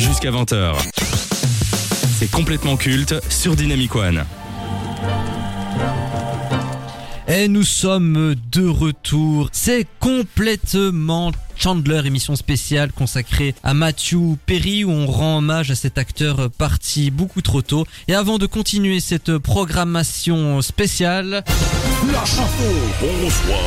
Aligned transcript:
Jusqu'à 0.00 0.30
20h. 0.30 0.76
C'est 2.18 2.30
complètement 2.30 2.78
culte 2.78 3.14
sur 3.28 3.54
Dynamic 3.54 3.94
One. 3.94 4.24
Et 7.28 7.48
nous 7.48 7.64
sommes 7.64 8.34
de 8.50 8.66
retour. 8.66 9.50
C'est 9.52 9.86
complètement 9.98 11.32
Chandler, 11.64 12.00
émission 12.06 12.36
spéciale 12.36 12.90
consacrée 12.90 13.54
à 13.62 13.74
Matthew 13.74 14.38
Perry 14.46 14.82
où 14.82 14.90
on 14.90 15.06
rend 15.06 15.36
hommage 15.38 15.70
à 15.70 15.74
cet 15.74 15.98
acteur 15.98 16.50
parti 16.50 17.10
beaucoup 17.10 17.42
trop 17.42 17.60
tôt. 17.60 17.84
Et 18.08 18.14
avant 18.14 18.38
de 18.38 18.46
continuer 18.46 18.98
cette 18.98 19.36
programmation 19.36 20.62
spéciale, 20.62 21.44
La 22.10 22.24
chanson, 22.24 22.64
bonsoir. 23.02 23.58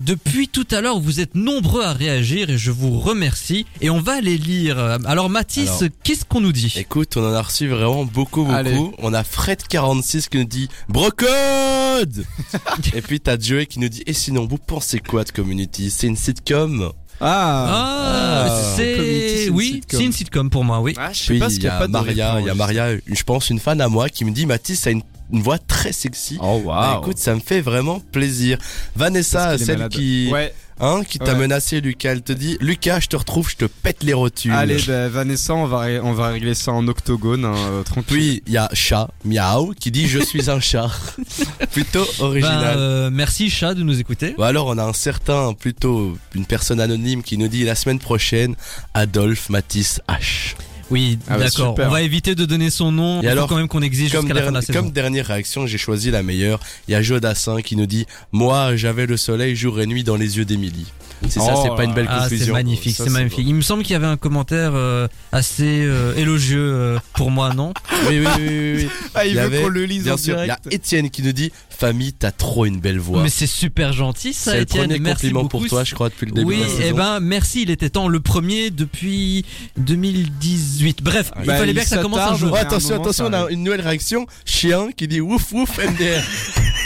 depuis 0.00 0.48
tout 0.48 0.66
à 0.70 0.80
l'heure 0.80 0.98
vous 0.98 1.20
êtes 1.20 1.34
nombreux 1.34 1.82
à 1.82 1.92
réagir 1.92 2.48
et 2.48 2.56
je 2.56 2.70
vous 2.70 2.98
remercie. 2.98 3.66
Et 3.82 3.90
on 3.90 4.00
va 4.00 4.22
les 4.22 4.38
lire. 4.38 4.78
Alors 5.04 5.28
Mathis, 5.28 5.84
qu'est-ce 6.02 6.24
qu'on 6.24 6.40
nous 6.40 6.52
dit? 6.52 6.72
Écoute, 6.78 7.18
on 7.18 7.28
en 7.28 7.34
a 7.34 7.42
reçu 7.42 7.68
vraiment 7.68 8.06
beaucoup, 8.06 8.44
beaucoup. 8.44 8.54
Allez. 8.56 8.90
On 9.00 9.12
a 9.12 9.20
Fred46 9.22 10.30
qui 10.30 10.38
nous 10.38 10.44
dit 10.44 10.70
Brocode 10.88 12.24
Et 12.94 13.02
puis 13.02 13.20
t'as 13.20 13.38
Joey 13.38 13.66
qui 13.66 13.80
nous 13.80 13.90
dit 13.90 14.02
Et 14.06 14.14
sinon, 14.14 14.46
vous 14.46 14.56
pensez 14.56 14.98
quoi 14.98 15.24
de 15.24 15.30
Community? 15.30 15.90
C'est 15.90 16.06
une 16.06 16.16
sitcom? 16.16 16.90
Ah, 17.20 17.66
Ah, 17.68 18.46
Ah. 18.48 18.74
c'est 18.76 19.48
oui, 19.50 19.72
sitcom. 19.74 19.98
c'est 20.00 20.04
une 20.06 20.12
sitcom 20.12 20.50
pour 20.50 20.64
moi, 20.64 20.80
oui. 20.80 20.94
Ah, 20.98 21.10
je 21.12 21.18
sais 21.18 21.24
Puis 21.32 21.38
pas 21.38 21.48
ce 21.50 21.54
qu'il 21.56 21.64
y 21.64 21.68
a 21.68 21.76
a 21.76 21.78
pas 21.78 21.86
de 21.86 21.92
Maria, 21.92 22.36
il 22.40 22.46
y 22.46 22.50
a. 22.50 22.54
Maria, 22.54 22.88
je 23.06 23.22
pense 23.22 23.50
une 23.50 23.58
fan 23.60 23.80
à 23.80 23.88
moi 23.88 24.08
qui 24.08 24.24
me 24.24 24.30
dit 24.30 24.46
Mathis 24.46 24.86
a 24.86 24.90
une, 24.90 25.02
une 25.32 25.42
voix 25.42 25.58
très 25.58 25.92
sexy. 25.92 26.38
Oh 26.40 26.60
Bah, 26.66 26.92
waouh. 26.92 27.00
écoute, 27.02 27.18
ça 27.18 27.34
me 27.34 27.40
fait 27.40 27.60
vraiment 27.60 28.00
plaisir. 28.12 28.58
Vanessa, 28.96 29.56
celle 29.58 29.78
malade. 29.78 29.92
qui, 29.92 30.28
Ouais. 30.32 30.52
Hein, 30.80 31.02
qui 31.08 31.18
t'a 31.18 31.32
Ouais. 31.32 31.38
menacé, 31.40 31.80
Lucas, 31.80 32.12
elle 32.12 32.22
te 32.22 32.32
dit 32.32 32.56
Lucas, 32.60 33.00
je 33.00 33.06
te 33.08 33.16
retrouve, 33.16 33.48
je 33.50 33.56
te 33.56 33.64
pète 33.64 34.02
les 34.02 34.12
rotules. 34.12 34.52
Allez, 34.52 34.78
bah, 34.86 35.08
Vanessa, 35.08 35.54
on 35.54 35.66
va, 35.66 35.86
on 36.02 36.12
va 36.12 36.28
régler 36.28 36.54
ça 36.54 36.72
en 36.72 36.86
octogone, 36.88 37.44
hein, 37.44 37.54
euh, 37.56 37.82
tranquille. 37.82 38.04
Puis 38.16 38.42
il 38.46 38.52
y 38.52 38.56
a 38.58 38.68
Chat, 38.72 39.08
Miaou, 39.24 39.74
qui 39.78 39.90
dit 39.90 40.06
Je 40.08 40.18
suis 40.20 40.50
un 40.50 40.60
chat. 40.60 40.90
Plutôt 41.72 42.04
Ben, 42.18 42.24
original. 42.24 42.76
euh, 42.78 43.10
merci 43.12 43.50
chat 43.50 43.74
de 43.74 43.82
nous 43.82 43.98
écouter. 44.00 44.34
Ou 44.38 44.42
alors 44.42 44.66
on 44.66 44.78
a 44.78 44.84
un 44.84 44.92
certain, 44.92 45.52
plutôt 45.54 46.16
une 46.34 46.46
personne 46.46 46.80
anonyme 46.80 47.22
qui 47.22 47.38
nous 47.38 47.48
dit 47.48 47.64
la 47.64 47.74
semaine 47.74 47.98
prochaine, 47.98 48.54
Adolphe 48.94 49.48
Matisse 49.50 50.00
H. 50.08 50.54
Oui, 50.90 51.18
Ah 51.28 51.38
bah, 51.38 51.44
d'accord. 51.44 51.74
On 51.78 51.88
va 51.88 52.02
éviter 52.02 52.34
de 52.34 52.44
donner 52.44 52.70
son 52.70 52.92
nom. 52.92 53.16
Et 53.20 53.24
Il 53.24 53.26
faut 53.26 53.32
alors, 53.32 53.48
quand 53.48 53.56
même 53.56 53.68
qu'on 53.68 53.82
exige 53.82 54.10
jusqu'à 54.12 54.34
la 54.34 54.42
fin 54.42 54.50
de 54.50 54.54
la 54.56 54.62
saison. 54.62 54.80
comme 54.80 54.90
dernière 54.90 55.26
réaction, 55.26 55.66
j'ai 55.66 55.78
choisi 55.78 56.10
la 56.10 56.22
meilleure. 56.22 56.60
Il 56.88 56.92
y 56.92 56.94
a 56.94 57.02
Jodassin 57.02 57.62
qui 57.62 57.76
nous 57.76 57.86
dit 57.86 58.06
Moi, 58.32 58.76
j'avais 58.76 59.06
le 59.06 59.16
soleil 59.16 59.56
jour 59.56 59.80
et 59.80 59.86
nuit 59.86 60.04
dans 60.04 60.16
les 60.16 60.36
yeux 60.36 60.44
d'Émilie. 60.44 60.86
C'est 61.22 61.40
ça, 61.40 61.54
Oh 61.56 61.60
c'est 61.62 61.74
pas 61.76 61.84
une 61.84 61.94
belle 61.94 62.06
Ah, 62.08 62.26
c'est 62.28 62.50
magnifique, 62.50 62.96
c'est 62.96 63.08
magnifique. 63.10 63.46
Il 63.46 63.54
me 63.54 63.62
semble 63.62 63.82
qu'il 63.82 63.92
y 63.92 63.96
avait 63.96 64.06
un 64.06 64.16
commentaire 64.16 64.72
euh, 64.74 65.08
assez 65.32 65.82
euh, 65.84 66.14
élogieux 66.16 66.60
euh, 66.74 66.98
pour 67.14 67.30
moi, 67.30 67.54
non? 67.54 67.72
Oui, 68.08 68.20
oui, 68.20 68.26
oui, 68.38 68.46
oui, 68.48 68.72
oui. 68.84 68.88
Ah, 69.14 69.24
il 69.24 69.30
Il 69.30 69.32
y 69.32 69.34
veut 69.36 69.40
avait- 69.42 69.62
qu'on 69.62 69.68
le 69.68 69.84
lise 69.84 70.04
Bien 70.04 70.14
en 70.14 70.16
sûr, 70.18 70.34
il 70.42 70.48
y 70.48 70.50
a 70.50 70.56
direct. 70.56 70.66
Étienne 70.72 71.10
qui 71.10 71.22
nous 71.22 71.32
dit 71.32 71.50
Famille, 71.70 72.12
t'as 72.12 72.30
trop 72.30 72.66
une 72.66 72.78
belle 72.78 72.98
voix. 73.00 73.22
Mais 73.22 73.28
c'est 73.30 73.46
super 73.46 73.92
gentil 73.92 74.32
ça, 74.34 74.50
C'est 74.52 74.56
le 74.58 74.62
Étienne. 74.64 74.82
premier 74.88 74.98
Merci 75.00 75.14
compliment 75.22 75.42
beaucoup. 75.42 75.58
pour 75.60 75.68
toi, 75.68 75.84
je 75.84 75.94
crois, 75.94 76.08
depuis 76.10 76.26
le 76.26 76.32
début 76.32 76.46
Oui, 76.46 76.56
de 76.58 76.62
la 76.62 76.68
et 76.68 76.70
saison. 76.76 76.96
ben 76.96 77.20
merci, 77.20 77.62
il 77.62 77.70
était 77.70 77.90
temps. 77.90 78.06
Le 78.08 78.20
premier 78.20 78.70
depuis 78.70 79.44
2018. 79.78 81.02
Bref, 81.02 81.32
il 81.40 81.46
Bah, 81.46 81.56
fallait 81.56 81.70
il 81.72 81.74
bien 81.74 81.82
que 81.82 81.88
ça 81.88 81.98
commence 81.98 82.20
un 82.20 82.36
jour. 82.36 82.50
Oh, 82.52 82.56
attention, 82.56 82.90
moment, 82.90 83.02
attention, 83.04 83.26
on 83.26 83.32
a 83.32 83.50
une 83.50 83.62
nouvelle 83.62 83.80
réaction. 83.80 84.26
Chien 84.44 84.88
qui 84.96 85.08
dit 85.08 85.20
ouf 85.20 85.52
ouf 85.52 85.78
MDR. 85.78 86.22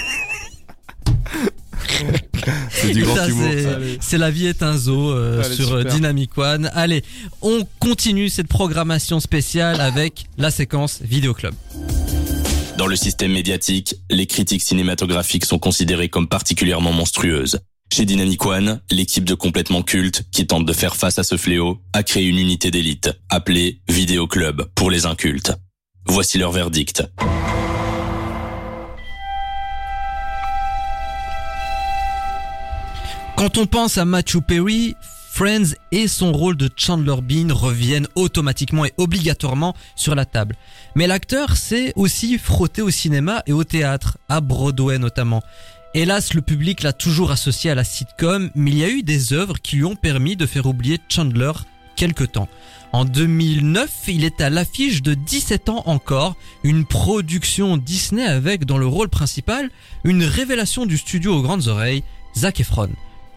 c'est 2.71 2.93
du 2.93 3.03
grand 3.03 3.17
Ça, 3.17 3.29
humour. 3.29 3.49
c'est- 3.53 3.63
ça. 3.63 3.75
Allez. 3.77 3.99
C'est 4.01 4.19
la 4.19 4.31
vie 4.31 4.47
est 4.47 4.63
un 4.63 4.77
zoo 4.77 5.13
euh, 5.13 5.43
Allez, 5.45 5.55
sur 5.55 5.73
euh, 5.73 5.79
super. 5.81 5.95
Dynamic 5.95 6.37
One. 6.39 6.71
Allez, 6.75 7.03
on 7.43 7.67
continue 7.81 8.29
cette 8.29 8.49
programmation 8.49 9.21
spéciale 9.21 9.81
avec 9.81 10.27
la 10.39 10.51
séquence 10.51 11.01
Vidéo 11.03 11.35
Club. 11.35 11.55
Dans 12.77 12.87
le 12.87 12.95
système 12.97 13.33
médiatique, 13.33 13.97
les 14.11 14.27
critiques 14.27 14.63
cinématographiques 14.63 15.45
sont 15.45 15.59
considérées 15.59 16.09
comme 16.09 16.29
particulièrement 16.29 16.93
monstrueuses. 16.93 17.59
Chez 17.93 18.05
Dynamic 18.05 18.45
One, 18.45 18.81
l'équipe 18.91 19.25
de 19.25 19.35
complètement 19.35 19.83
culte, 19.83 20.25
qui 20.31 20.47
tente 20.47 20.67
de 20.67 20.73
faire 20.73 20.95
face 20.95 21.19
à 21.19 21.25
ce 21.25 21.37
fléau, 21.39 21.79
a 21.95 22.03
créé 22.03 22.27
une 22.27 22.39
unité 22.39 22.71
d'élite, 22.71 23.11
appelée 23.31 23.81
Vidéo 23.89 24.27
Club 24.27 24.69
pour 24.75 24.91
les 24.91 25.07
incultes. 25.07 25.53
Voici 26.07 26.39
leur 26.39 26.53
verdict. 26.53 27.03
Quand 33.39 33.57
on 33.57 33.67
pense 33.67 33.99
à 33.99 34.05
Matthew 34.05 34.41
Perry, 34.41 34.97
Friends 35.31 35.77
et 35.93 36.09
son 36.09 36.33
rôle 36.33 36.57
de 36.57 36.69
Chandler 36.75 37.15
Bean 37.23 37.55
reviennent 37.55 38.09
automatiquement 38.17 38.85
et 38.85 38.93
obligatoirement 38.97 39.77
sur 39.95 40.17
la 40.17 40.25
table. 40.25 40.57
Mais 40.97 41.07
l'acteur 41.07 41.57
s'est 41.57 41.93
aussi 41.95 42.37
frotté 42.37 42.83
au 42.83 42.91
cinéma 42.91 43.45
et 43.47 43.53
au 43.53 43.63
théâtre, 43.63 44.19
à 44.29 44.41
Broadway 44.41 44.99
notamment. 44.99 45.41
Hélas, 45.95 46.35
le 46.35 46.43
public 46.43 46.83
l'a 46.83 46.93
toujours 46.93 47.31
associé 47.31 47.71
à 47.71 47.77
la 47.77 47.85
sitcom, 47.85 48.51
mais 48.57 48.73
il 48.73 48.79
y 48.79 48.85
a 48.85 48.89
eu 48.89 49.05
des 49.05 49.33
œuvres 49.33 49.61
qui 49.61 49.77
lui 49.77 49.85
ont 49.85 49.95
permis 49.95 50.35
de 50.35 50.45
faire 50.45 50.67
oublier 50.67 50.99
Chandler 51.09 51.53
quelque 51.95 52.25
temps. 52.25 52.49
En 52.93 53.05
2009, 53.05 53.89
il 54.09 54.25
est 54.25 54.41
à 54.41 54.51
l'affiche 54.51 55.01
de 55.01 55.15
17 55.15 55.69
ans 55.69 55.85
encore, 55.87 56.35
une 56.65 56.85
production 56.85 57.77
Disney 57.77 58.27
avec 58.27 58.65
dans 58.65 58.79
le 58.79 58.87
rôle 58.89 59.11
principal 59.11 59.71
une 60.03 60.25
révélation 60.25 60.87
du 60.87 60.99
studio 60.99 61.37
aux 61.37 61.43
grandes 61.43 61.69
oreilles, 61.69 62.03
Zac 62.37 62.59
Efron. 62.59 62.91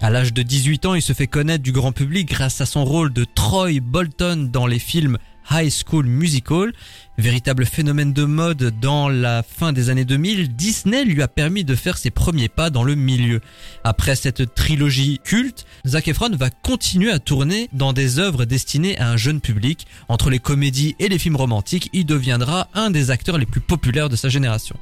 À 0.03 0.09
l'âge 0.09 0.33
de 0.33 0.41
18 0.41 0.87
ans, 0.87 0.95
il 0.95 1.01
se 1.03 1.13
fait 1.13 1.27
connaître 1.27 1.63
du 1.63 1.71
grand 1.71 1.91
public 1.91 2.27
grâce 2.27 2.59
à 2.59 2.65
son 2.65 2.83
rôle 2.83 3.13
de 3.13 3.23
Troy 3.23 3.79
Bolton 3.79 4.49
dans 4.51 4.65
les 4.65 4.79
films 4.79 5.19
High 5.49 5.71
School 5.71 6.05
Musical. 6.05 6.73
Véritable 7.17 7.65
phénomène 7.65 8.13
de 8.13 8.23
mode 8.23 8.73
dans 8.79 9.09
la 9.09 9.43
fin 9.43 9.73
des 9.73 9.89
années 9.89 10.05
2000, 10.05 10.55
Disney 10.55 11.03
lui 11.03 11.21
a 11.21 11.27
permis 11.27 11.63
de 11.63 11.75
faire 11.75 11.97
ses 11.97 12.09
premiers 12.09 12.47
pas 12.47 12.69
dans 12.69 12.83
le 12.83 12.95
milieu. 12.95 13.41
Après 13.83 14.15
cette 14.15 14.55
trilogie 14.55 15.19
culte, 15.23 15.65
Zac 15.85 16.07
Efron 16.07 16.29
va 16.35 16.49
continuer 16.49 17.11
à 17.11 17.19
tourner 17.19 17.69
dans 17.73 17.93
des 17.93 18.17
œuvres 18.17 18.45
destinées 18.45 18.97
à 18.97 19.09
un 19.09 19.17
jeune 19.17 19.41
public. 19.41 19.85
Entre 20.07 20.29
les 20.29 20.39
comédies 20.39 20.95
et 20.99 21.09
les 21.09 21.19
films 21.19 21.35
romantiques, 21.35 21.89
il 21.93 22.05
deviendra 22.05 22.69
un 22.73 22.89
des 22.89 23.11
acteurs 23.11 23.37
les 23.37 23.45
plus 23.45 23.61
populaires 23.61 24.09
de 24.09 24.15
sa 24.15 24.29
génération. 24.29 24.77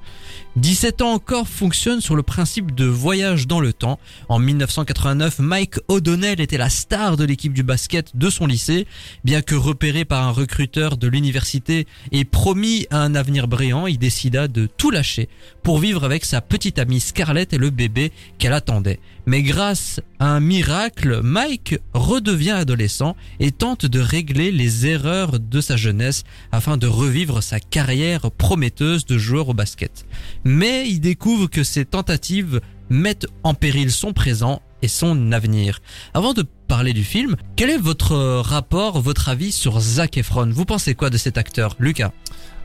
17 0.55 1.01
ans 1.01 1.13
encore 1.13 1.47
fonctionne 1.47 1.99
sur 1.99 2.15
le 2.15 2.23
principe 2.23 2.73
de 2.73 2.85
voyage 2.85 3.47
dans 3.47 3.59
le 3.59 3.73
temps. 3.73 3.99
En 4.29 4.39
1989, 4.39 5.39
Mike 5.39 5.75
O'Donnell 5.87 6.39
était 6.39 6.57
la 6.57 6.69
star 6.69 7.17
de 7.17 7.25
l'équipe 7.25 7.53
du 7.53 7.63
basket 7.63 8.15
de 8.15 8.29
son 8.29 8.45
lycée. 8.45 8.87
Bien 9.23 9.41
que 9.41 9.55
repéré 9.55 10.05
par 10.05 10.23
un 10.27 10.31
recruteur 10.31 10.48
de 10.57 11.07
l'université 11.07 11.87
et 12.11 12.25
promis 12.25 12.85
à 12.91 13.01
un 13.01 13.15
avenir 13.15 13.47
brillant, 13.47 13.87
il 13.87 13.97
décida 13.97 14.47
de 14.47 14.65
tout 14.65 14.91
lâcher 14.91 15.29
pour 15.63 15.79
vivre 15.79 16.03
avec 16.03 16.25
sa 16.25 16.41
petite 16.41 16.79
amie 16.79 16.99
Scarlett 16.99 17.53
et 17.53 17.57
le 17.57 17.69
bébé 17.69 18.11
qu'elle 18.39 18.53
attendait. 18.53 18.99
Mais 19.25 19.41
grâce 19.41 20.01
à 20.19 20.27
un 20.27 20.39
miracle, 20.39 21.21
Mike 21.23 21.79
redevient 21.93 22.51
adolescent 22.51 23.15
et 23.39 23.51
tente 23.51 23.85
de 23.85 23.99
régler 23.99 24.51
les 24.51 24.85
erreurs 24.87 25.39
de 25.39 25.61
sa 25.61 25.77
jeunesse 25.77 26.23
afin 26.51 26.75
de 26.75 26.87
revivre 26.87 27.41
sa 27.41 27.59
carrière 27.59 28.29
prometteuse 28.31 29.05
de 29.05 29.17
joueur 29.17 29.49
au 29.49 29.53
basket. 29.53 30.05
Mais 30.43 30.89
il 30.89 30.99
découvre 30.99 31.47
que 31.47 31.63
ses 31.63 31.85
tentatives 31.85 32.59
mettent 32.89 33.27
en 33.43 33.53
péril 33.53 33.91
son 33.91 34.13
présent 34.13 34.61
et 34.81 34.87
son 34.87 35.31
avenir. 35.31 35.79
Avant 36.13 36.33
de 36.33 36.43
parler 36.67 36.93
du 36.93 37.03
film, 37.03 37.35
quel 37.55 37.69
est 37.69 37.77
votre 37.77 38.15
rapport, 38.41 39.01
votre 39.01 39.29
avis 39.29 39.51
sur 39.51 39.79
Zac 39.79 40.17
Efron? 40.17 40.49
Vous 40.51 40.65
pensez 40.65 40.95
quoi 40.95 41.09
de 41.09 41.17
cet 41.17 41.37
acteur, 41.37 41.75
Lucas? 41.79 42.11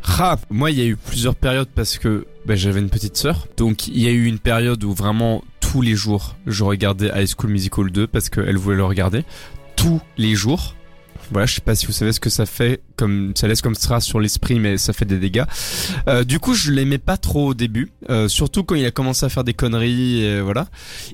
Ah, 0.06 0.38
moi, 0.50 0.70
il 0.70 0.78
y 0.78 0.82
a 0.82 0.84
eu 0.84 0.96
plusieurs 0.96 1.34
périodes 1.34 1.68
parce 1.74 1.98
que 1.98 2.26
bah, 2.46 2.56
j'avais 2.56 2.80
une 2.80 2.90
petite 2.90 3.16
sœur. 3.16 3.48
Donc, 3.56 3.88
il 3.88 3.98
y 3.98 4.06
a 4.06 4.10
eu 4.10 4.26
une 4.26 4.38
période 4.38 4.84
où 4.84 4.92
vraiment 4.92 5.42
tous 5.60 5.80
les 5.80 5.94
jours, 5.94 6.36
je 6.46 6.62
regardais 6.62 7.10
High 7.14 7.28
School 7.28 7.50
Musical 7.50 7.90
2 7.90 8.06
parce 8.06 8.28
qu'elle 8.28 8.56
voulait 8.56 8.76
le 8.76 8.84
regarder. 8.84 9.24
Tous 9.76 10.00
les 10.18 10.34
jours. 10.34 10.74
Voilà, 11.30 11.46
je 11.46 11.54
sais 11.54 11.62
pas 11.62 11.74
si 11.74 11.86
vous 11.86 11.92
savez 11.92 12.12
ce 12.12 12.20
que 12.20 12.28
ça 12.30 12.44
fait, 12.44 12.82
comme 12.96 13.32
ça 13.34 13.48
laisse 13.48 13.62
comme 13.62 13.76
trace 13.76 14.04
sur 14.04 14.20
l'esprit, 14.20 14.58
mais 14.58 14.78
ça 14.78 14.92
fait 14.92 15.04
des 15.04 15.18
dégâts. 15.18 15.44
Euh, 16.08 16.24
du 16.24 16.38
coup, 16.38 16.54
je 16.54 16.70
l'aimais 16.70 16.98
pas 16.98 17.16
trop 17.16 17.48
au 17.48 17.54
début, 17.54 17.92
euh, 18.10 18.28
surtout 18.28 18.64
quand 18.64 18.74
il 18.74 18.84
a 18.84 18.90
commencé 18.90 19.26
à 19.26 19.28
faire 19.28 19.44
des 19.44 19.54
conneries, 19.54 20.24
et 20.24 20.40
voilà. 20.40 20.66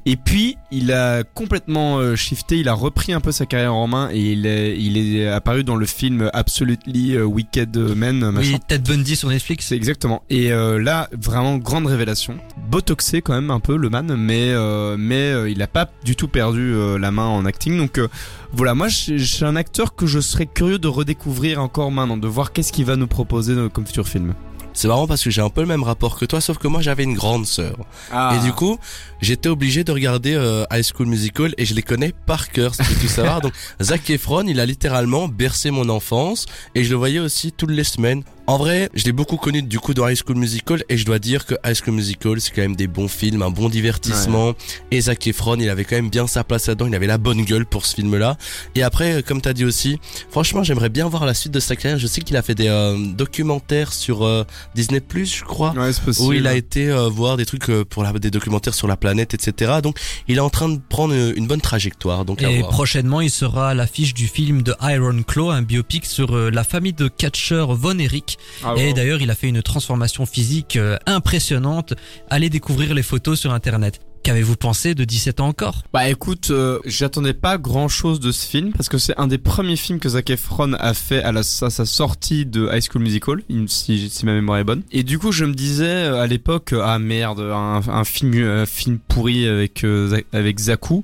Et 0.06 0.16
puis, 0.16 0.56
il 0.70 0.92
a 0.92 1.22
complètement 1.24 1.98
euh, 1.98 2.16
shifté, 2.16 2.58
il 2.58 2.68
a 2.68 2.74
repris 2.74 3.12
un 3.12 3.20
peu 3.20 3.32
sa 3.32 3.46
carrière 3.46 3.74
en 3.74 3.86
main 3.86 4.08
et 4.12 4.32
il 4.32 4.46
est, 4.46 4.78
il 4.78 4.96
est 4.96 5.28
apparu 5.28 5.64
dans 5.64 5.76
le 5.76 5.86
film 5.86 6.30
Absolutely 6.32 7.16
euh, 7.16 7.24
Wicked 7.24 7.76
Men, 7.76 8.30
machin. 8.30 8.52
Oui, 8.54 8.58
Ted 8.68 8.90
Bundy 8.90 9.16
sur 9.16 9.28
Netflix. 9.28 9.66
C'est 9.66 9.76
exactement. 9.76 10.22
Et 10.30 10.52
euh, 10.52 10.80
là, 10.80 11.08
vraiment 11.12 11.58
grande 11.58 11.86
révélation. 11.86 12.36
Botoxé 12.70 13.22
quand 13.22 13.34
même 13.34 13.50
un 13.50 13.60
peu 13.60 13.76
le 13.76 13.90
man, 13.90 14.14
mais 14.16 14.50
euh, 14.50 14.96
mais 14.98 15.50
il 15.50 15.60
a 15.62 15.66
pas 15.66 15.90
du 16.04 16.16
tout 16.16 16.28
perdu 16.28 16.72
euh, 16.74 16.98
la 16.98 17.10
main 17.10 17.26
en 17.26 17.44
acting. 17.44 17.76
Donc 17.76 17.98
euh, 17.98 18.08
voilà, 18.52 18.74
moi 18.74 18.88
suis 18.88 19.44
un 19.44 19.56
acteur 19.56 19.94
que 19.94 20.06
je 20.06 20.20
serais 20.20 20.46
curieux 20.46 20.78
de 20.78 20.88
redécouvrir 20.88 21.62
encore 21.62 21.79
maintenant, 21.88 22.18
de 22.18 22.28
voir 22.28 22.52
qu'est-ce 22.52 22.72
qu'il 22.72 22.84
va 22.84 22.96
nous 22.96 23.06
proposer 23.06 23.54
euh, 23.54 23.68
comme 23.70 23.86
futur 23.86 24.06
film. 24.06 24.34
c'est 24.74 24.88
marrant 24.88 25.06
parce 25.06 25.24
que 25.24 25.30
j'ai 25.30 25.40
un 25.40 25.48
peu 25.48 25.62
le 25.62 25.66
même 25.66 25.82
rapport 25.82 26.18
que 26.18 26.26
toi, 26.26 26.40
sauf 26.40 26.58
que 26.58 26.68
moi 26.68 26.82
j'avais 26.82 27.04
une 27.04 27.14
grande 27.14 27.46
sœur. 27.46 27.76
Ah. 28.12 28.36
Et 28.36 28.44
du 28.44 28.52
coup, 28.52 28.78
j'étais 29.22 29.48
obligé 29.48 29.84
de 29.84 29.92
regarder 29.92 30.34
euh, 30.34 30.64
High 30.70 30.84
School 30.84 31.06
Musical 31.06 31.54
et 31.56 31.64
je 31.64 31.74
les 31.74 31.82
connais 31.82 32.12
par 32.26 32.50
cœur, 32.50 32.74
si 32.74 32.82
tu 32.82 32.88
veux 32.92 33.00
tout 33.00 33.08
savoir. 33.08 33.40
Donc 33.42 33.52
Zac 33.80 34.10
Efron, 34.10 34.46
il 34.46 34.60
a 34.60 34.66
littéralement 34.66 35.28
bercé 35.28 35.70
mon 35.70 35.88
enfance 35.88 36.46
et 36.74 36.84
je 36.84 36.90
le 36.90 36.96
voyais 36.96 37.20
aussi 37.20 37.52
toutes 37.52 37.70
les 37.70 37.84
semaines. 37.84 38.22
En 38.50 38.58
vrai, 38.58 38.90
je 38.94 39.04
l'ai 39.04 39.12
beaucoup 39.12 39.36
connu 39.36 39.62
du 39.62 39.78
coup 39.78 39.94
dans 39.94 40.08
High 40.08 40.18
School 40.26 40.36
Musical 40.36 40.82
et 40.88 40.96
je 40.96 41.04
dois 41.04 41.20
dire 41.20 41.46
que 41.46 41.54
High 41.64 41.76
School 41.80 41.94
Musical, 41.94 42.40
c'est 42.40 42.50
quand 42.50 42.62
même 42.62 42.74
des 42.74 42.88
bons 42.88 43.06
films, 43.06 43.42
un 43.42 43.50
bon 43.50 43.68
divertissement. 43.68 44.54
Et 44.90 45.02
Zac 45.02 45.24
Efron, 45.28 45.54
il 45.60 45.68
avait 45.70 45.84
quand 45.84 45.94
même 45.94 46.10
bien 46.10 46.26
sa 46.26 46.42
place 46.42 46.66
là-dedans, 46.66 46.86
il 46.88 46.94
avait 46.96 47.06
la 47.06 47.16
bonne 47.16 47.44
gueule 47.44 47.64
pour 47.64 47.86
ce 47.86 47.94
film-là. 47.94 48.36
Et 48.74 48.82
après, 48.82 49.12
euh, 49.12 49.22
comme 49.22 49.40
t'as 49.40 49.52
dit 49.52 49.64
aussi, 49.64 50.00
franchement, 50.30 50.64
j'aimerais 50.64 50.88
bien 50.88 51.06
voir 51.08 51.26
la 51.26 51.34
suite 51.34 51.52
de 51.54 51.60
sa 51.60 51.76
carrière. 51.76 52.00
Je 52.00 52.08
sais 52.08 52.22
qu'il 52.22 52.36
a 52.36 52.42
fait 52.42 52.56
des 52.56 52.66
euh, 52.66 52.96
documentaires 53.14 53.92
sur 53.92 54.24
euh, 54.26 54.42
Disney+, 54.74 55.00
je 55.14 55.44
crois. 55.44 55.70
Ouais, 55.70 55.92
c'est 55.92 56.02
possible. 56.02 56.26
Où 56.26 56.32
il 56.32 56.48
a 56.48 56.54
été 56.56 56.90
euh, 56.90 57.08
voir 57.08 57.36
des 57.36 57.46
trucs 57.46 57.70
euh, 57.70 57.84
pour 57.84 58.02
la, 58.02 58.12
des 58.14 58.32
documentaires 58.32 58.74
sur 58.74 58.88
la 58.88 58.96
planète, 58.96 59.32
etc. 59.32 59.74
Donc 59.80 59.96
il 60.26 60.38
est 60.38 60.40
en 60.40 60.50
train 60.50 60.68
de 60.70 60.80
prendre 60.88 61.14
une, 61.14 61.34
une 61.36 61.46
bonne 61.46 61.60
trajectoire. 61.60 62.24
Donc 62.24 62.42
à 62.42 62.50
Et 62.50 62.58
voir. 62.58 62.70
prochainement, 62.70 63.20
il 63.20 63.30
sera 63.30 63.68
à 63.70 63.74
l'affiche 63.74 64.12
du 64.12 64.26
film 64.26 64.62
de 64.62 64.74
Iron 64.82 65.22
Claw, 65.22 65.50
un 65.50 65.62
biopic 65.62 66.04
sur 66.04 66.34
euh, 66.34 66.50
la 66.50 66.64
famille 66.64 66.94
de 66.94 67.06
catcheurs 67.06 67.76
Von 67.76 67.96
Erich. 68.00 68.38
Ah, 68.64 68.74
Et 68.76 68.92
d'ailleurs, 68.92 69.20
il 69.22 69.30
a 69.30 69.34
fait 69.34 69.48
une 69.48 69.62
transformation 69.62 70.26
physique 70.26 70.76
euh, 70.76 70.96
impressionnante. 71.06 71.94
Allez 72.28 72.50
découvrir 72.50 72.94
les 72.94 73.02
photos 73.02 73.38
sur 73.38 73.52
Internet. 73.52 74.00
Qu'avez-vous 74.22 74.56
pensé 74.56 74.94
de 74.94 75.04
17 75.04 75.40
ans 75.40 75.48
encore? 75.48 75.82
Bah 75.94 76.06
écoute, 76.10 76.48
euh, 76.50 76.78
j'attendais 76.84 77.32
pas 77.32 77.56
grand 77.56 77.88
chose 77.88 78.20
de 78.20 78.32
ce 78.32 78.46
film 78.46 78.70
parce 78.74 78.90
que 78.90 78.98
c'est 78.98 79.18
un 79.18 79.26
des 79.26 79.38
premiers 79.38 79.76
films 79.76 79.98
que 79.98 80.10
Zac 80.10 80.28
Efron 80.28 80.74
a 80.74 80.92
fait 80.92 81.22
à, 81.22 81.32
la, 81.32 81.40
à 81.40 81.42
sa 81.70 81.86
sortie 81.86 82.44
de 82.44 82.68
High 82.70 82.82
School 82.86 83.00
Musical, 83.00 83.40
si, 83.66 84.10
si 84.10 84.26
ma 84.26 84.34
mémoire 84.34 84.58
est 84.58 84.64
bonne. 84.64 84.82
Et 84.92 85.04
du 85.04 85.18
coup, 85.18 85.32
je 85.32 85.46
me 85.46 85.54
disais 85.54 85.86
euh, 85.86 86.20
à 86.20 86.26
l'époque, 86.26 86.74
ah 86.78 86.98
merde, 86.98 87.40
un, 87.40 87.80
un 87.88 88.04
film, 88.04 88.34
un 88.46 88.66
film 88.66 88.98
pourri 89.08 89.46
avec 89.48 89.84
euh, 89.84 90.10
Zac- 90.10 90.26
avec 90.34 90.58
Zaku. 90.58 91.02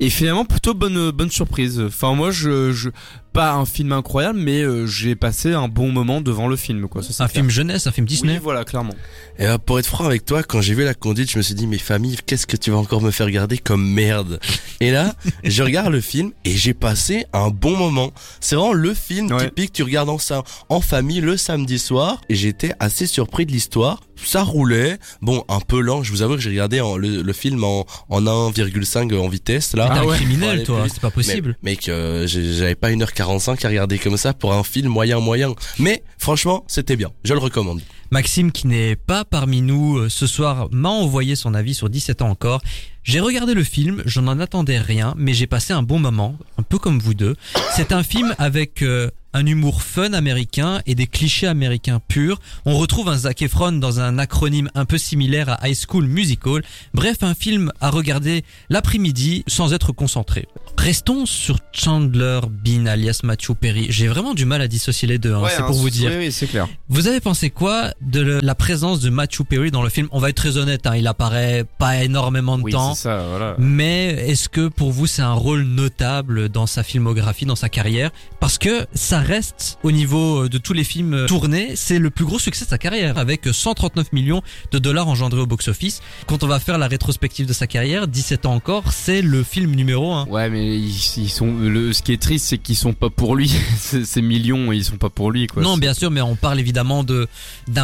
Et 0.00 0.10
finalement, 0.10 0.44
plutôt 0.44 0.74
bonne 0.74 1.10
bonne 1.10 1.30
surprise. 1.30 1.80
Enfin 1.80 2.14
moi, 2.14 2.30
je, 2.30 2.72
je 2.72 2.90
pas 3.32 3.52
un 3.54 3.64
film 3.66 3.90
incroyable, 3.90 4.38
mais 4.38 4.62
euh, 4.62 4.86
j'ai 4.86 5.16
passé 5.16 5.54
un 5.54 5.66
bon 5.66 5.90
moment 5.90 6.20
devant 6.20 6.46
le 6.46 6.54
film, 6.54 6.86
quoi. 6.88 7.02
Ça, 7.02 7.08
c'est 7.12 7.22
Un 7.22 7.26
clair. 7.26 7.42
film 7.42 7.50
jeunesse, 7.50 7.86
un 7.88 7.90
film 7.90 8.06
Disney 8.06 8.34
Oui, 8.34 8.38
voilà, 8.40 8.64
clairement. 8.64 8.94
Et 9.40 9.46
euh, 9.46 9.58
pour 9.58 9.80
être 9.80 9.86
franc 9.86 10.04
avec 10.04 10.24
toi, 10.24 10.44
quand 10.44 10.60
j'ai 10.60 10.72
vu 10.74 10.84
la 10.84 10.94
conduite, 10.94 11.32
je 11.32 11.38
me 11.38 11.42
suis 11.42 11.56
dit, 11.56 11.66
mais 11.66 11.78
famille, 11.78 12.16
qu'est-ce 12.26 12.46
que 12.46 12.56
tu 12.56 12.70
vas 12.70 12.76
encore 12.76 13.02
me 13.02 13.10
faire 13.10 13.26
regarder 13.26 13.58
comme 13.58 13.84
merde? 13.84 14.38
Et 14.78 14.92
là, 14.92 15.14
je 15.44 15.62
regarde 15.64 15.90
le 15.92 16.00
film 16.00 16.30
et 16.44 16.52
j'ai 16.52 16.74
passé 16.74 17.26
un 17.32 17.48
bon 17.48 17.76
moment. 17.76 18.12
C'est 18.38 18.54
vraiment 18.54 18.72
le 18.72 18.94
film 18.94 19.32
Ouais. 19.32 19.46
typique, 19.48 19.72
tu 19.72 19.82
regardes 19.82 20.10
en, 20.10 20.18
ça, 20.18 20.44
en 20.68 20.80
famille 20.80 21.20
le 21.20 21.36
samedi 21.36 21.80
soir. 21.80 22.20
Et 22.28 22.36
j'étais 22.36 22.72
assez 22.78 23.06
surpris 23.08 23.46
de 23.46 23.50
l'histoire. 23.52 23.98
Ça 24.24 24.42
roulait, 24.44 24.98
bon, 25.22 25.42
un 25.48 25.58
peu 25.58 25.80
lent. 25.80 26.04
Je 26.04 26.12
vous 26.12 26.22
avoue 26.22 26.36
que 26.36 26.40
j'ai 26.40 26.50
regardé 26.50 26.80
en- 26.80 26.96
le, 26.96 27.20
le 27.22 27.32
film 27.32 27.64
en, 27.64 27.84
en 28.10 28.22
1,5 28.22 29.12
en 29.18 29.28
vitesse 29.28 29.74
là. 29.74 29.83
T'es 29.88 29.98
un 29.98 30.04
ouais. 30.04 30.16
criminel, 30.16 30.48
Allez, 30.50 30.62
toi, 30.64 30.82
plus. 30.82 30.90
c'est 30.90 31.00
pas 31.00 31.10
possible. 31.10 31.56
Mais, 31.62 31.72
mec, 31.72 31.88
euh, 31.88 32.26
j'avais 32.26 32.74
pas 32.74 32.90
1h45 32.90 33.64
à 33.64 33.68
regarder 33.68 33.98
comme 33.98 34.16
ça 34.16 34.32
pour 34.32 34.52
un 34.52 34.62
film 34.64 34.88
moyen 34.88 35.20
moyen. 35.20 35.54
Mais 35.78 36.02
franchement, 36.18 36.64
c'était 36.66 36.96
bien. 36.96 37.10
Je 37.24 37.32
le 37.32 37.38
recommande. 37.40 37.80
Maxime, 38.10 38.52
qui 38.52 38.66
n'est 38.66 38.96
pas 38.96 39.24
parmi 39.24 39.62
nous 39.62 39.98
euh, 39.98 40.08
ce 40.08 40.26
soir, 40.26 40.68
m'a 40.70 40.88
envoyé 40.88 41.36
son 41.36 41.54
avis 41.54 41.74
sur 41.74 41.88
17 41.88 42.22
ans 42.22 42.30
encore. 42.30 42.62
J'ai 43.02 43.20
regardé 43.20 43.52
le 43.52 43.64
film, 43.64 44.02
je 44.06 44.20
n'en 44.20 44.40
attendais 44.40 44.78
rien, 44.78 45.14
mais 45.18 45.34
j'ai 45.34 45.46
passé 45.46 45.72
un 45.74 45.82
bon 45.82 45.98
moment, 45.98 46.38
un 46.58 46.62
peu 46.62 46.78
comme 46.78 46.98
vous 46.98 47.12
deux. 47.12 47.36
C'est 47.76 47.92
un 47.92 48.02
film 48.02 48.34
avec 48.38 48.82
euh, 48.82 49.10
un 49.34 49.44
humour 49.44 49.82
fun 49.82 50.12
américain 50.14 50.80
et 50.86 50.94
des 50.94 51.06
clichés 51.06 51.46
américains 51.46 52.00
purs. 52.00 52.40
On 52.64 52.78
retrouve 52.78 53.08
un 53.08 53.18
Zac 53.18 53.42
Efron 53.42 53.72
dans 53.72 54.00
un 54.00 54.18
acronyme 54.18 54.70
un 54.74 54.86
peu 54.86 54.96
similaire 54.96 55.50
à 55.50 55.68
High 55.68 55.76
School 55.76 56.06
Musical. 56.06 56.62
Bref, 56.94 57.22
un 57.22 57.34
film 57.34 57.72
à 57.80 57.90
regarder 57.90 58.44
l'après-midi 58.70 59.44
sans 59.48 59.74
être 59.74 59.92
concentré. 59.92 60.46
Restons 60.78 61.26
sur 61.26 61.58
Chandler 61.72 62.40
Bean 62.48 62.86
alias 62.86 63.20
Matthew 63.24 63.52
Perry. 63.60 63.86
J'ai 63.90 64.06
vraiment 64.06 64.34
du 64.34 64.44
mal 64.44 64.62
à 64.62 64.68
dissocier 64.68 65.08
les 65.08 65.18
deux, 65.18 65.34
hein, 65.34 65.42
c'est 65.48 65.62
hein, 65.62 65.66
pour 65.66 65.76
vous 65.76 65.90
dire. 65.90 66.10
Oui, 66.12 66.26
oui, 66.26 66.32
c'est 66.32 66.46
clair. 66.46 66.68
Vous 66.88 67.08
avez 67.08 67.20
pensé 67.20 67.50
quoi 67.50 67.92
de 68.00 68.40
la 68.42 68.54
présence 68.54 69.00
de 69.00 69.10
Matthew 69.10 69.42
Perry 69.48 69.70
dans 69.70 69.82
le 69.82 69.88
film 69.88 70.08
On 70.12 70.18
va 70.18 70.30
être 70.30 70.36
très 70.36 70.56
honnête, 70.56 70.86
hein, 70.86 70.96
il 70.96 71.06
apparaît 71.06 71.64
pas 71.78 72.02
énormément 72.04 72.58
de 72.58 72.62
Oui, 72.62 72.72
temps. 72.72 72.94
ça, 72.94 73.24
voilà. 73.30 73.54
Mais 73.58 74.08
est-ce 74.28 74.48
que 74.48 74.68
pour 74.68 74.92
vous 74.92 75.06
c'est 75.06 75.22
un 75.22 75.32
rôle 75.32 75.62
notable 75.62 76.48
dans 76.48 76.66
sa 76.66 76.82
filmographie, 76.82 77.46
dans 77.46 77.56
sa 77.56 77.68
carrière? 77.68 78.10
Parce 78.40 78.58
que 78.58 78.86
ça 78.94 79.20
reste 79.20 79.78
au 79.82 79.90
niveau 79.92 80.48
de 80.48 80.58
tous 80.58 80.72
les 80.72 80.84
films 80.84 81.26
tournés, 81.26 81.76
c'est 81.76 81.98
le 81.98 82.10
plus 82.10 82.24
gros 82.24 82.38
succès 82.38 82.64
de 82.64 82.70
sa 82.70 82.78
carrière 82.78 83.18
avec 83.18 83.46
139 83.50 84.12
millions 84.12 84.42
de 84.72 84.78
dollars 84.78 85.08
engendrés 85.08 85.40
au 85.40 85.46
box-office. 85.46 86.00
Quand 86.26 86.42
on 86.42 86.46
va 86.46 86.60
faire 86.60 86.78
la 86.78 86.88
rétrospective 86.88 87.46
de 87.46 87.52
sa 87.52 87.66
carrière, 87.66 88.06
17 88.08 88.46
ans 88.46 88.54
encore, 88.54 88.92
c'est 88.92 89.22
le 89.22 89.42
film 89.42 89.74
numéro 89.74 90.12
1. 90.12 90.26
Ouais, 90.26 90.50
mais 90.50 90.78
ils, 90.78 90.88
ils 91.18 91.28
sont. 91.30 91.52
Le, 91.60 91.92
ce 91.92 92.02
qui 92.02 92.12
est 92.12 92.20
triste, 92.20 92.46
c'est 92.46 92.58
qu'ils 92.58 92.76
sont 92.76 92.92
pas 92.92 93.10
pour 93.10 93.36
lui. 93.36 93.48
ces, 93.78 94.22
millions, 94.22 94.72
ils 94.72 94.84
sont 94.84 94.96
pas 94.96 95.10
pour 95.10 95.30
lui, 95.30 95.46
quoi. 95.46 95.62
non, 95.62 95.76
bien 95.76 95.94
sûr, 95.94 96.10
mais 96.10 96.20
on 96.20 96.36
parle 96.36 96.60
évidemment 96.60 97.04
de 97.04 97.26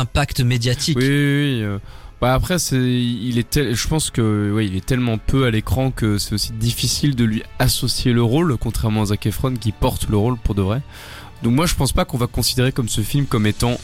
d'impact 0.00 0.40
médiatique. 0.40 0.98
Oui, 0.98 1.04
oui, 1.04 1.10
oui. 1.10 1.62
euh. 1.62 1.78
Bah 2.20 2.34
après, 2.34 2.58
c'est, 2.58 2.76
il 2.76 3.38
est 3.38 3.48
tel, 3.48 3.74
je 3.74 3.88
pense 3.88 4.10
que, 4.10 4.52
ouais, 4.52 4.66
il 4.66 4.76
est 4.76 4.84
tellement 4.84 5.16
peu 5.16 5.46
à 5.46 5.50
l'écran 5.50 5.90
que 5.90 6.18
c'est 6.18 6.34
aussi 6.34 6.52
difficile 6.52 7.16
de 7.16 7.24
lui 7.24 7.42
associer 7.58 8.12
le 8.12 8.22
rôle, 8.22 8.58
contrairement 8.58 9.02
à 9.02 9.06
Zac 9.06 9.24
Efron 9.24 9.54
qui 9.54 9.72
porte 9.72 10.06
le 10.10 10.18
rôle 10.18 10.36
pour 10.36 10.54
de 10.54 10.60
vrai. 10.60 10.82
Donc 11.42 11.54
moi, 11.54 11.64
je 11.64 11.74
pense 11.74 11.92
pas 11.92 12.04
qu'on 12.04 12.18
va 12.18 12.26
considérer 12.26 12.72
comme 12.72 12.90
ce 12.90 13.00
film 13.00 13.24
comme 13.24 13.46
étant 13.46 13.78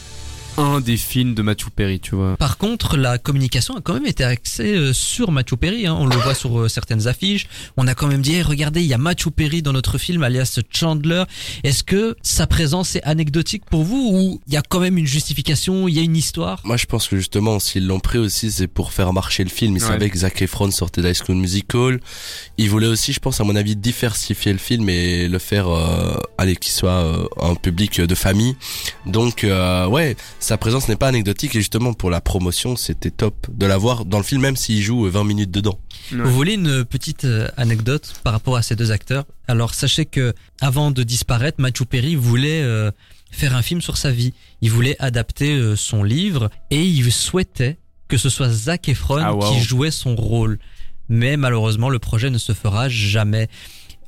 un 0.57 0.79
des 0.81 0.97
films 0.97 1.33
de 1.35 1.41
Matthew 1.41 1.69
Perry, 1.75 1.99
tu 1.99 2.15
vois. 2.15 2.35
Par 2.37 2.57
contre, 2.57 2.97
la 2.97 3.17
communication 3.17 3.75
a 3.77 3.81
quand 3.81 3.93
même 3.93 4.05
été 4.05 4.23
axée 4.23 4.75
euh, 4.75 4.93
sur 4.93 5.31
Matthew 5.31 5.55
Perry. 5.55 5.87
Hein. 5.87 5.95
On 5.99 6.05
le 6.05 6.15
voit 6.15 6.33
sur 6.35 6.59
euh, 6.59 6.67
certaines 6.67 7.07
affiches. 7.07 7.47
On 7.77 7.87
a 7.87 7.93
quand 7.93 8.07
même 8.07 8.21
dit, 8.21 8.33
Hey, 8.35 8.41
regardez, 8.41 8.81
il 8.81 8.87
y 8.87 8.93
a 8.93 8.97
Matthew 8.97 9.29
Perry 9.29 9.61
dans 9.61 9.73
notre 9.73 9.97
film, 9.97 10.23
alias 10.23 10.59
Chandler. 10.71 11.23
Est-ce 11.63 11.83
que 11.83 12.15
sa 12.21 12.47
présence 12.47 12.95
est 12.95 13.03
anecdotique 13.03 13.63
pour 13.69 13.83
vous 13.83 14.09
ou 14.13 14.41
il 14.47 14.53
y 14.53 14.57
a 14.57 14.61
quand 14.61 14.79
même 14.79 14.97
une 14.97 15.05
justification, 15.07 15.87
il 15.87 15.95
y 15.95 15.99
a 15.99 16.01
une 16.03 16.15
histoire? 16.17 16.61
Moi, 16.63 16.77
je 16.77 16.85
pense 16.85 17.07
que 17.07 17.17
justement, 17.17 17.59
s'ils 17.59 17.85
l'ont 17.87 17.99
pris 17.99 18.17
aussi, 18.17 18.51
c'est 18.51 18.67
pour 18.67 18.93
faire 18.93 19.13
marcher 19.13 19.43
le 19.43 19.49
film. 19.49 19.75
Ils 19.77 19.83
Ouais. 19.83 19.87
savaient 19.89 20.09
que 20.09 20.17
Zac 20.17 20.41
Efron 20.41 20.71
sortait 20.71 21.01
d'High 21.01 21.13
School 21.15 21.35
Musical. 21.35 21.99
Ils 22.57 22.69
voulaient 22.69 22.87
aussi, 22.87 23.13
je 23.13 23.19
pense, 23.19 23.39
à 23.39 23.43
mon 23.43 23.55
avis, 23.55 23.75
diversifier 23.75 24.51
le 24.53 24.57
film 24.59 24.89
et 24.89 25.27
le 25.27 25.39
faire, 25.39 25.67
euh, 25.69 26.15
allez, 26.37 26.55
qu'il 26.55 26.71
soit 26.71 26.89
euh, 26.89 27.27
un 27.39 27.55
public 27.55 28.01
de 28.01 28.15
famille. 28.15 28.55
Donc, 29.05 29.43
euh, 29.43 29.85
ouais, 29.87 30.15
sa 30.47 30.57
présence 30.57 30.87
n'est 30.87 30.95
pas 30.95 31.09
anecdotique 31.09 31.55
et 31.55 31.59
justement, 31.59 31.91
pour 31.93 32.09
la 32.09 32.21
promotion, 32.21 32.77
c'était 32.77 33.11
top 33.11 33.47
de 33.51 33.65
la 33.65 33.75
voir 33.77 34.05
dans 34.05 34.17
le 34.17 34.23
film, 34.23 34.41
même 34.41 34.55
s'il 34.55 34.81
joue 34.81 35.05
euh, 35.05 35.09
20 35.09 35.25
minutes 35.25 35.51
dedans. 35.51 35.77
Ouais. 36.13 36.19
Vous 36.23 36.31
voulez 36.31 36.53
une 36.53 36.85
petite 36.85 37.25
euh, 37.25 37.49
anecdote 37.57 38.13
par 38.23 38.31
rapport 38.31 38.55
à 38.55 38.61
ces 38.61 38.77
deux 38.77 38.93
acteurs? 38.93 39.25
Alors 39.49 39.73
sachez 39.73 40.05
que 40.05 40.33
avant 40.61 40.89
de 40.91 41.03
disparaître, 41.03 41.59
Matthew 41.59 41.83
Perry 41.83 42.15
voulait 42.15 42.61
euh, 42.61 42.91
faire 43.29 43.57
un 43.57 43.61
film 43.61 43.81
sur 43.81 43.97
sa 43.97 44.09
vie. 44.09 44.33
Il 44.61 44.71
voulait 44.71 44.95
adapter 44.99 45.51
euh, 45.51 45.75
son 45.75 46.01
livre 46.01 46.49
et 46.71 46.81
il 46.81 47.11
souhaitait 47.11 47.77
que 48.07 48.15
ce 48.17 48.29
soit 48.29 48.47
Zac 48.49 48.87
Efron 48.87 49.17
Ah, 49.21 49.33
wow. 49.33 49.51
qui 49.51 49.59
jouait 49.59 49.91
son 49.91 50.15
rôle. 50.15 50.59
Mais 51.09 51.35
malheureusement, 51.35 51.89
le 51.89 51.99
projet 51.99 52.29
ne 52.29 52.37
se 52.37 52.53
fera 52.53 52.87
jamais. 52.87 53.49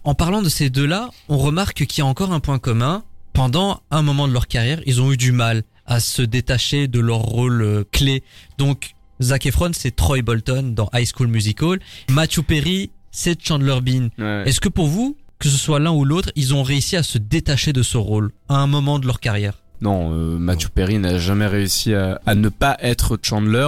En 0.06 0.16
parlant 0.16 0.42
de 0.42 0.48
ces 0.48 0.70
deux-là, 0.70 1.10
on 1.28 1.38
remarque 1.38 1.86
qu'il 1.86 2.02
y 2.02 2.02
a 2.02 2.06
encore 2.06 2.32
un 2.32 2.40
point 2.40 2.60
commun. 2.60 3.04
Pendant 3.34 3.82
un 3.92 4.02
moment 4.04 4.28
de 4.28 4.34
leur 4.34 4.48
carrière, 4.48 4.80
ils 4.86 5.02
ont 5.02 5.12
eu 5.12 5.18
du 5.18 5.34
mal 5.34 5.64
à 5.90 6.00
se 6.00 6.22
détacher 6.22 6.88
de 6.88 7.02
leur 7.02 7.20
rôle 7.20 7.62
euh, 7.62 7.84
clé. 7.92 8.24
Donc, 8.58 8.92
Zac 9.22 9.46
Efron, 9.48 9.72
c'est 9.74 9.94
Troy 9.94 10.22
Bolton 10.22 10.74
dans 10.74 10.90
High 10.94 11.10
School 11.14 11.28
Musical. 11.28 11.80
Matthew 12.10 12.44
Perry, 12.44 12.92
c'est 13.12 13.44
Chandler 13.46 13.80
Bean. 13.82 14.10
Ouais. 14.18 14.44
Est-ce 14.46 14.62
que 14.62 14.70
pour 14.70 14.88
vous, 14.88 15.18
que 15.40 15.50
ce 15.50 15.58
soit 15.58 15.80
l'un 15.80 15.92
ou 15.92 16.06
l'autre, 16.06 16.32
ils 16.36 16.54
ont 16.54 16.64
réussi 16.64 16.96
à 16.96 17.04
se 17.04 17.18
détacher 17.18 17.74
de 17.74 17.84
ce 17.84 17.98
rôle 17.98 18.32
à 18.48 18.58
un 18.58 18.68
moment 18.68 19.00
de 19.00 19.08
leur 19.08 19.20
carrière? 19.20 19.56
Non, 19.82 20.14
euh, 20.14 20.38
Matthew 20.38 20.68
Perry 20.70 21.00
n'a 21.00 21.18
jamais 21.18 21.48
réussi 21.48 21.94
à, 21.94 22.22
à 22.26 22.36
ne 22.36 22.50
pas 22.50 22.78
être 22.82 23.18
Chandler. 23.22 23.68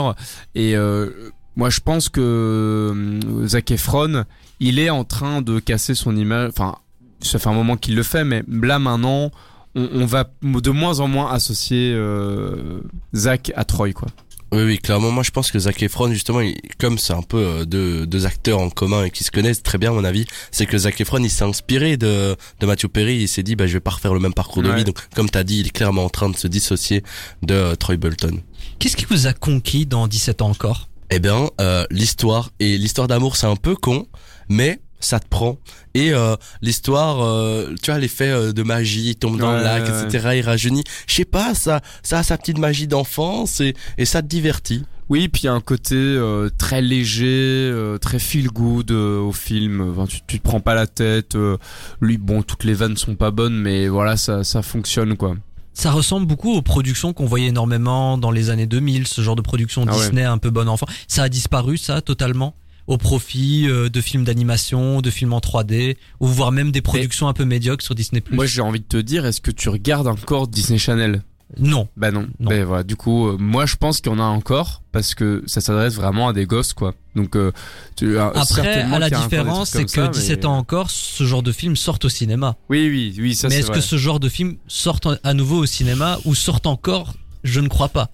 Et 0.56 0.76
euh, 0.76 1.10
moi, 1.56 1.70
je 1.70 1.80
pense 1.80 2.08
que 2.10 2.22
euh, 2.22 3.48
Zac 3.48 3.72
Efron, 3.72 4.26
il 4.60 4.78
est 4.78 4.90
en 4.90 5.06
train 5.06 5.42
de 5.42 5.60
casser 5.60 5.96
son 5.96 6.16
image. 6.16 6.50
Enfin, 6.50 6.76
ça 7.22 7.40
fait 7.40 7.50
un 7.50 7.54
moment 7.54 7.78
qu'il 7.78 7.96
le 7.96 8.04
fait, 8.04 8.26
mais 8.26 8.44
là 8.48 8.78
maintenant, 8.78 9.32
on, 9.76 9.88
on 9.94 10.06
va 10.06 10.30
de 10.42 10.70
moins 10.72 11.00
en 11.00 11.08
moins 11.08 11.32
associer 11.32 11.92
euh, 11.94 12.82
Zac 13.16 13.52
à 13.56 13.64
Troy, 13.66 13.92
quoi. 13.94 14.08
Oui, 14.54 14.64
oui, 14.64 14.78
clairement, 14.80 15.12
moi 15.12 15.24
je 15.24 15.32
pense 15.32 15.50
que 15.50 15.58
Zac 15.60 15.82
Efron, 15.82 16.12
justement, 16.12 16.42
il- 16.42 16.60
comme 16.78 16.98
c'est 16.98 17.14
un 17.14 17.22
peu 17.22 17.38
euh, 17.38 17.64
deux, 17.66 18.06
deux 18.06 18.26
acteurs 18.26 18.60
en 18.60 18.70
commun 18.70 19.06
et 19.06 19.10
qui 19.10 19.24
se 19.24 19.32
connaissent 19.32 19.64
très 19.64 19.78
bien, 19.78 19.92
à 19.92 19.94
mon 19.94 20.04
avis, 20.04 20.26
c'est 20.52 20.66
que 20.66 20.78
Zac 20.78 21.00
Efron, 21.00 21.24
il 21.24 21.30
s'est 21.30 21.46
inspiré 21.46 21.96
de, 21.96 22.36
de 22.60 22.66
Matthew 22.66 22.88
Perry, 22.88 23.16
il 23.16 23.28
s'est 23.30 23.44
dit, 23.44 23.56
bah 23.56 23.66
je 23.66 23.72
vais 23.74 23.80
pas 23.80 23.92
refaire 23.92 24.14
le 24.14 24.20
même 24.20 24.34
parcours 24.34 24.62
de 24.62 24.70
vie, 24.72 24.84
donc 24.84 24.98
comme 25.16 25.30
t'as 25.30 25.44
dit, 25.44 25.62
il 25.62 25.68
est 25.68 25.70
clairement 25.70 26.04
en 26.04 26.10
train 26.10 26.28
de 26.30 26.36
se 26.36 26.48
dissocier 26.50 27.02
de 27.44 27.54
euh, 27.54 27.76
Troy 27.76 27.96
Bolton. 27.96 28.42
Qu'est-ce 28.80 28.98
qui 28.98 29.06
vous 29.06 29.26
a 29.26 29.32
conquis 29.32 29.86
dans 29.86 30.06
17 30.10 30.42
ans 30.42 30.50
encore? 30.50 30.90
Eh 31.12 31.20
bien, 31.20 31.50
euh, 31.62 31.86
l'histoire, 31.90 32.50
et 32.60 32.78
l'histoire 32.78 33.08
d'amour 33.08 33.38
c'est 33.38 33.48
un 33.48 33.56
peu 33.56 33.76
con, 33.78 34.06
mais 34.50 34.82
ça 35.02 35.20
te 35.20 35.28
prend. 35.28 35.58
Et 35.94 36.14
euh, 36.14 36.36
l'histoire, 36.62 37.22
euh, 37.22 37.74
tu 37.82 37.92
vois, 37.92 38.00
l'effet 38.00 38.30
euh, 38.30 38.54
de 38.54 38.64
magie, 38.64 39.10
il 39.10 39.16
tombe 39.16 39.38
dans 39.38 39.52
le 39.54 39.62
lac, 39.64 39.84
ouais. 39.86 40.04
etc. 40.06 40.30
Il 40.38 40.42
rajeunit. 40.42 40.84
Je 41.08 41.14
sais 41.16 41.26
pas, 41.26 41.54
ça, 41.54 41.82
ça 42.04 42.20
a 42.20 42.24
sa 42.24 42.38
petite 42.38 42.58
magie 42.58 42.88
d'enfance 42.88 43.60
et, 43.62 43.76
et 43.98 44.06
ça 44.06 44.22
te 44.22 44.28
divertit. 44.28 44.84
Oui, 45.10 45.28
puis 45.28 45.42
il 45.44 45.46
y 45.48 45.50
a 45.50 45.54
un 45.54 45.60
côté 45.60 45.96
euh, 45.96 46.50
très 46.58 46.82
léger, 46.82 47.26
euh, 47.28 47.98
très 47.98 48.18
feel 48.20 48.48
good 48.48 48.92
euh, 48.92 49.20
au 49.20 49.34
film. 49.34 49.82
Enfin, 49.92 50.06
tu, 50.08 50.20
tu 50.26 50.40
te 50.40 50.44
prends 50.44 50.62
pas 50.62 50.74
la 50.74 50.88
tête. 50.88 51.36
euh, 51.36 51.58
lui, 52.00 52.18
bon, 52.18 52.44
toutes 52.44 52.64
les 52.64 52.74
vannes 52.74 52.96
sont 52.96 53.16
pas 53.16 53.30
bonnes, 53.32 53.58
mais 53.58 53.90
voilà, 53.90 54.16
ça, 54.16 54.46
ça 54.46 54.62
fonctionne 54.62 55.18
quoi. 55.18 55.36
Ça 55.74 55.92
ressemble 55.92 56.28
beaucoup 56.28 56.54
aux 56.54 56.62
productions 56.62 57.12
qu'on 57.12 57.26
voyait 57.26 57.48
énormément 57.48 58.18
dans 58.18 58.32
les 58.32 58.50
années 58.50 58.68
2000, 58.68 59.08
ce 59.08 59.22
genre 59.22 59.36
de 59.36 59.42
production 59.42 59.84
Ah 59.88 59.92
ouais. 59.92 60.00
Disney 60.00 60.24
un 60.24 60.38
peu 60.38 60.50
bon 60.50 60.70
enfant. 60.70 60.86
Ça 61.08 61.24
a 61.24 61.30
disparu, 61.30 61.78
ça, 61.78 62.02
totalement? 62.02 62.56
Au 62.88 62.98
profit 62.98 63.68
euh, 63.68 63.90
de 63.90 64.02
films 64.02 64.24
d'animation, 64.24 65.02
de 65.02 65.10
films 65.10 65.34
en 65.34 65.40
3D, 65.40 65.98
ou 66.20 66.28
voire 66.28 66.52
même 66.52 66.72
des 66.72 66.82
productions 66.82 67.28
un 67.28 67.34
peu 67.34 67.46
médiocres 67.46 67.84
sur 67.84 67.96
Disney+. 67.96 68.24
Moi, 68.32 68.46
j'ai 68.46 68.62
envie 68.62 68.80
de 68.80 68.86
te 68.86 68.98
dire, 68.98 69.26
est-ce 69.26 69.42
que 69.42 69.52
tu 69.52 69.70
regardes 69.70 70.08
encore 70.08 70.48
Disney 70.48 70.78
Channel? 70.80 71.22
Non. 71.60 71.88
Bah 71.98 72.12
non. 72.12 72.28
Non. 72.40 72.50
Ben 72.50 72.64
voilà, 72.64 72.84
du 72.84 72.96
coup, 72.96 73.28
euh, 73.28 73.38
moi 73.38 73.66
je 73.66 73.76
pense 73.76 74.00
qu'il 74.00 74.12
y 74.12 74.16
en 74.16 74.20
a 74.20 74.24
encore 74.24 74.82
parce 74.92 75.16
que 75.16 75.44
ça 75.48 75.60
s'adresse 75.60 75.96
vraiment 75.96 76.30
à 76.30 76.34
des 76.34 76.46
gosses 76.46 76.74
quoi. 76.74 76.94
Donc 77.16 77.36
euh, 77.36 77.52
tu, 77.98 78.18
Après, 78.18 78.84
à 78.84 79.00
la 79.00 79.10
différence, 79.10 79.72
c'est 79.72 79.84
que 79.84 79.92
ça, 79.92 80.08
17 80.08 80.40
mais- 80.40 80.46
ans 80.46 80.58
encore, 80.58 80.90
ce 80.90 81.26
genre 81.26 81.44
de 81.44 81.52
films 81.52 81.76
sortent 81.76 82.06
au 82.06 82.10
cinéma. 82.10 82.56
Oui, 82.70 82.88
oui, 82.90 83.16
oui, 83.20 83.36
ça 83.36 83.50
Mais 83.50 83.58
est-ce 83.60 83.72
que 83.72 83.82
ce 83.82 83.98
genre 83.98 84.20
de 84.20 84.30
films 84.30 84.56
sortent 84.68 85.08
à 85.24 85.34
nouveau 85.34 85.58
au 85.58 85.66
cinéma 85.66 86.20
ou 86.26 86.36
sortent 86.36 86.68
encore? 86.68 87.14
Je 87.44 87.60
ne 87.60 87.68
crois 87.68 87.90
pas. 87.90 88.10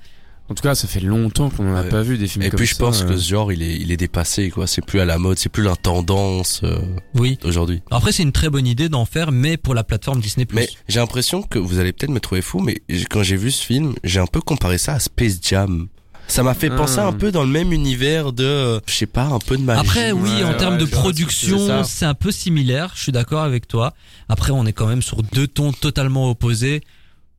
En 0.49 0.53
tout 0.55 0.63
cas, 0.63 0.75
ça 0.75 0.87
fait 0.87 1.01
longtemps 1.01 1.49
qu'on 1.49 1.69
en 1.71 1.75
a 1.75 1.81
Ouais. 1.83 1.89
pas 1.89 2.01
vu 2.01 2.17
des 2.17 2.27
films 2.27 2.43
Et 2.45 2.49
comme 2.49 2.57
puis 2.57 2.67
je 2.67 2.73
ça, 2.75 2.79
pense 2.85 3.01
euh. 3.01 3.05
que 3.05 3.17
ce 3.17 3.27
genre, 3.29 3.51
il 3.51 3.61
est, 3.61 3.75
il 3.75 3.91
est 3.91 3.97
dépassé, 3.97 4.49
quoi. 4.49 4.65
C'est 4.65 4.85
plus 4.85 4.99
à 5.01 5.05
la 5.05 5.17
mode, 5.17 5.37
c'est 5.37 5.49
plus 5.49 5.63
la 5.63 5.75
tendance 5.75 6.61
euh, 6.63 6.79
Oui. 7.15 7.37
aujourd'hui. 7.43 7.81
Après, 7.91 8.11
c'est 8.13 8.23
une 8.23 8.31
très 8.31 8.49
bonne 8.49 8.65
idée 8.65 8.87
d'en 8.87 9.03
faire, 9.05 9.31
mais 9.33 9.57
pour 9.57 9.75
la 9.75 9.83
plateforme 9.83 10.21
Disney+. 10.21 10.47
Mais 10.53 10.69
j'ai 10.87 10.99
l'impression 10.99 11.41
que 11.43 11.59
vous 11.59 11.79
allez 11.79 11.91
peut-être 11.91 12.11
me 12.11 12.21
trouver 12.21 12.41
fou, 12.41 12.59
mais 12.59 12.81
quand 13.09 13.23
j'ai 13.23 13.35
vu 13.35 13.51
ce 13.51 13.63
film, 13.65 13.93
j'ai 14.05 14.19
un 14.21 14.25
peu 14.27 14.39
comparé 14.39 14.77
ça 14.77 14.93
à 14.93 14.99
Space 14.99 15.39
Jam. 15.41 15.87
Ça 16.29 16.43
m'a 16.43 16.53
fait 16.53 16.69
Ah. 16.71 16.75
penser 16.75 16.99
un 16.99 17.13
peu 17.13 17.31
dans 17.31 17.43
le 17.43 17.49
même 17.49 17.71
univers 17.71 18.33
de, 18.33 18.43
euh, 18.43 18.79
je 18.85 18.93
sais 18.93 19.05
pas, 19.05 19.23
un 19.25 19.39
peu 19.39 19.55
de 19.57 19.61
magie. 19.63 19.79
Après, 19.79 20.11
oui, 20.11 20.29
ouais, 20.29 20.43
en 20.43 20.49
ouais, 20.51 20.57
termes 20.57 20.77
de 20.77 20.83
production, 20.85 21.65
ça. 21.67 21.83
c'est 21.85 22.05
un 22.05 22.13
peu 22.15 22.31
similaire. 22.31 22.91
Je 22.95 23.03
suis 23.03 23.11
d'accord 23.13 23.43
avec 23.43 23.65
toi. 23.67 23.93
Après, 24.27 24.51
on 24.51 24.65
est 24.65 24.73
quand 24.73 24.87
même 24.87 25.01
sur 25.01 25.23
deux 25.23 25.47
tons 25.47 25.71
totalement 25.71 26.29
opposés. 26.29 26.81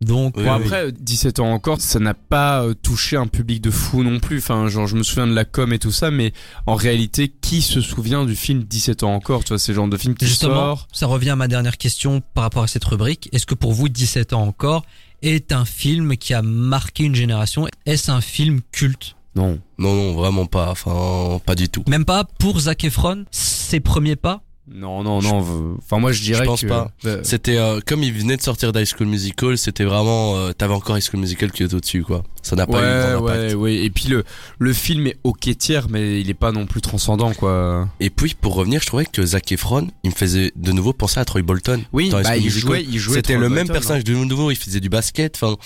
Donc, 0.01 0.37
Oui, 0.37 0.45
Bon 0.45 0.57
oui. 0.57 0.63
après, 0.65 0.85
euh, 0.87 0.93
17 0.93 1.41
ans 1.41 1.53
encore, 1.53 1.81
ça 1.81 1.99
n'a 1.99 2.15
pas 2.15 2.63
euh, 2.63 2.75
touché 2.75 3.17
un 3.17 3.27
public 3.27 3.61
de 3.61 3.71
fou 3.71 4.05
non 4.05 4.21
plus. 4.21 4.39
Enfin, 4.39 4.69
genre, 4.69 4.87
je 4.87 4.95
me 4.97 5.03
souviens 5.03 5.27
de 5.27 5.35
la 5.35 5.45
com 5.45 5.73
et 5.73 5.79
tout 5.81 5.91
ça, 5.91 6.11
mais 6.13 6.33
en 6.67 6.75
réalité, 6.77 7.33
qui 7.41 7.63
se 7.63 7.81
souvient 7.81 8.25
du 8.25 8.37
film 8.37 8.63
17 8.63 9.03
ans 9.03 9.15
encore? 9.15 9.43
Tu 9.43 9.49
vois, 9.49 9.59
c'est 9.59 9.73
le 9.73 9.77
genre 9.77 9.89
de 9.89 9.97
film 9.97 10.15
qui 10.15 10.27
justement, 10.27 10.55
sort. 10.55 10.89
ça 10.93 11.07
revient 11.09 11.31
à 11.31 11.37
ma 11.37 11.49
dernière 11.49 11.77
question 11.79 12.23
par 12.35 12.45
rapport 12.45 12.63
à 12.63 12.69
cette 12.69 12.85
rubrique. 12.85 13.29
Est-ce 13.33 13.47
que 13.47 13.55
pour 13.57 13.73
vous, 13.73 13.89
17 13.89 14.33
ans 14.35 14.43
encore 14.43 14.85
est 15.23 15.51
un 15.51 15.65
film 15.65 16.17
qui 16.17 16.33
a 16.33 16.43
marqué 16.43 17.03
une 17.03 17.17
génération? 17.17 17.67
Est-ce 17.85 18.11
un 18.13 18.21
film 18.21 18.61
culte? 18.71 19.17
Non. 19.35 19.59
Non, 19.79 19.95
non, 19.95 20.13
vraiment 20.15 20.47
pas. 20.47 20.71
Enfin, 20.71 21.41
pas 21.45 21.55
du 21.57 21.69
tout. 21.69 21.83
Même 21.89 22.05
pas 22.05 22.23
pour 22.25 22.61
Zac 22.61 22.85
Efron, 22.85 23.25
ses 23.33 23.81
premiers 23.81 24.17
pas? 24.17 24.43
Non, 24.75 25.03
non, 25.03 25.21
non. 25.23 25.77
Enfin, 25.79 25.99
moi, 25.99 26.13
je 26.13 26.21
dirais 26.23 26.45
pense 26.45 26.61
que. 26.61 26.67
pas. 26.67 26.91
Euh, 27.07 27.21
C'était 27.23 27.57
euh, 27.57 27.81
comme 27.85 28.03
il 28.03 28.13
venait 28.13 28.37
de 28.37 28.43
sortir 28.43 28.73
d'High 28.73 28.87
School 28.87 29.07
Musical, 29.07 29.57
c'était 29.57 29.85
vraiment, 29.85 30.37
euh, 30.37 30.53
t'avais 30.53 30.75
encore 30.75 30.97
High 30.99 31.03
School 31.03 31.21
Musical 31.21 31.51
qui 31.53 31.63
était 31.63 31.75
au-dessus, 31.75 32.03
quoi. 32.03 32.23
Ça 32.43 32.55
n'a 32.57 32.67
pas 32.67 32.79
eu 32.81 32.83
Ouais, 32.83 33.03
tant 33.15 33.21
d'impact. 33.21 33.43
ouais, 33.51 33.55
ouais. 33.55 33.75
Et 33.77 33.91
puis 33.91 34.09
le 34.09 34.25
le 34.59 34.73
film 34.73 35.07
est 35.07 35.17
ok 35.25 35.57
tiers, 35.59 35.89
mais 35.89 36.21
il 36.21 36.29
est 36.31 36.35
pas 36.35 36.53
non 36.53 36.67
plus 36.67 36.81
transcendant, 36.81 37.33
quoi. 37.35 37.89
Et 38.01 38.11
puis 38.11 38.35
pour 38.35 38.55
revenir, 38.55 38.81
je 38.83 38.87
trouvais 38.87 39.07
que 39.07 39.25
Zac 39.25 39.51
Efron, 39.53 39.89
il 40.05 40.11
me 40.11 40.15
faisait 40.15 40.53
de 40.57 40.73
nouveau 40.73 40.93
penser 40.93 41.19
à 41.21 41.25
Troy 41.25 41.43
Bolton. 41.43 41.83
Oui, 41.93 42.11
dans 42.11 42.19
High 42.19 42.25
bah, 42.25 42.37
il 42.37 42.51
jouait, 42.51 42.85
il 42.85 42.99
jouait. 42.99 43.15
C'était 43.17 43.35
le 43.37 43.49
même 43.49 43.67
Bolton, 43.67 43.73
personnage 43.73 44.05
de 44.05 44.15
nouveau, 44.15 44.51
il 44.51 44.57
faisait 44.57 44.81
du 44.81 44.89
basket. 44.89 45.37
Enfin, 45.41 45.57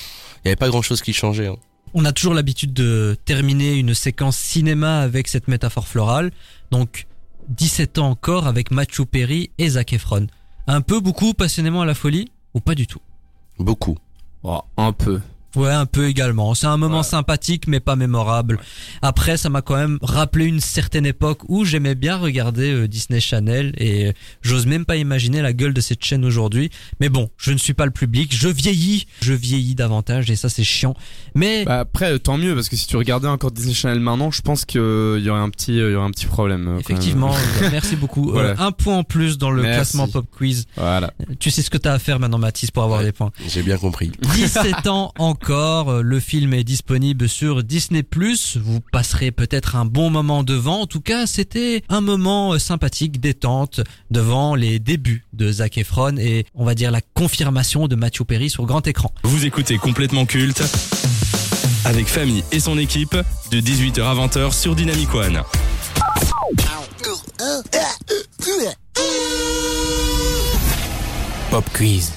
il 0.44 0.48
y 0.48 0.50
avait 0.50 0.56
pas 0.56 0.68
grand 0.68 0.82
chose 0.82 1.02
qui 1.02 1.12
changeait. 1.12 1.48
hein. 1.48 1.56
On 1.94 2.04
a 2.06 2.12
toujours 2.12 2.32
l'habitude 2.34 2.72
de 2.72 3.16
terminer 3.26 3.74
une 3.74 3.92
séquence 3.94 4.38
cinéma 4.38 5.00
avec 5.00 5.28
cette 5.28 5.46
métaphore 5.48 5.86
florale. 5.86 6.30
Donc, 6.70 7.06
17 7.48 7.98
ans 7.98 8.10
encore 8.10 8.46
avec 8.46 8.70
Matthew 8.70 9.02
Perry 9.02 9.50
et 9.58 9.70
Zac 9.70 9.92
Efron. 9.92 10.26
Un 10.66 10.80
peu, 10.80 11.00
beaucoup, 11.00 11.34
passionnément 11.34 11.82
à 11.82 11.86
la 11.86 11.94
folie 11.94 12.30
Ou 12.54 12.60
pas 12.60 12.74
du 12.74 12.86
tout? 12.86 13.00
Beaucoup. 13.58 13.96
Oh, 14.42 14.62
un 14.76 14.92
peu. 14.92 15.20
Ouais, 15.56 15.70
un 15.70 15.86
peu 15.86 16.08
également. 16.08 16.54
C'est 16.54 16.66
un 16.66 16.76
moment 16.76 16.98
Ouais. 16.98 17.02
sympathique, 17.02 17.66
mais 17.68 17.80
pas 17.80 17.96
mémorable. 17.96 18.58
Après, 19.02 19.36
ça 19.36 19.48
m'a 19.48 19.62
quand 19.62 19.76
même 19.76 19.98
rappelé 20.02 20.46
une 20.46 20.60
certaine 20.60 21.06
époque 21.06 21.40
où 21.48 21.64
j'aimais 21.64 21.94
bien 21.94 22.16
regarder 22.16 22.72
euh, 22.72 22.88
Disney 22.88 23.20
Channel 23.20 23.72
et 23.78 24.06
euh, 24.08 24.12
j'ose 24.42 24.66
même 24.66 24.84
pas 24.84 24.96
imaginer 24.96 25.42
la 25.42 25.52
gueule 25.52 25.74
de 25.74 25.80
cette 25.80 26.04
chaîne 26.04 26.24
aujourd'hui. 26.24 26.70
Mais 27.00 27.08
bon, 27.08 27.28
je 27.36 27.52
ne 27.52 27.58
suis 27.58 27.74
pas 27.74 27.84
le 27.84 27.90
public. 27.90 28.34
Je 28.34 28.48
vieillis, 28.48 29.06
je 29.20 29.32
vieillis 29.32 29.74
davantage 29.74 30.30
et 30.30 30.36
ça 30.36 30.48
c'est 30.48 30.64
chiant. 30.64 30.94
Mais 31.34 31.64
Bah 31.64 31.80
après, 31.80 32.12
euh, 32.12 32.18
tant 32.18 32.36
mieux 32.38 32.54
parce 32.54 32.68
que 32.68 32.76
si 32.76 32.86
tu 32.86 32.96
regardais 32.96 33.28
encore 33.28 33.50
Disney 33.50 33.74
Channel 33.74 34.00
maintenant, 34.00 34.30
je 34.30 34.42
pense 34.42 34.64
qu'il 34.64 34.80
y 34.80 35.28
aurait 35.30 35.40
un 35.40 35.50
petit, 35.50 35.72
il 35.72 35.78
y 35.78 35.94
aurait 35.94 36.06
un 36.06 36.10
petit 36.10 36.26
problème. 36.26 36.68
euh, 36.68 36.78
effectivement, 36.78 37.34
merci 37.72 37.96
beaucoup. 37.96 38.30
Euh, 38.30 38.32
Voilà. 38.32 38.54
un 38.58 38.72
point 38.72 38.96
en 38.98 39.04
plus 39.04 39.38
dans 39.38 39.50
le 39.50 39.62
Merci. 39.62 39.76
classement 39.76 40.08
pop 40.08 40.26
quiz. 40.30 40.66
Voilà. 40.76 41.12
Tu 41.38 41.50
sais 41.50 41.62
ce 41.62 41.70
que 41.70 41.78
t'as 41.78 41.92
à 41.94 41.98
faire 41.98 42.18
maintenant, 42.18 42.38
Mathis, 42.38 42.70
pour 42.70 42.82
avoir 42.84 43.00
Ouais. 43.00 43.06
des 43.06 43.12
points. 43.12 43.30
J'ai 43.48 43.62
bien 43.62 43.76
compris. 43.76 44.12
17 44.34 44.86
ans 44.86 45.12
encore, 45.42 46.04
le 46.04 46.20
film 46.20 46.54
est 46.54 46.62
disponible 46.62 47.28
sur 47.28 47.64
Disney+. 47.64 48.04
Vous 48.62 48.80
passerez 48.92 49.32
peut-être 49.32 49.74
un 49.74 49.84
bon 49.84 50.08
moment 50.08 50.44
devant. 50.44 50.82
En 50.82 50.86
tout 50.86 51.00
cas, 51.00 51.26
c'était 51.26 51.82
un 51.88 52.00
moment 52.00 52.52
euh, 52.52 52.60
sympathique, 52.60 53.20
détente, 53.20 53.80
devant 54.12 54.54
les 54.54 54.78
débuts 54.78 55.24
de 55.32 55.50
Zac 55.50 55.78
Efron 55.78 56.16
et 56.16 56.46
on 56.54 56.64
va 56.64 56.76
dire 56.76 56.92
la 56.92 57.00
confirmation 57.00 57.88
de 57.88 57.96
Matthew 57.96 58.22
Perry 58.22 58.50
sur 58.50 58.66
grand 58.66 58.86
écran. 58.86 59.10
Vous 59.24 59.44
écoutez 59.44 59.78
complètement 59.78 60.26
culte 60.26 60.62
avec 61.86 62.06
Famille 62.06 62.44
et 62.52 62.60
son 62.60 62.78
équipe 62.78 63.16
de 63.50 63.60
18h 63.60 64.00
à 64.00 64.14
20h 64.14 64.52
sur 64.52 64.76
Dynamic 64.76 65.12
One. 65.12 65.42
Pop 71.50 71.64
quiz. 71.74 72.12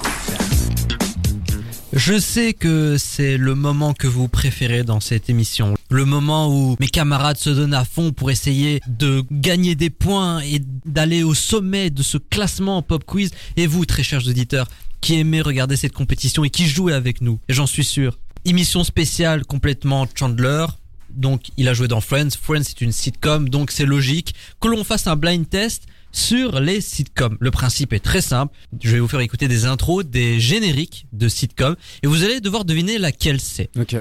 Je 1.96 2.18
sais 2.18 2.52
que 2.52 2.98
c'est 2.98 3.38
le 3.38 3.54
moment 3.54 3.94
que 3.94 4.06
vous 4.06 4.28
préférez 4.28 4.84
dans 4.84 5.00
cette 5.00 5.30
émission. 5.30 5.78
Le 5.88 6.04
moment 6.04 6.54
où 6.54 6.76
mes 6.78 6.88
camarades 6.88 7.38
se 7.38 7.48
donnent 7.48 7.72
à 7.72 7.86
fond 7.86 8.12
pour 8.12 8.30
essayer 8.30 8.82
de 8.86 9.24
gagner 9.30 9.76
des 9.76 9.88
points 9.88 10.40
et 10.40 10.60
d'aller 10.84 11.22
au 11.22 11.32
sommet 11.32 11.88
de 11.88 12.02
ce 12.02 12.18
classement 12.18 12.82
pop 12.82 13.02
quiz. 13.02 13.30
Et 13.56 13.66
vous, 13.66 13.86
très 13.86 14.02
chers 14.02 14.28
auditeurs, 14.28 14.68
qui 15.00 15.18
aimez 15.18 15.40
regarder 15.40 15.74
cette 15.74 15.94
compétition 15.94 16.44
et 16.44 16.50
qui 16.50 16.66
jouez 16.66 16.92
avec 16.92 17.22
nous. 17.22 17.38
Et 17.48 17.54
j'en 17.54 17.66
suis 17.66 17.84
sûr. 17.84 18.18
Émission 18.44 18.84
spéciale 18.84 19.46
complètement 19.46 20.06
Chandler. 20.14 20.66
Donc, 21.14 21.44
il 21.56 21.66
a 21.66 21.72
joué 21.72 21.88
dans 21.88 22.02
Friends. 22.02 22.28
Friends, 22.38 22.64
c'est 22.64 22.82
une 22.82 22.92
sitcom, 22.92 23.48
donc 23.48 23.70
c'est 23.70 23.86
logique 23.86 24.34
que 24.60 24.68
l'on 24.68 24.84
fasse 24.84 25.06
un 25.06 25.16
blind 25.16 25.48
test 25.48 25.86
sur 26.16 26.60
les 26.60 26.80
sitcoms. 26.80 27.36
Le 27.40 27.50
principe 27.50 27.92
est 27.92 28.00
très 28.00 28.20
simple. 28.22 28.54
Je 28.82 28.90
vais 28.92 29.00
vous 29.00 29.08
faire 29.08 29.20
écouter 29.20 29.48
des 29.48 29.66
intros, 29.66 30.04
des 30.04 30.40
génériques 30.40 31.06
de 31.12 31.28
sitcoms, 31.28 31.76
et 32.02 32.06
vous 32.06 32.24
allez 32.24 32.40
devoir 32.40 32.64
deviner 32.64 32.98
laquelle 32.98 33.40
c'est. 33.40 33.68
Ok. 33.78 33.96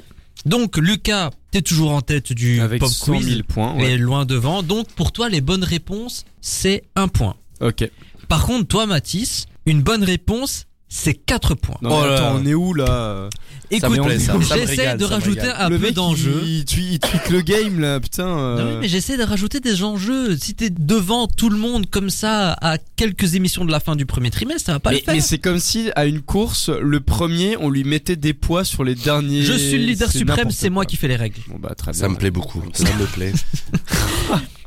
Donc, 0.45 0.77
Lucas, 0.77 1.31
t'es 1.51 1.61
toujours 1.61 1.91
en 1.91 2.01
tête 2.01 2.31
du 2.31 2.61
Avec 2.61 2.79
pop 2.79 2.89
100 2.89 3.05
quiz. 3.17 3.25
000 3.27 3.39
points. 3.47 3.75
ouais. 3.75 3.93
Et 3.93 3.97
loin 3.97 4.25
devant. 4.25 4.63
Donc, 4.63 4.87
pour 4.93 5.11
toi, 5.11 5.27
les 5.27 5.41
bonnes 5.41 5.63
réponses, 5.63 6.23
c'est 6.41 6.83
un 6.95 7.07
point. 7.07 7.35
Ok. 7.61 7.89
Par 8.27 8.45
contre, 8.45 8.67
toi, 8.67 8.85
Mathis, 8.85 9.47
une 9.65 9.81
bonne 9.81 10.03
réponse, 10.03 10.67
c'est 10.87 11.13
quatre 11.15 11.55
points. 11.55 11.77
Non, 11.81 11.89
Oh 11.91 12.05
là 12.05 12.15
attends, 12.15 12.33
là. 12.35 12.39
on 12.41 12.45
est 12.45 12.53
où 12.53 12.73
là 12.73 13.29
Écoute, 13.71 13.99
j'essaie 14.53 14.95
de 14.95 15.03
rajouter 15.05 15.41
un 15.57 15.69
Le 15.69 15.79
peu 15.79 15.91
d'enjeu. 15.91 16.41
il, 16.43 16.59
il, 16.59 16.63
tweet- 16.65 16.93
il 16.93 16.99
tweak 16.99 17.29
le 17.29 17.41
game 17.41 17.79
là, 17.79 17.99
putain. 17.99 18.27
euh. 18.27 18.57
Non, 18.63 18.71
oui, 18.73 18.77
mais 18.81 18.87
j'essaie 18.87 19.17
de 19.17 19.23
rajouter 19.23 19.59
des 19.59 19.83
enjeux. 19.83 20.37
Si 20.37 20.53
t'es 20.53 20.69
devant 20.69 21.27
tout 21.27 21.49
le 21.49 21.57
monde 21.57 21.89
comme 21.89 22.11
ça 22.11 22.53
à 22.61 22.77
quelques 22.95 23.33
émissions 23.33 23.65
de 23.65 23.71
la 23.71 23.79
fin 23.79 23.95
du 23.95 24.05
premier 24.05 24.29
trimestre, 24.29 24.67
ça 24.67 24.73
va 24.73 24.79
pas 24.79 24.91
mais 24.91 24.97
le 24.97 25.01
faire. 25.03 25.13
mais 25.15 25.21
c'est 25.21 25.39
comme 25.39 25.59
si 25.59 25.89
à 25.95 26.05
une 26.05 26.21
course, 26.21 26.69
le 26.69 26.99
premier, 26.99 27.57
on 27.57 27.69
lui 27.71 27.83
mettait 27.83 28.15
des 28.15 28.33
poids 28.35 28.63
sur 28.63 28.83
les 28.83 28.93
derniers. 28.95 29.41
Je 29.41 29.53
suis 29.53 29.79
le 29.79 29.85
leader 29.85 30.11
suprême, 30.11 30.51
c'est 30.51 30.69
moi 30.69 30.85
qui 30.85 30.95
fais 30.95 31.07
les 31.07 31.15
règles. 31.15 31.41
Bon 31.47 31.57
bah 31.59 31.73
très 31.75 31.91
bien. 31.91 31.99
Ça 31.99 32.07
me 32.09 32.15
plaît 32.17 32.31
beaucoup. 32.31 32.61
Ça 32.73 32.83
me 32.83 33.05
plaît. 33.07 33.33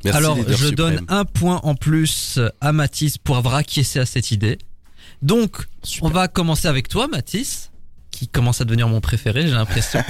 Merci, 0.05 0.17
Alors, 0.19 0.39
je 0.47 0.53
suprême. 0.55 0.75
donne 0.75 1.01
un 1.09 1.25
point 1.25 1.61
en 1.65 1.75
plus 1.75 2.39
à 2.61 2.73
Mathis 2.73 3.19
pour 3.19 3.37
avoir 3.37 3.55
acquiescé 3.57 3.99
à 3.99 4.07
cette 4.07 4.31
idée. 4.31 4.59
Donc, 5.23 5.67
Super. 5.83 6.09
on 6.09 6.13
va 6.13 6.29
commencer 6.29 6.69
avec 6.69 6.89
toi, 6.89 7.09
Mathis, 7.09 7.71
qui 8.11 8.29
commence 8.29 8.61
à 8.61 8.65
devenir 8.65 8.89
mon 8.89 9.01
préféré, 9.01 9.43
j'ai 9.43 9.55
l'impression. 9.55 10.03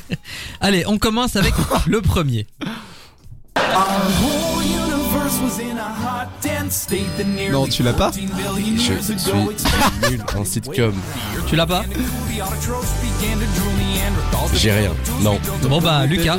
Allez, 0.60 0.84
on 0.86 0.98
commence 0.98 1.36
avec 1.36 1.54
le 1.86 2.00
premier. 2.00 2.46
Non, 7.52 7.66
tu 7.66 7.82
l'as 7.82 7.92
pas 7.92 8.10
Je 8.12 8.80
suis 8.80 9.16
nul 10.10 10.20
en 10.36 10.44
sitcom. 10.44 10.94
Tu 11.46 11.56
l'as 11.56 11.66
pas 11.66 11.84
J'ai 14.54 14.72
rien. 14.72 14.92
Non. 15.22 15.38
Bon 15.68 15.80
bah 15.80 16.06
Lucas. 16.06 16.38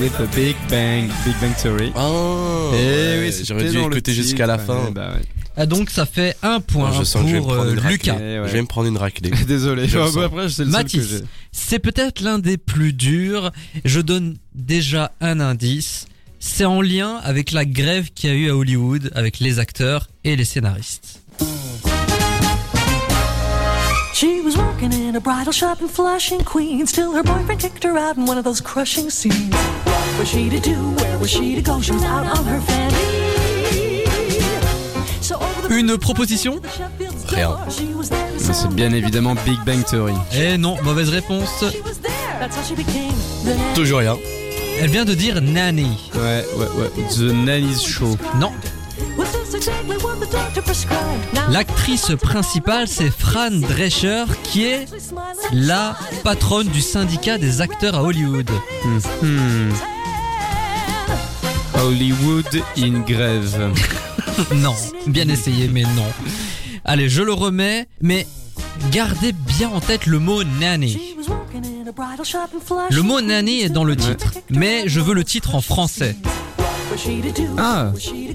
with 0.00 0.18
a 0.20 0.26
Big 0.34 0.56
Bang, 0.68 1.10
Big 1.24 1.34
Bang 1.40 1.54
Theory. 1.56 1.92
Ah, 1.96 2.70
Eh 2.74 3.20
oui, 3.20 3.44
j'aurais 3.44 3.68
dû 3.70 3.78
écouter 3.78 4.12
jusqu'à 4.12 4.46
la 4.46 4.58
fin. 4.58 4.90
Bah 4.94 5.12
ouais. 5.14 5.41
Ah, 5.56 5.66
donc 5.66 5.90
ça 5.90 6.06
fait 6.06 6.36
un 6.42 6.60
point 6.60 6.92
je 6.98 7.04
sens 7.04 7.22
que 7.22 7.28
je 7.28 7.34
vais 7.34 7.40
me 7.40 7.44
pour 7.44 7.52
euh, 7.52 7.72
une 7.72 7.78
raclée. 7.78 7.92
Lucas. 7.92 8.14
Ouais. 8.16 8.42
Je 8.46 8.52
vais 8.52 8.62
me 8.62 8.66
prendre 8.66 8.88
une 8.88 8.96
raclée. 8.96 9.30
Désolé. 9.46 9.86
Je 9.86 9.98
après, 9.98 10.48
c'est 10.48 10.64
le 10.64 10.70
seul 10.70 10.84
que 10.84 10.96
Mathis, 10.96 11.22
c'est 11.52 11.78
peut-être 11.78 12.20
l'un 12.20 12.38
des 12.38 12.56
plus 12.56 12.92
durs. 12.92 13.52
Je 13.84 14.00
donne 14.00 14.36
déjà 14.54 15.12
un 15.20 15.40
indice. 15.40 16.06
C'est 16.40 16.64
en 16.64 16.80
lien 16.80 17.20
avec 17.22 17.52
la 17.52 17.64
grève 17.64 18.10
qu'il 18.14 18.30
y 18.30 18.32
a 18.32 18.36
eu 18.36 18.50
à 18.50 18.56
Hollywood 18.56 19.10
avec 19.14 19.38
les 19.38 19.58
acteurs 19.58 20.08
et 20.24 20.34
les 20.36 20.44
scénaristes. 20.44 21.20
She 24.14 24.40
was 24.44 24.56
working 24.56 24.92
in 24.92 25.16
a 25.16 25.20
bridal 25.20 25.52
shop 25.52 25.80
in 25.80 25.88
Flushing, 25.88 26.44
Queens. 26.44 26.92
Till 26.92 27.12
her 27.12 27.22
boyfriend 27.22 27.60
kicked 27.60 27.84
her 27.84 27.96
out 27.98 28.16
in 28.16 28.24
one 28.26 28.38
of 28.38 28.44
those 28.44 28.60
crushing 28.60 29.10
scenes. 29.10 29.54
What 29.84 30.18
was 30.18 30.28
she 30.28 30.48
to 30.48 30.60
do? 30.60 30.76
Where 30.96 31.18
was 31.18 31.30
she 31.30 31.54
to 31.56 31.62
go? 31.62 31.80
She 31.80 31.92
was 31.92 32.04
out 32.04 32.26
on 32.26 32.44
her 32.44 32.60
fanny. 32.60 33.11
Une 35.70 35.96
proposition 35.96 36.60
Rien. 37.28 37.56
Mais 38.46 38.54
c'est 38.54 38.68
bien 38.70 38.92
évidemment 38.92 39.34
Big 39.46 39.58
Bang 39.64 39.84
Theory. 39.84 40.14
Eh 40.34 40.58
non, 40.58 40.76
mauvaise 40.82 41.08
réponse. 41.08 41.64
Toujours 43.74 44.00
rien. 44.00 44.16
Elle 44.80 44.90
vient 44.90 45.04
de 45.04 45.14
dire 45.14 45.40
Nanny. 45.40 46.10
Ouais, 46.14 46.44
ouais, 46.56 46.66
ouais. 46.76 46.90
The 47.10 47.32
Nanny's 47.32 47.82
Show. 47.82 48.16
Non, 48.38 48.52
l'actrice 51.50 52.12
principale 52.20 52.88
c'est 52.88 53.10
Fran 53.10 53.50
Drescher 53.50 54.24
qui 54.42 54.64
est 54.64 54.86
la 55.52 55.96
patronne 56.24 56.68
du 56.68 56.80
syndicat 56.80 57.38
des 57.38 57.60
acteurs 57.60 57.94
à 57.94 58.02
Hollywood. 58.02 58.50
Hmm. 59.22 59.70
Hollywood 61.74 62.62
in 62.78 63.00
grève. 63.00 63.72
Non, 64.54 64.74
bien 65.06 65.28
essayé 65.28 65.68
mais 65.68 65.82
non. 65.82 66.06
Allez, 66.84 67.08
je 67.08 67.22
le 67.22 67.32
remets, 67.32 67.86
mais 68.00 68.26
gardez 68.90 69.32
bien 69.32 69.68
en 69.70 69.80
tête 69.80 70.06
le 70.06 70.18
mot 70.18 70.42
nanny. 70.44 71.16
Le 72.90 73.02
mot 73.02 73.20
nanny 73.20 73.60
est 73.60 73.68
dans 73.68 73.84
le 73.84 73.96
titre, 73.96 74.32
mais 74.50 74.84
je 74.86 75.00
veux 75.00 75.14
le 75.14 75.24
titre 75.24 75.54
en 75.54 75.60
français. 75.60 76.16
Ah. 77.56 77.90
Fanny. 77.98 78.28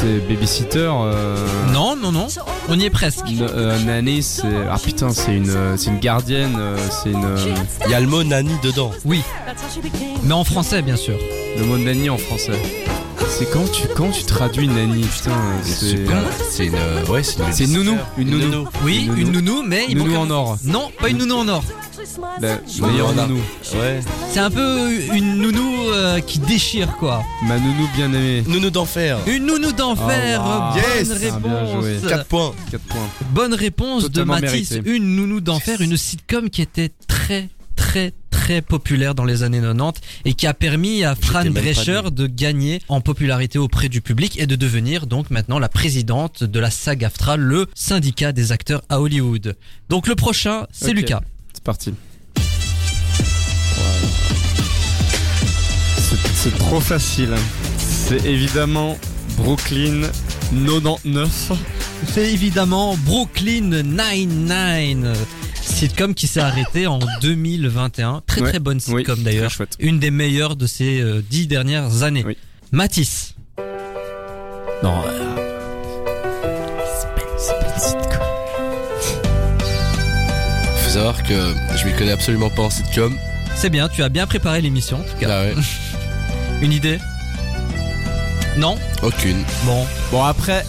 C'est 0.00 0.28
Babysitter. 0.28 0.88
Euh... 0.92 1.44
Non, 1.72 1.96
non, 1.96 2.12
non, 2.12 2.28
on 2.68 2.78
y 2.78 2.84
est 2.84 2.90
presque. 2.90 3.26
N- 3.26 3.40
euh, 3.50 3.78
Nanny, 3.80 4.22
c'est. 4.22 4.46
Ah 4.70 4.78
putain, 4.78 5.10
c'est 5.10 5.34
une, 5.34 5.50
euh, 5.50 5.76
c'est 5.76 5.90
une 5.90 5.98
gardienne. 5.98 6.56
C'est 7.02 7.10
une. 7.10 7.26
Il 7.86 7.90
y 7.90 7.94
a 7.94 8.00
le 8.00 8.06
mot 8.06 8.22
Nani 8.22 8.52
dedans. 8.62 8.92
Oui, 9.04 9.22
mais 10.22 10.34
en 10.34 10.44
français 10.44 10.82
bien 10.82 10.96
sûr. 10.96 11.16
Le 11.58 11.64
mot 11.64 11.78
nanny 11.78 12.08
en 12.10 12.18
français. 12.18 12.52
C'est 13.28 13.50
quand 13.50 13.70
tu 13.70 13.86
quand 13.94 14.10
tu 14.10 14.24
traduis 14.24 14.68
nanny 14.68 15.02
putain 15.02 15.32
c'est 15.62 16.06
C'est 16.50 16.66
une. 16.66 17.10
Ouais, 17.10 17.22
c'est 17.22 17.38
une. 17.38 17.52
c'est 17.52 17.64
une 17.64 17.72
nounou 17.74 17.96
une 18.18 18.30
nounou 18.30 18.66
Oui, 18.84 19.04
Une 19.10 19.18
une 19.18 19.32
nounou, 19.32 19.62
mais 19.62 19.86
il 19.88 19.98
Nounou 19.98 20.16
en 20.16 20.30
or. 20.30 20.56
Non, 20.64 20.90
pas 21.00 21.08
une 21.08 21.18
nounou 21.18 21.34
en 21.34 21.48
or. 21.48 21.62
la 22.40 22.56
Nounou 22.56 22.86
meilleure 22.86 23.14
nounou 23.14 23.40
Ouais. 23.74 24.00
C'est 24.32 24.40
un 24.40 24.50
peu 24.50 24.90
une 25.14 25.38
nounou 25.38 25.90
euh, 25.90 26.20
qui 26.20 26.38
déchire 26.38 26.96
quoi. 26.98 27.22
ma 27.46 27.58
nounou 27.58 27.88
bien 27.94 28.06
aimée 28.12 28.42
Nounou 28.46 28.70
d'enfer. 28.70 29.18
Une 29.26 29.44
nounou 29.46 29.72
d'enfer. 29.72 30.42
Oh, 30.44 30.48
wow. 30.48 30.82
Bonne 30.82 30.82
Yes. 30.98 31.12
réponse. 31.12 31.40
Ah, 31.44 31.48
bien 31.48 31.80
joué. 31.80 31.96
4 32.08 32.24
points. 32.26 32.54
4 32.70 32.80
points 32.84 33.08
Bonne 33.30 33.54
réponse 33.54 34.02
Totalement 34.04 34.36
de 34.36 34.40
Mathis. 34.42 34.70
mérité. 34.70 34.90
Une 34.90 35.16
nounou 35.16 35.40
d'enfer, 35.40 35.80
une 35.80 35.96
sitcom 35.96 36.48
qui 36.48 36.62
était 36.62 36.90
très 37.08 37.48
très 37.96 38.12
très 38.30 38.60
populaire 38.60 39.14
dans 39.14 39.24
les 39.24 39.42
années 39.42 39.60
90 39.60 40.00
et 40.26 40.34
qui 40.34 40.46
a 40.46 40.52
permis 40.52 41.02
à 41.02 41.14
Fran 41.14 41.46
Drescher 41.46 42.02
de 42.12 42.26
gagner 42.26 42.82
en 42.88 43.00
popularité 43.00 43.58
auprès 43.58 43.88
du 43.88 44.02
public 44.02 44.38
et 44.38 44.46
de 44.46 44.54
devenir 44.54 45.06
donc 45.06 45.30
maintenant 45.30 45.58
la 45.58 45.70
présidente 45.70 46.44
de 46.44 46.60
la 46.60 46.70
SAG-AFTRA, 46.70 47.38
le 47.38 47.66
syndicat 47.74 48.32
des 48.32 48.52
acteurs 48.52 48.82
à 48.90 49.00
Hollywood. 49.00 49.56
Donc 49.88 50.06
le 50.06 50.14
prochain, 50.14 50.66
c'est. 50.72 50.92
Lucas. 50.92 51.22
c'est 51.54 51.64
parti 51.64 51.94
c'est 56.34 56.56
trop 56.58 56.80
facile 56.80 57.34
c'est 57.78 58.24
évidemment 58.24 58.96
Brooklyn 59.36 60.02
99 60.52 61.52
C'est 62.06 62.32
évidemment 62.32 62.96
Brooklyn 63.04 63.82
Nine-Nine, 63.82 65.12
sitcom 65.66 66.14
qui 66.14 66.26
s'est 66.26 66.40
arrêté 66.40 66.86
en 66.86 66.98
2021. 67.22 68.22
Très 68.26 68.40
Ouais. 68.40 68.50
très 68.50 68.58
bonne 68.58 68.80
sitcom 68.80 69.22
d'ailleurs. 69.22 69.50
Une 69.78 69.98
des 69.98 70.10
meilleures 70.10 70.56
de 70.56 70.66
ces 70.66 71.00
euh, 71.00 71.22
dix 71.28 71.46
dernières 71.46 72.02
années. 72.02 72.24
Oui. 72.26 72.36
Matisse. 72.72 73.34
non 74.82 75.02
euh, 75.06 75.36
c'est 77.00 77.08
pas, 77.14 77.22
c'est 77.38 77.52
pas 77.58 77.66
une 77.74 77.80
sitcom 77.80 78.26
Faut 80.76 80.90
savoir 80.90 81.22
que 81.22 81.54
je 81.76 81.86
m'y 81.86 81.92
connais 81.94 82.12
absolument 82.12 82.50
pas 82.50 82.62
en 82.62 82.70
sitcom. 82.70 83.16
C'est 83.54 83.70
bien, 83.70 83.88
tu 83.88 84.02
as 84.02 84.08
bien 84.08 84.26
préparé 84.26 84.60
l'émission 84.60 84.98
en 84.98 85.02
tout 85.02 85.16
cas. 85.18 85.28
Ah 85.30 85.42
ouais. 85.42 85.54
Une 86.62 86.72
idée? 86.72 86.98
Non? 88.58 88.76
Aucune. 89.02 89.42
Bon. 89.64 89.86
Bon 90.10 90.24
après, 90.24 90.64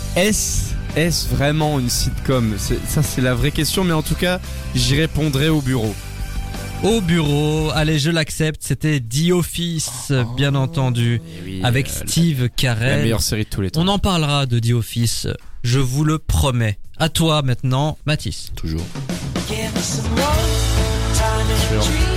est-ce 0.97 1.27
est 1.31 1.35
vraiment 1.35 1.79
une 1.79 1.89
sitcom? 1.89 2.55
C'est- 2.57 2.79
Ça 2.87 3.03
c'est 3.03 3.21
la 3.21 3.33
vraie 3.35 3.51
question, 3.51 3.83
mais 3.83 3.93
en 3.93 4.01
tout 4.01 4.15
cas, 4.15 4.39
j'y 4.75 4.95
répondrai 4.95 5.49
au 5.49 5.61
bureau. 5.61 5.93
Au 6.83 7.01
bureau, 7.01 7.71
allez, 7.73 7.97
je 7.97 8.11
l'accepte, 8.11 8.61
c'était 8.63 8.99
The 8.99 9.31
Office, 9.31 10.11
bien 10.35 10.53
entendu, 10.53 11.21
avec 11.63 11.87
Steve 11.87 12.37
Oh. 12.39 12.43
La 12.43 12.49
Carell. 12.49 13.01
meilleure 13.01 13.21
série 13.21 13.45
de 13.45 13.49
tous 13.49 13.61
les 13.61 13.71
temps. 13.71 13.81
On 13.81 13.87
en 13.87 13.97
parlera 13.99 14.45
de 14.45 14.59
The 14.59 14.71
Office, 14.73 15.27
je 15.63 15.79
vous 15.79 16.03
le 16.03 16.19
promets. 16.19 16.77
À 16.97 17.09
toi 17.09 17.41
maintenant, 17.41 17.97
Mathis. 18.05 18.51
Toujours. 18.55 18.81
Give 19.47 19.57
me 19.75 19.81
some 19.81 20.03
love, 20.15 21.15
time 21.15 21.79
and 21.79 21.81
Sure. 21.83 22.16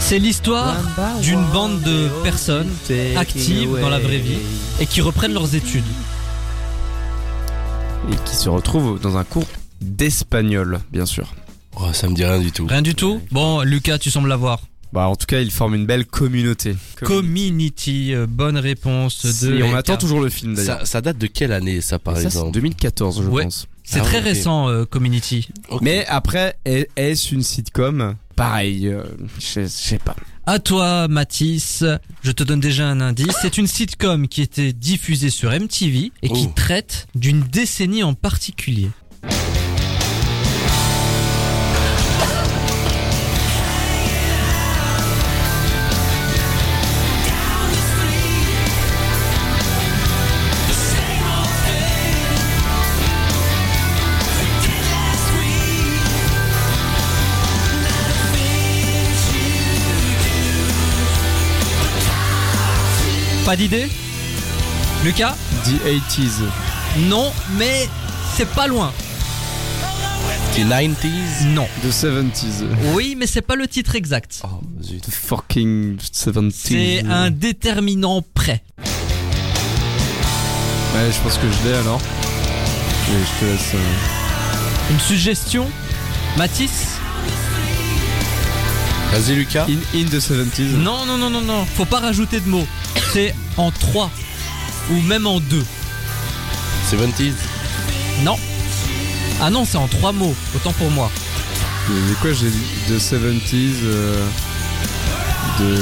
C'est 0.00 0.18
l'histoire 0.18 0.76
d'une 1.22 1.42
bande 1.52 1.80
de 1.80 2.08
personnes 2.22 2.68
actives 3.16 3.78
dans 3.80 3.88
la 3.88 3.98
vraie 3.98 4.18
vie 4.18 4.38
et 4.80 4.86
qui 4.86 5.00
reprennent 5.00 5.32
leurs 5.32 5.54
études. 5.54 5.84
Et 8.12 8.16
qui 8.26 8.36
se 8.36 8.50
retrouvent 8.50 9.00
dans 9.00 9.16
un 9.16 9.24
cours 9.24 9.46
d'espagnol, 9.80 10.80
bien 10.92 11.06
sûr. 11.06 11.32
Oh, 11.76 11.92
ça 11.92 12.08
me 12.08 12.14
dit 12.14 12.24
rien 12.24 12.38
du 12.38 12.52
tout. 12.52 12.66
Rien 12.66 12.82
du 12.82 12.94
tout? 12.94 13.20
Bon, 13.30 13.62
Lucas, 13.62 13.98
tu 13.98 14.10
sembles 14.10 14.28
l'avoir. 14.28 14.60
Bah 14.92 15.08
en 15.08 15.16
tout 15.16 15.26
cas, 15.26 15.40
ils 15.40 15.50
forment 15.50 15.74
une 15.74 15.86
belle 15.86 16.04
communauté. 16.06 16.76
Community, 17.02 18.14
euh, 18.14 18.26
bonne 18.28 18.58
réponse 18.58 19.24
de. 19.42 19.54
on 19.62 19.66
Lucas. 19.66 19.78
attend 19.78 19.96
toujours 19.96 20.20
le 20.20 20.28
film 20.28 20.54
d'ailleurs. 20.54 20.80
Ça, 20.80 20.86
ça 20.86 21.00
date 21.00 21.18
de 21.18 21.26
quelle 21.26 21.50
année, 21.52 21.80
ça, 21.80 21.98
par 21.98 22.16
Et 22.16 22.20
ça, 22.20 22.26
exemple? 22.26 22.52
2014, 22.52 23.22
je 23.24 23.28
Ouais. 23.28 23.42
pense. 23.44 23.66
C'est 23.84 24.00
Ah 24.00 24.04
très 24.04 24.18
récent, 24.18 24.68
euh, 24.68 24.84
Community. 24.86 25.48
Mais 25.82 26.06
après, 26.06 26.56
est- 26.64 26.88
est-ce 26.96 27.34
une 27.34 27.42
sitcom 27.42 28.16
Pareil, 28.34 28.88
euh, 28.88 29.04
je 29.38 29.60
je 29.62 29.66
sais 29.68 29.98
pas. 29.98 30.16
À 30.46 30.58
toi, 30.58 31.06
Mathis. 31.08 31.84
Je 32.22 32.32
te 32.32 32.42
donne 32.42 32.60
déjà 32.60 32.88
un 32.88 33.00
indice. 33.00 33.34
C'est 33.40 33.56
une 33.58 33.66
sitcom 33.66 34.26
qui 34.28 34.42
était 34.42 34.72
diffusée 34.72 35.30
sur 35.30 35.52
MTV 35.52 36.10
et 36.22 36.28
qui 36.28 36.46
Oh. 36.48 36.52
traite 36.56 37.06
d'une 37.14 37.40
décennie 37.42 38.02
en 38.02 38.14
particulier. 38.14 38.88
Pas 63.44 63.56
d'idée 63.56 63.88
Lucas 65.04 65.36
The 65.64 65.74
80s. 65.86 67.08
Non, 67.08 67.30
mais 67.58 67.88
c'est 68.36 68.48
pas 68.48 68.66
loin. 68.66 68.92
90s 70.56 71.46
Non. 71.48 71.66
The 71.82 71.88
70s. 71.90 72.64
Oui, 72.94 73.16
mais 73.18 73.26
c'est 73.26 73.42
pas 73.42 73.56
le 73.56 73.66
titre 73.68 73.96
exact. 73.96 74.40
Oh, 74.44 74.60
zut. 74.82 75.02
The 75.02 75.10
fucking 75.10 75.98
70s. 75.98 76.52
C'est 76.54 77.04
un 77.06 77.30
déterminant 77.30 78.22
prêt. 78.34 78.62
Ouais, 80.94 81.10
je 81.12 81.20
pense 81.22 81.36
que 81.36 81.46
je 81.50 81.68
l'ai 81.68 81.74
alors. 81.74 82.00
Je 83.08 83.40
te 83.40 83.50
laisse. 83.50 83.74
euh, 83.74 84.90
Une 84.92 85.00
suggestion 85.00 85.68
Mathis 86.38 86.70
Vas-y, 89.12 89.34
Lucas. 89.36 89.66
In, 89.68 89.98
in 89.98 90.04
the 90.06 90.18
70s. 90.20 90.76
Non, 90.76 91.04
non, 91.04 91.18
non, 91.18 91.28
non, 91.30 91.40
non. 91.42 91.64
Faut 91.76 91.84
pas 91.84 92.00
rajouter 92.00 92.40
de 92.40 92.48
mots. 92.48 92.66
C'est 93.14 93.32
en 93.56 93.70
3 93.70 94.10
ou 94.90 95.00
même 95.02 95.24
en 95.28 95.38
2. 95.38 95.64
70s. 96.90 97.32
Non. 98.24 98.36
Ah 99.40 99.50
non, 99.50 99.64
c'est 99.64 99.76
en 99.76 99.86
3 99.86 100.10
mots. 100.10 100.34
Autant 100.56 100.72
pour 100.72 100.90
moi. 100.90 101.08
Mais 101.88 102.14
quoi, 102.20 102.32
j'ai 102.32 102.48
The 102.92 102.98
70s. 102.98 103.74
euh, 103.84 104.26
de. 105.60 105.78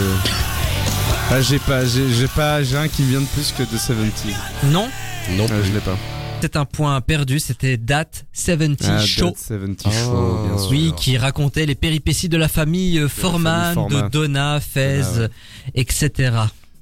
Ah, 1.31 1.41
j'ai 1.41 1.59
pas, 1.59 1.87
j'ai 1.87 2.13
j'ai 2.13 2.29
pas, 2.29 2.63
j'ai 2.63 2.77
un 2.77 2.89
qui 2.89 3.03
vient 3.05 3.23
de 3.23 3.27
plus 3.29 3.51
que 3.57 3.63
The 3.63 3.79
70s. 3.79 4.35
Non. 4.65 4.91
Non 5.31 5.47
Ah, 5.49 5.55
je 5.65 5.73
l'ai 5.73 5.81
pas. 5.81 5.97
C'est 6.43 6.57
un 6.57 6.67
point 6.67 7.01
perdu. 7.01 7.39
C'était 7.41 7.79
That 7.79 8.11
70 8.35 8.87
Ah, 8.91 8.99
Show. 9.07 9.31
That 9.31 9.39
70 9.39 9.85
Oh. 9.87 9.91
Show, 9.91 10.47
bien 10.49 10.59
sûr. 10.59 10.71
Oui, 10.71 10.93
qui 10.99 11.17
racontait 11.17 11.65
les 11.65 11.77
péripéties 11.77 12.29
de 12.29 12.37
la 12.37 12.49
famille 12.49 12.99
euh, 12.99 13.09
Foreman, 13.09 13.73
famille 13.75 13.89
de 13.89 13.93
Foreman. 13.95 14.11
Donna, 14.11 14.61
Fez, 14.61 15.01
Donna, 15.03 15.19
ouais. 15.21 15.29
etc. 15.77 16.31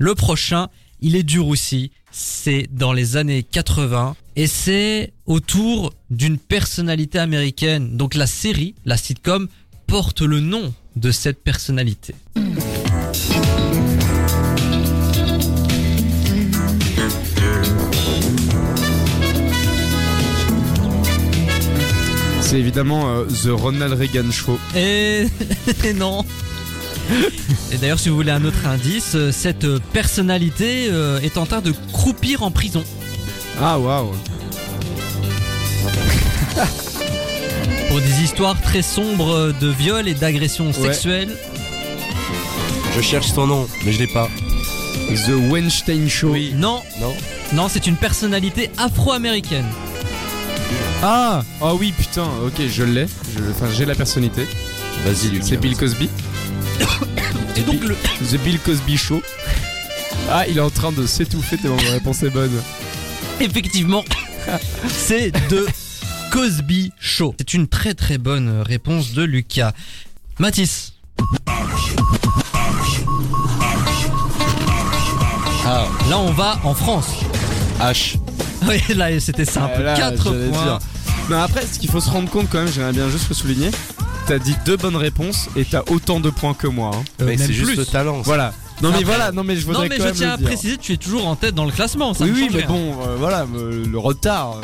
Le 0.03 0.15
prochain, 0.15 0.69
il 1.03 1.15
est 1.15 1.23
dur 1.23 1.47
aussi. 1.47 1.93
C'est 2.11 2.67
dans 2.73 2.95
les 2.95 3.19
années 3.19 3.43
80 3.43 4.17
et 4.35 4.47
c'est 4.47 5.13
autour 5.27 5.93
d'une 6.09 6.39
personnalité 6.39 7.19
américaine. 7.19 7.99
Donc 7.99 8.15
la 8.15 8.27
série, 8.27 8.75
la 8.87 8.97
sitcom, 8.97 9.47
porte 9.87 10.23
le 10.23 10.41
nom 10.41 10.73
de 10.97 11.11
cette 11.11 11.45
personnalité. 11.45 12.15
C'est 22.41 22.59
évidemment 22.59 23.11
euh, 23.11 23.25
The 23.27 23.51
Ronald 23.51 23.93
Reagan 23.93 24.31
Show. 24.31 24.59
Et, 24.75 25.27
et 25.85 25.93
non. 25.95 26.25
Et 27.73 27.77
d'ailleurs, 27.79 27.99
si 27.99 28.09
vous 28.09 28.17
voulez 28.17 28.31
un 28.33 28.45
autre 28.45 28.67
indice, 28.67 29.13
euh, 29.15 29.33
cette 29.33 29.67
personnalité 29.93 30.89
euh, 30.91 31.21
est 31.21 31.37
en 31.39 31.47
train 31.47 31.61
de 31.61 31.73
croupir 31.93 32.43
en 32.43 32.51
prison. 32.51 32.85
Ah, 33.61 33.79
waouh. 33.79 34.13
Pour 37.89 38.01
des 38.01 38.23
histoires 38.23 38.61
très 38.61 38.83
sombres 38.83 39.53
de 39.61 39.69
viol 39.69 40.07
et 40.09 40.15
d'agression 40.15 40.73
sexuelle. 40.73 41.29
Je 42.97 43.01
cherche 43.03 43.29
son 43.33 43.47
nom, 43.47 43.69
mais 43.85 43.93
je 43.93 43.99
l'ai 43.99 44.07
pas. 44.07 44.29
The 45.27 45.51
Weinstein 45.51 46.09
Show. 46.09 46.31
Oui. 46.33 46.53
Non, 46.57 46.81
Non 47.01 47.15
non, 47.53 47.67
c'est 47.69 47.89
une 47.89 47.97
personnalité 47.97 48.71
afro-américaine. 48.79 49.67
Ah, 51.03 51.43
ah 51.61 51.75
oui, 51.75 51.93
putain, 51.99 52.29
ok, 52.47 52.61
je 52.69 52.85
l'ai. 52.85 53.07
Je- 53.35 53.41
Enfin, 53.51 53.67
j'ai 53.77 53.85
la 53.85 53.97
personnalité. 53.97 54.47
Vas-y, 55.05 55.31
Lucas. 55.33 55.47
C'est 55.49 55.57
Bill 55.57 55.77
Cosby. 55.77 56.09
Et 57.57 57.61
donc 57.62 57.83
le, 57.85 57.95
The 58.31 58.37
Bill 58.43 58.59
Cosby 58.61 58.97
Show. 58.97 59.23
Ah, 60.31 60.47
il 60.49 60.57
est 60.59 60.61
en 60.62 60.71
train 60.71 60.93
de 60.93 61.07
s'étouffer 61.07 61.57
tellement 61.59 61.77
la 61.85 61.93
réponse 61.93 62.23
est 62.23 62.31
bonne. 62.31 62.51
effectivement, 63.40 64.05
c'est 64.88 65.31
de 65.51 65.66
Cosby 66.31 66.93
Show. 67.01 67.35
C'est 67.38 67.55
une 67.55 67.66
très 67.69 67.95
très 67.95 68.19
bonne 68.19 68.62
réponse 68.62 69.12
de 69.12 69.23
Lucas. 69.23 69.73
Mathis, 70.38 70.95
Ah, 75.66 75.87
là 76.09 76.19
on 76.19 76.33
va 76.33 76.59
en 76.64 76.75
France. 76.75 77.07
H. 77.81 78.16
Oui, 78.66 78.81
là 78.95 79.19
c'était 79.21 79.45
simple. 79.45 79.75
Ah, 79.79 79.83
là, 79.83 79.97
4 79.97 80.25
j'allais 80.33 80.49
points. 80.49 80.62
dire. 80.64 80.79
Mais 81.29 81.37
après, 81.37 81.64
ce 81.66 81.79
qu'il 81.79 81.90
faut 81.90 82.01
se 82.01 82.11
rendre 82.11 82.29
compte 82.29 82.49
quand 82.51 82.59
même, 82.59 82.73
j'aimerais 82.73 82.93
bien 82.93 83.09
juste 83.09 83.29
le 83.29 83.35
souligner. 83.35 83.71
T'as 84.31 84.38
dit 84.38 84.55
deux 84.64 84.77
bonnes 84.77 84.95
réponses 84.95 85.49
et 85.57 85.64
t'as 85.64 85.83
autant 85.90 86.21
de 86.21 86.31
points 86.31 86.55
que 86.55 86.69
moi. 86.69 86.93
hein. 86.95 87.03
Euh, 87.21 87.25
mais 87.27 87.37
même 87.37 87.38
c'est 87.49 87.53
juste 87.53 87.71
plus. 87.73 87.77
le 87.79 87.85
talent. 87.85 88.19
ça. 88.19 88.23
Voilà. 88.27 88.53
Non 88.81 88.90
mais 88.90 88.99
Après- 88.99 89.05
voilà, 89.07 89.33
non 89.33 89.43
mais 89.43 89.57
je 89.57 89.62
Non 89.66 89.73
voudrais 89.73 89.88
mais 89.88 89.97
quand 89.97 90.03
je 90.05 90.09
même 90.11 90.14
tiens 90.16 90.33
à 90.35 90.37
dire. 90.37 90.47
préciser, 90.47 90.77
tu 90.77 90.93
es 90.93 90.97
toujours 90.99 91.27
en 91.27 91.35
tête 91.35 91.57
dans 91.57 91.64
le 91.64 91.73
classement. 91.73 92.14
Ça 92.14 92.23
Oui 92.23 92.31
ne 92.31 92.35
oui, 92.37 92.40
change 92.43 92.53
mais 92.53 92.59
rien. 92.61 92.69
bon, 92.69 92.95
euh, 93.09 93.16
voilà, 93.19 93.45
le 93.53 93.99
retard. 93.99 94.59
euh. 94.59 94.61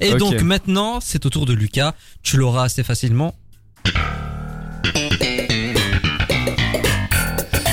Et 0.00 0.12
Ok. 0.14 0.18
donc 0.20 0.40
maintenant, 0.40 1.00
c'est 1.02 1.26
au 1.26 1.28
tour 1.28 1.44
de 1.44 1.52
Lucas. 1.52 1.92
Tu 2.22 2.38
l'auras 2.38 2.64
assez 2.64 2.82
facilement. 2.82 3.34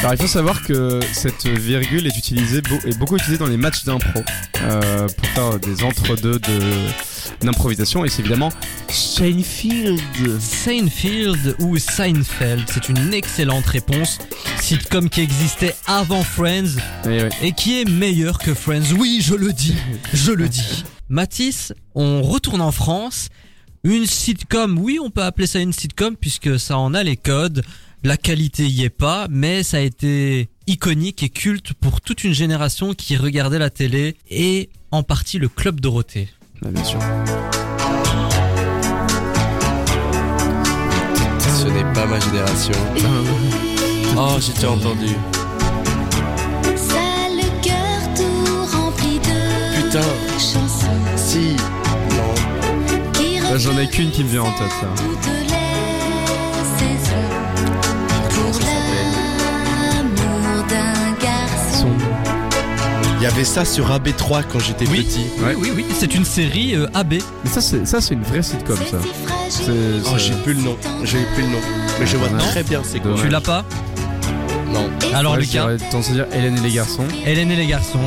Alors 0.01 0.13
il 0.13 0.17
faut 0.21 0.27
savoir 0.27 0.63
que 0.63 0.99
cette 1.13 1.45
virgule 1.47 2.07
est 2.07 2.17
utilisée 2.17 2.61
beau- 2.61 2.79
est 2.85 2.97
beaucoup 2.97 3.15
utilisée 3.15 3.37
dans 3.37 3.45
les 3.45 3.55
matchs 3.57 3.85
d'impro 3.85 4.21
euh, 4.63 5.07
pour 5.07 5.27
faire 5.29 5.59
des 5.59 5.83
entre-deux 5.83 6.39
de 6.39 6.59
d'improvisation 7.41 8.05
et 8.05 8.09
c'est 8.09 8.21
évidemment 8.21 8.49
Seinfeld. 8.89 9.99
Seinfeld 10.39 11.55
ou 11.59 11.77
Seinfeld, 11.77 12.63
c'est 12.67 12.89
une 12.89 13.13
excellente 13.13 13.65
réponse. 13.65 14.19
Sitcom 14.59 15.09
qui 15.09 15.21
existait 15.21 15.75
avant 15.87 16.23
Friends 16.23 16.77
oui. 17.05 17.19
et 17.41 17.51
qui 17.53 17.79
est 17.79 17.85
meilleur 17.85 18.39
que 18.39 18.53
Friends. 18.53 18.93
Oui, 18.97 19.19
je 19.21 19.35
le 19.35 19.53
dis, 19.53 19.75
je 20.13 20.31
le 20.31 20.47
dis. 20.47 20.83
Mathis, 21.09 21.73
on 21.95 22.21
retourne 22.21 22.61
en 22.61 22.71
France. 22.71 23.29
Une 23.83 24.05
sitcom, 24.05 24.77
oui, 24.77 24.99
on 25.01 25.09
peut 25.09 25.23
appeler 25.23 25.47
ça 25.47 25.59
une 25.59 25.73
sitcom 25.73 26.15
puisque 26.15 26.59
ça 26.59 26.77
en 26.77 26.93
a 26.93 27.03
les 27.03 27.17
codes. 27.17 27.63
La 28.03 28.17
qualité 28.17 28.67
y 28.67 28.83
est 28.83 28.89
pas, 28.89 29.27
mais 29.29 29.63
ça 29.63 29.77
a 29.77 29.81
été 29.81 30.49
iconique 30.67 31.21
et 31.23 31.29
culte 31.29 31.73
pour 31.73 32.01
toute 32.01 32.23
une 32.23 32.33
génération 32.33 32.93
qui 32.93 33.15
regardait 33.17 33.59
la 33.59 33.69
télé 33.69 34.15
et 34.29 34.69
en 34.91 35.03
partie 35.03 35.37
le 35.37 35.49
Club 35.49 35.79
Dorothée. 35.79 36.29
Ah, 36.63 36.69
bien 36.69 36.83
sûr. 36.83 36.99
Ce 41.39 41.67
n'est 41.67 41.93
pas 41.93 42.05
ma 42.05 42.19
génération. 42.19 42.73
Oh, 44.17 44.35
j'ai 44.41 44.51
déjà 44.51 44.71
entendu. 44.71 45.15
Ça 46.75 47.29
le 47.29 47.47
cœur 47.63 48.13
tout 48.13 48.77
rempli 48.77 49.19
de 49.19 49.81
Putain. 49.87 50.01
chansons 50.37 51.01
Si. 51.15 51.55
Non. 52.17 53.49
Là, 53.49 53.57
j'en 53.57 53.77
ai 53.77 53.87
qu'une 53.87 54.11
qui 54.11 54.25
me 54.25 54.29
vient 54.29 54.43
en 54.43 54.51
tête, 54.51 54.67
là. 54.81 54.89
Il 63.21 63.25
y 63.25 63.27
avait 63.27 63.43
ça 63.43 63.65
sur 63.65 63.87
AB3 63.91 64.45
quand 64.51 64.57
j'étais 64.57 64.87
Oui. 64.87 65.03
petit. 65.03 65.27
Ouais. 65.45 65.53
Oui, 65.55 65.71
oui, 65.75 65.85
c'est 65.93 66.15
une 66.15 66.25
série 66.25 66.73
euh, 66.75 66.87
AB. 66.95 67.13
Mais 67.43 67.49
ça 67.51 67.61
c'est 67.61 67.85
ça 67.85 68.01
c'est 68.01 68.15
une 68.15 68.23
vraie 68.23 68.41
sitcom 68.41 68.75
ça. 68.89 68.97
C'est 69.47 69.71
Oh, 70.11 70.17
j'ai 70.17 70.33
plus 70.43 70.53
le 70.55 70.61
nom. 70.63 70.75
J'ai 71.03 71.19
plus 71.35 71.43
le 71.43 71.49
nom. 71.49 71.59
Mais 71.99 72.07
je 72.07 72.17
vois 72.17 72.29
Non. 72.29 72.39
très 72.39 72.63
bien 72.63 72.81
c'est 72.83 72.99
quoi. 72.99 73.11
Tu 73.21 73.29
l'as 73.29 73.39
pas 73.39 73.63
Non. 74.73 74.89
Alors 75.13 75.33
Ouais, 75.33 75.41
Lucas, 75.41 75.67
à 75.67 75.75
dire 75.75 76.25
Hélène 76.33 76.57
et 76.57 76.61
les 76.61 76.71
garçons. 76.71 77.05
Hélène 77.23 77.51
et 77.51 77.55
les 77.57 77.67
garçons. 77.67 77.99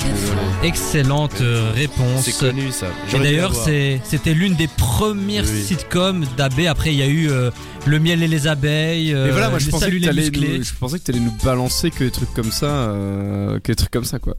Désolé. 0.00 0.40
Excellente 0.62 1.40
euh, 1.42 1.70
réponse. 1.74 2.24
C'est 2.24 2.38
connu 2.38 2.70
ça. 2.72 2.86
Et 3.14 3.18
d'ailleurs, 3.18 3.52
c'était 3.54 4.34
l'une 4.34 4.54
des 4.54 4.68
premières 4.68 5.44
Oui. 5.44 5.62
sitcoms 5.62 6.24
d'AB. 6.36 6.60
Après, 6.68 6.92
il 6.92 6.98
y 6.98 7.02
a 7.02 7.06
eu 7.06 7.30
euh, 7.30 7.50
Le 7.84 7.98
miel 8.00 8.22
et 8.22 8.28
les 8.28 8.46
abeilles, 8.48 9.12
euh, 9.14 9.26
Mais 9.26 9.30
voilà, 9.32 9.50
moi 9.50 9.58
je 9.60 9.66
les 9.66 9.70
pensais, 9.70 9.90
que 9.90 10.56
nous, 10.58 10.64
je 10.64 10.72
pensais 10.74 10.98
que 10.98 11.04
t'allais 11.04 11.20
nous 11.20 11.34
balancer 11.44 11.90
que 11.90 12.02
des 12.04 12.10
trucs 12.10 12.32
comme 12.34 12.50
ça, 12.50 12.66
euh, 12.66 13.60
que 13.60 13.70
des 13.72 13.76
trucs 13.76 13.92
comme 13.92 14.04
ça 14.04 14.18
quoi. 14.18 14.34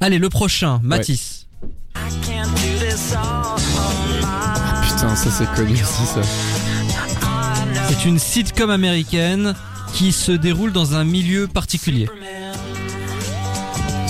Allez, 0.00 0.18
le 0.18 0.28
prochain, 0.28 0.78
Mathis. 0.84 1.48
Putain, 4.84 5.16
ça 5.16 5.30
c'est 5.30 5.50
connu 5.56 5.72
aussi 5.74 6.06
ça. 6.06 6.22
C'est 7.88 8.04
une 8.08 8.18
sitcom 8.20 8.70
américaine 8.70 9.54
qui 9.94 10.12
se 10.12 10.32
déroule 10.32 10.72
dans 10.72 10.94
un 10.94 11.04
milieu 11.04 11.48
particulier. 11.48 12.08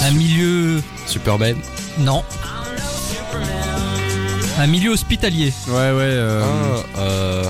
Un 0.02 0.10
milieu... 0.12 0.82
Superman. 1.06 1.56
Non. 1.98 2.22
Un 4.58 4.66
milieu 4.66 4.90
hospitalier. 4.90 5.52
Ouais 5.68 5.74
ouais. 5.74 6.00
Euh... 6.02 6.42
Ah, 6.94 6.98
euh, 7.00 7.44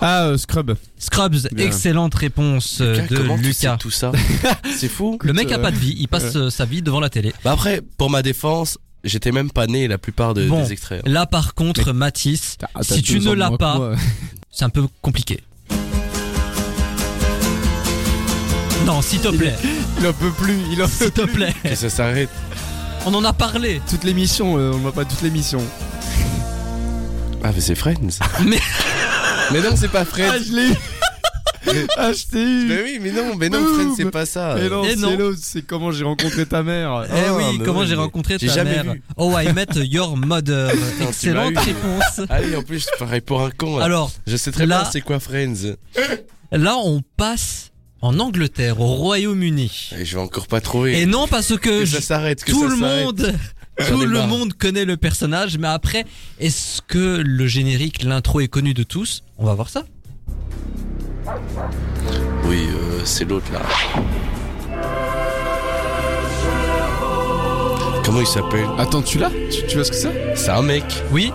Ah, 0.00 0.24
euh, 0.24 0.36
Scrub. 0.38 0.74
Scrubs, 0.98 1.48
Bien. 1.52 1.66
excellente 1.66 2.14
réponse 2.14 2.78
euh, 2.80 2.94
Lucas, 2.94 3.06
de 3.08 3.16
comment 3.18 3.36
tu 3.38 3.52
sais 3.52 3.66
Lucas. 3.66 3.76
tout 3.78 3.90
ça 3.90 4.12
C'est 4.76 4.88
fou. 4.88 5.18
Le 5.22 5.32
mec 5.32 5.52
a 5.52 5.58
pas 5.58 5.70
de 5.70 5.76
vie, 5.76 5.94
il 5.98 6.08
passe 6.08 6.34
euh, 6.36 6.50
sa 6.50 6.64
vie 6.64 6.82
devant 6.82 7.00
la 7.00 7.10
télé. 7.10 7.32
Bah 7.44 7.52
après, 7.52 7.82
pour 7.98 8.10
ma 8.10 8.22
défense, 8.22 8.78
j'étais 9.04 9.30
même 9.32 9.50
pas 9.50 9.66
né 9.66 9.86
la 9.86 9.98
plupart 9.98 10.34
de- 10.34 10.48
Bon. 10.48 10.62
des 10.62 10.72
extraits. 10.72 11.06
Là 11.06 11.26
par 11.26 11.54
contre, 11.54 11.92
Mathis, 11.92 12.56
T'as- 12.58 12.68
t'as 12.74 12.82
si 12.82 13.02
tu 13.02 13.20
ne 13.20 13.32
l'as 13.32 13.50
pas, 13.52 13.92
c'est 14.50 14.64
un 14.64 14.70
peu 14.70 14.86
compliqué. 15.02 15.40
Non, 18.86 19.02
s'il 19.02 19.20
te 19.20 19.28
plaît, 19.28 19.54
il 20.00 20.06
en 20.06 20.12
peut 20.12 20.30
plus, 20.30 20.56
il 20.72 20.80
en 20.82 20.86
peut 20.86 20.92
s'il 21.04 21.10
te 21.10 21.22
plaît. 21.22 21.52
Que 21.62 21.74
ça 21.74 21.90
s'arrête. 21.90 22.28
On 23.04 23.12
en 23.14 23.24
a 23.24 23.32
parlé. 23.32 23.80
Toute 23.90 24.04
l'émission, 24.04 24.56
euh, 24.58 24.70
on 24.74 24.78
voit 24.78 24.92
pas 24.92 25.04
toute 25.04 25.22
l'émission. 25.22 25.60
Ah, 27.42 27.50
mais 27.54 27.60
c'est 27.60 27.74
Friends. 27.74 28.18
Mais- 28.44 28.58
mais 29.52 29.60
non, 29.60 29.76
c'est 29.76 29.90
pas 29.90 30.04
Friends. 30.04 30.30
Ah, 30.32 30.38
je 30.38 30.52
l'ai 30.52 30.68
eu 30.68 30.74
Ah, 31.96 32.12
je 32.12 32.24
t'ai 32.26 32.42
eu 32.42 32.66
Mais 32.68 32.82
oui, 32.82 32.98
mais 33.00 33.10
non, 33.12 33.34
mais 33.36 33.48
non, 33.48 33.60
Boum. 33.62 33.74
Friends, 33.74 33.94
c'est 33.96 34.10
pas 34.10 34.26
ça. 34.26 34.54
Mais 34.56 34.68
non, 34.68 34.82
Et 34.84 34.90
c'est 34.90 34.96
non. 34.96 35.16
l'autre, 35.16 35.38
c'est 35.42 35.62
comment 35.62 35.90
j'ai 35.92 36.04
rencontré 36.04 36.46
ta 36.46 36.62
mère. 36.62 37.04
Eh 37.08 37.12
Ah, 37.28 37.34
oui, 37.34 37.44
mais 37.58 37.64
comment 37.64 37.80
ouais, 37.80 37.86
j'ai 37.86 37.94
mais 37.96 38.02
rencontré 38.02 38.36
j'ai 38.40 38.46
ta 38.48 38.54
jamais 38.54 38.82
mère 38.82 38.92
vu. 38.94 39.02
Oh, 39.16 39.32
I 39.38 39.52
met 39.52 39.66
your 39.76 40.16
mother. 40.16 40.70
tu 40.98 41.02
m'as 41.02 41.08
Excellente 41.08 41.52
eu. 41.52 41.58
réponse. 41.58 42.20
Allez, 42.28 42.56
en 42.56 42.62
plus, 42.62 42.80
je 42.92 42.98
pareil 43.04 43.20
pour 43.20 43.42
un 43.42 43.50
con. 43.50 43.78
là. 43.78 43.84
Alors, 43.84 44.10
je 44.26 44.36
sais 44.36 44.50
très 44.52 44.66
là- 44.66 44.82
bien 44.82 44.90
c'est 44.92 45.00
quoi 45.00 45.18
Friends. 45.20 45.74
là, 46.52 46.76
on 46.84 47.02
passe 47.16 47.70
en 48.02 48.18
Angleterre, 48.20 48.80
au 48.80 48.86
Royaume-Uni. 48.94 49.90
Et 49.98 50.04
je 50.04 50.16
vais 50.16 50.22
encore 50.22 50.46
pas 50.46 50.60
trouver. 50.60 51.00
Et 51.00 51.06
non 51.06 51.26
parce 51.26 51.56
que 51.56 51.84
ça 51.86 52.00
s'arrête, 52.00 52.44
que 52.44 52.50
tout 52.52 52.60
ça 52.62 52.68
le 52.68 52.76
s'arrête. 52.80 53.04
monde, 53.04 53.34
tout 53.88 54.00
le 54.00 54.06
marre. 54.06 54.26
monde 54.28 54.52
connaît 54.54 54.84
le 54.84 54.96
personnage, 54.96 55.58
mais 55.58 55.68
après, 55.68 56.04
est-ce 56.38 56.82
que 56.86 57.22
le 57.24 57.46
générique, 57.46 58.02
l'intro 58.02 58.40
est 58.40 58.48
connu 58.48 58.74
de 58.74 58.82
tous? 58.82 59.22
On 59.38 59.44
va 59.44 59.54
voir 59.54 59.68
ça. 59.70 59.84
Oui, 62.44 62.66
euh, 62.68 63.00
c'est 63.04 63.24
l'autre 63.24 63.50
là. 63.52 63.60
Comment 68.04 68.20
il 68.20 68.26
s'appelle? 68.26 68.66
Attends, 68.78 69.02
tu 69.02 69.18
l'as? 69.18 69.30
Tu, 69.50 69.66
tu 69.66 69.74
vois 69.76 69.84
ce 69.84 69.90
que 69.90 69.96
c'est? 69.96 70.36
C'est 70.36 70.50
un 70.50 70.62
mec. 70.62 70.84
Oui, 71.10 71.32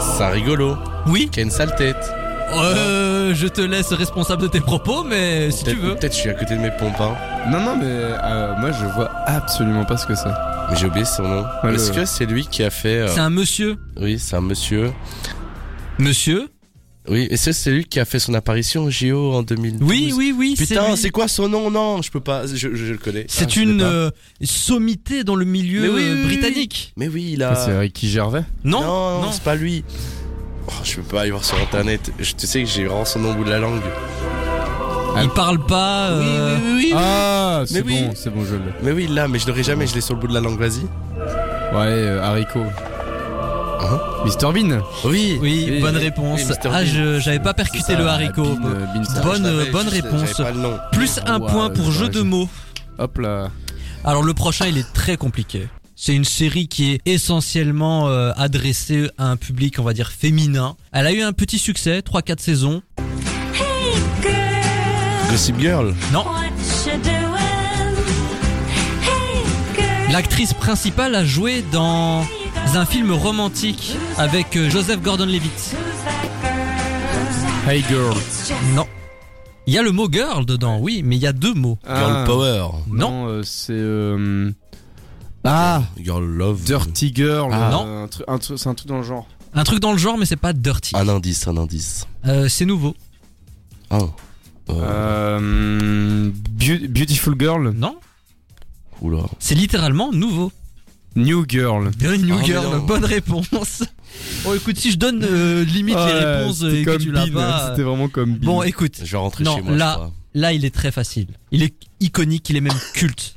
C'est 0.00 0.24
un 0.24 0.30
rigolo. 0.30 0.76
oui. 1.06 1.28
Qui 1.30 1.40
a 1.40 1.42
une 1.44 1.50
sale 1.50 1.74
tête. 1.76 1.96
Euh, 2.54 3.34
je 3.34 3.46
te 3.46 3.60
laisse 3.60 3.92
responsable 3.92 4.42
de 4.42 4.48
tes 4.48 4.60
propos, 4.60 5.04
mais 5.04 5.50
si 5.50 5.64
tu 5.64 5.70
Peut-être 5.70 5.80
veux. 5.82 5.94
peut-être 5.96 6.12
je 6.14 6.18
suis 6.18 6.30
à 6.30 6.34
côté 6.34 6.56
de 6.56 6.60
mes 6.60 6.70
pompins. 6.70 7.14
Non, 7.50 7.60
non, 7.60 7.76
mais 7.76 7.84
euh, 7.86 8.54
moi 8.58 8.72
je 8.72 8.84
vois 8.86 9.10
absolument 9.26 9.84
pas 9.84 9.96
ce 9.96 10.06
que 10.06 10.14
c'est. 10.14 10.30
Mais 10.70 10.76
j'ai 10.76 10.86
oublié 10.86 11.04
son 11.04 11.22
nom. 11.24 11.44
Ouais, 11.62 11.74
Est-ce 11.74 11.90
le- 11.92 11.96
que 12.00 12.04
c'est 12.06 12.26
lui 12.26 12.46
qui 12.46 12.62
a 12.62 12.70
fait. 12.70 13.00
euh, 13.00 13.08
C'est 13.08 13.20
un 13.20 13.30
monsieur. 13.30 13.76
Oui, 14.00 14.18
c'est 14.18 14.36
un 14.36 14.40
monsieur. 14.40 14.92
Monsieur 15.98 16.48
Oui, 17.08 17.26
et 17.30 17.36
c'est 17.36 17.52
c'est 17.52 17.70
lui 17.70 17.84
qui 17.84 18.00
a 18.00 18.04
fait 18.04 18.18
son 18.18 18.34
apparition 18.34 18.84
au 18.84 18.90
JO 18.90 19.32
en 19.32 19.42
2012. 19.42 19.88
Oui, 19.88 20.12
oui, 20.16 20.34
oui. 20.36 20.54
Putain, 20.58 20.90
lui. 20.90 20.96
c'est 20.96 21.10
quoi 21.10 21.26
son 21.28 21.48
nom? 21.48 21.70
Non, 21.70 22.02
je 22.02 22.10
peux 22.10 22.20
pas. 22.20 22.46
Je, 22.46 22.54
je, 22.56 22.74
je 22.74 22.92
le 22.92 22.98
connais. 22.98 23.22
Ah, 23.28 23.32
C'est 23.32 23.50
je 23.50 23.60
l'ai 23.60 23.66
une 23.72 23.78
pas. 23.78 23.84
euh, 23.84 24.10
sommité 24.44 25.24
dans 25.24 25.34
le 25.36 25.44
milieu 25.46 25.82
Mais 25.82 25.88
oui, 25.88 26.02
euh, 26.02 26.14
oui, 26.14 26.20
oui, 26.20 26.36
britannique. 26.36 26.92
Mais 26.96 27.08
oui, 27.08 27.30
il 27.32 27.42
Ah, 27.42 27.50
a. 27.52 27.54
C'est 27.54 27.78
Ricky 27.78 28.08
Gervais? 28.10 28.44
Non, 28.64 28.82
non, 28.82 29.22
non. 29.22 29.32
c'est 29.32 29.42
pas 29.42 29.54
lui. 29.54 29.84
Oh, 30.68 30.72
je 30.84 30.96
peux 30.96 31.02
pas 31.02 31.22
aller 31.22 31.30
voir 31.30 31.44
sur 31.44 31.58
internet. 31.58 32.12
Je, 32.18 32.32
tu 32.34 32.46
sais 32.46 32.62
que 32.62 32.68
j'ai 32.68 32.84
vraiment 32.84 33.04
son 33.04 33.20
nom 33.20 33.30
au 33.32 33.34
bout 33.34 33.44
de 33.44 33.50
la 33.50 33.58
langue. 33.58 33.80
Il 35.20 35.28
parle 35.30 35.64
pas. 35.66 36.10
euh, 36.10 36.58
oui. 36.76 36.92
Ah, 36.94 37.62
c'est 37.66 37.84
Mais 37.84 37.92
oui. 37.92 38.02
bon, 38.04 38.12
c'est 38.14 38.30
bon, 38.30 38.44
je 38.44 38.54
l'ai. 38.54 38.60
Mais 38.82 38.92
oui, 38.92 39.08
là, 39.08 39.26
mais 39.26 39.38
je 39.38 39.46
l'aurai 39.48 39.62
jamais. 39.64 39.86
Je 39.86 39.94
l'ai 39.94 40.00
sur 40.00 40.14
le 40.14 40.20
bout 40.20 40.28
de 40.28 40.34
la 40.34 40.40
langue. 40.40 40.58
Vas-y. 40.58 40.82
Ouais, 41.74 41.86
euh, 41.86 42.22
haricot. 42.22 42.64
Hein 43.80 44.00
Mr 44.24 44.52
Bean 44.52 44.80
Oui. 45.04 45.38
Oui, 45.40 45.66
Oui, 45.70 45.80
bonne 45.80 45.96
oui, 45.96 46.02
réponse. 46.02 46.40
oui, 46.48 46.54
ah, 46.72 46.84
je 46.84 47.18
j'avais 47.20 47.38
pas 47.40 47.54
percuté 47.54 47.92
ça, 47.92 47.98
le 47.98 48.06
haricot. 48.06 48.42
Bean, 48.44 48.66
euh, 48.68 48.84
Bean 48.94 49.04
Star. 49.04 49.24
Bonne, 49.24 49.42
l'avais, 49.44 49.70
bonne 49.70 49.88
réponse. 49.88 50.20
J'avais 50.20 50.50
pas 50.50 50.50
le 50.52 50.60
nom. 50.60 50.78
Plus 50.92 51.18
un 51.26 51.40
point 51.40 51.70
pour 51.70 51.90
jeu 51.90 52.08
de 52.08 52.20
mots. 52.22 52.48
Hop 52.98 53.18
là. 53.18 53.48
Alors 54.04 54.22
le 54.22 54.34
prochain, 54.34 54.66
il 54.66 54.78
est 54.78 54.92
très 54.92 55.16
compliqué. 55.16 55.68
C'est 56.00 56.14
une 56.14 56.24
série 56.24 56.68
qui 56.68 56.92
est 56.92 57.00
essentiellement 57.06 58.06
euh, 58.08 58.30
adressée 58.36 59.10
à 59.18 59.26
un 59.30 59.36
public, 59.36 59.80
on 59.80 59.82
va 59.82 59.92
dire, 59.94 60.12
féminin. 60.12 60.76
Elle 60.92 61.08
a 61.08 61.12
eu 61.12 61.22
un 61.22 61.32
petit 61.32 61.58
succès, 61.58 61.98
3-4 62.00 62.38
saisons. 62.40 62.82
Gossip 65.28 65.58
Girl. 65.58 65.94
Non, 66.12 66.24
l'actrice 70.12 70.54
principale 70.54 71.14
a 71.16 71.24
joué 71.24 71.62
dans 71.72 72.24
un 72.74 72.86
film 72.86 73.10
romantique 73.12 73.96
avec 74.16 74.56
euh, 74.56 74.70
Joseph 74.70 75.02
Gordon-Levitt. 75.02 75.74
Hey 77.68 77.84
girl. 77.88 78.14
Non. 78.74 78.86
Il 79.66 79.74
y 79.74 79.78
a 79.78 79.82
le 79.82 79.90
mot 79.92 80.08
girl 80.10 80.46
dedans, 80.46 80.78
oui, 80.80 81.02
mais 81.04 81.16
il 81.16 81.22
y 81.22 81.26
a 81.26 81.32
deux 81.32 81.52
mots. 81.54 81.78
Girl 81.84 82.14
Ah, 82.18 82.24
Power. 82.24 82.68
Non. 82.90 83.26
euh, 83.28 83.42
c'est. 83.42 83.72
euh, 83.74 84.50
Ah 85.50 85.82
Girl 86.02 86.24
Love. 86.24 86.62
Dirty 86.64 87.12
Girl. 87.14 87.50
Ah. 87.52 87.70
Non. 87.72 88.02
un 88.04 88.08
truc- 88.08 88.24
un 88.28 88.38
truc- 88.38 88.58
C'est 88.58 88.68
un 88.68 88.74
truc 88.74 88.88
dans 88.88 88.98
le 88.98 89.02
genre. 89.04 89.26
Un 89.54 89.64
truc 89.64 89.80
dans 89.80 89.92
le 89.92 89.98
genre, 89.98 90.18
mais 90.18 90.26
c'est 90.26 90.36
pas 90.36 90.52
dirty. 90.52 90.94
Un 90.94 91.08
indice, 91.08 91.48
un 91.48 91.56
indice. 91.56 92.06
Euh, 92.26 92.48
c'est 92.48 92.66
nouveau. 92.66 92.94
Ah. 93.90 93.98
Euh, 94.68 94.74
Euh, 95.40 96.30
Beau- 96.30 96.88
Beautiful 96.90 97.34
Girl. 97.38 97.70
Non 97.74 97.96
Oula. 99.00 99.22
C'est 99.38 99.54
littéralement 99.54 100.12
nouveau. 100.12 100.52
New 101.16 101.44
Girl. 101.48 101.90
New 102.00 102.10
Ah, 102.10 102.16
mais 102.38 102.44
Girl, 102.44 102.66
non. 102.76 102.84
bonne 102.84 103.04
réponse. 103.04 103.82
Bon, 104.44 104.54
écoute, 104.54 104.76
si 104.78 104.90
je 104.92 104.96
donne 104.98 105.24
euh, 105.24 105.64
limite 105.64 105.94
les 105.96 106.00
Ouais, 106.02 106.24
réponses 106.38 106.62
euh, 106.62 106.68
c'était 106.70 106.80
et 106.80 106.84
que 106.84 106.90
comme 106.90 107.00
tu 107.02 107.10
l'as 107.12 107.26
Bean, 107.26 107.32
pas. 107.32 107.68
C'était 107.70 107.82
euh, 107.82 107.84
vraiment 107.86 108.08
comme 108.08 108.34
Bean. 108.34 108.46
Bon, 108.46 108.62
écoute, 108.62 109.00
Je 109.02 109.10
vais 109.12 109.16
rentrer 109.18 109.44
Non, 109.44 109.56
chez 109.56 109.62
moi. 109.62 109.76
là- 109.76 109.90
je 109.92 109.96
crois. 109.96 110.12
là, 110.34 110.52
il 110.52 110.64
est 110.64 110.74
très 110.74 110.92
facile. 110.92 111.28
Il 111.50 111.62
est 111.62 111.74
iconique, 112.00 112.48
il 112.50 112.56
est 112.56 112.60
même 112.60 112.78
culte. 112.92 113.34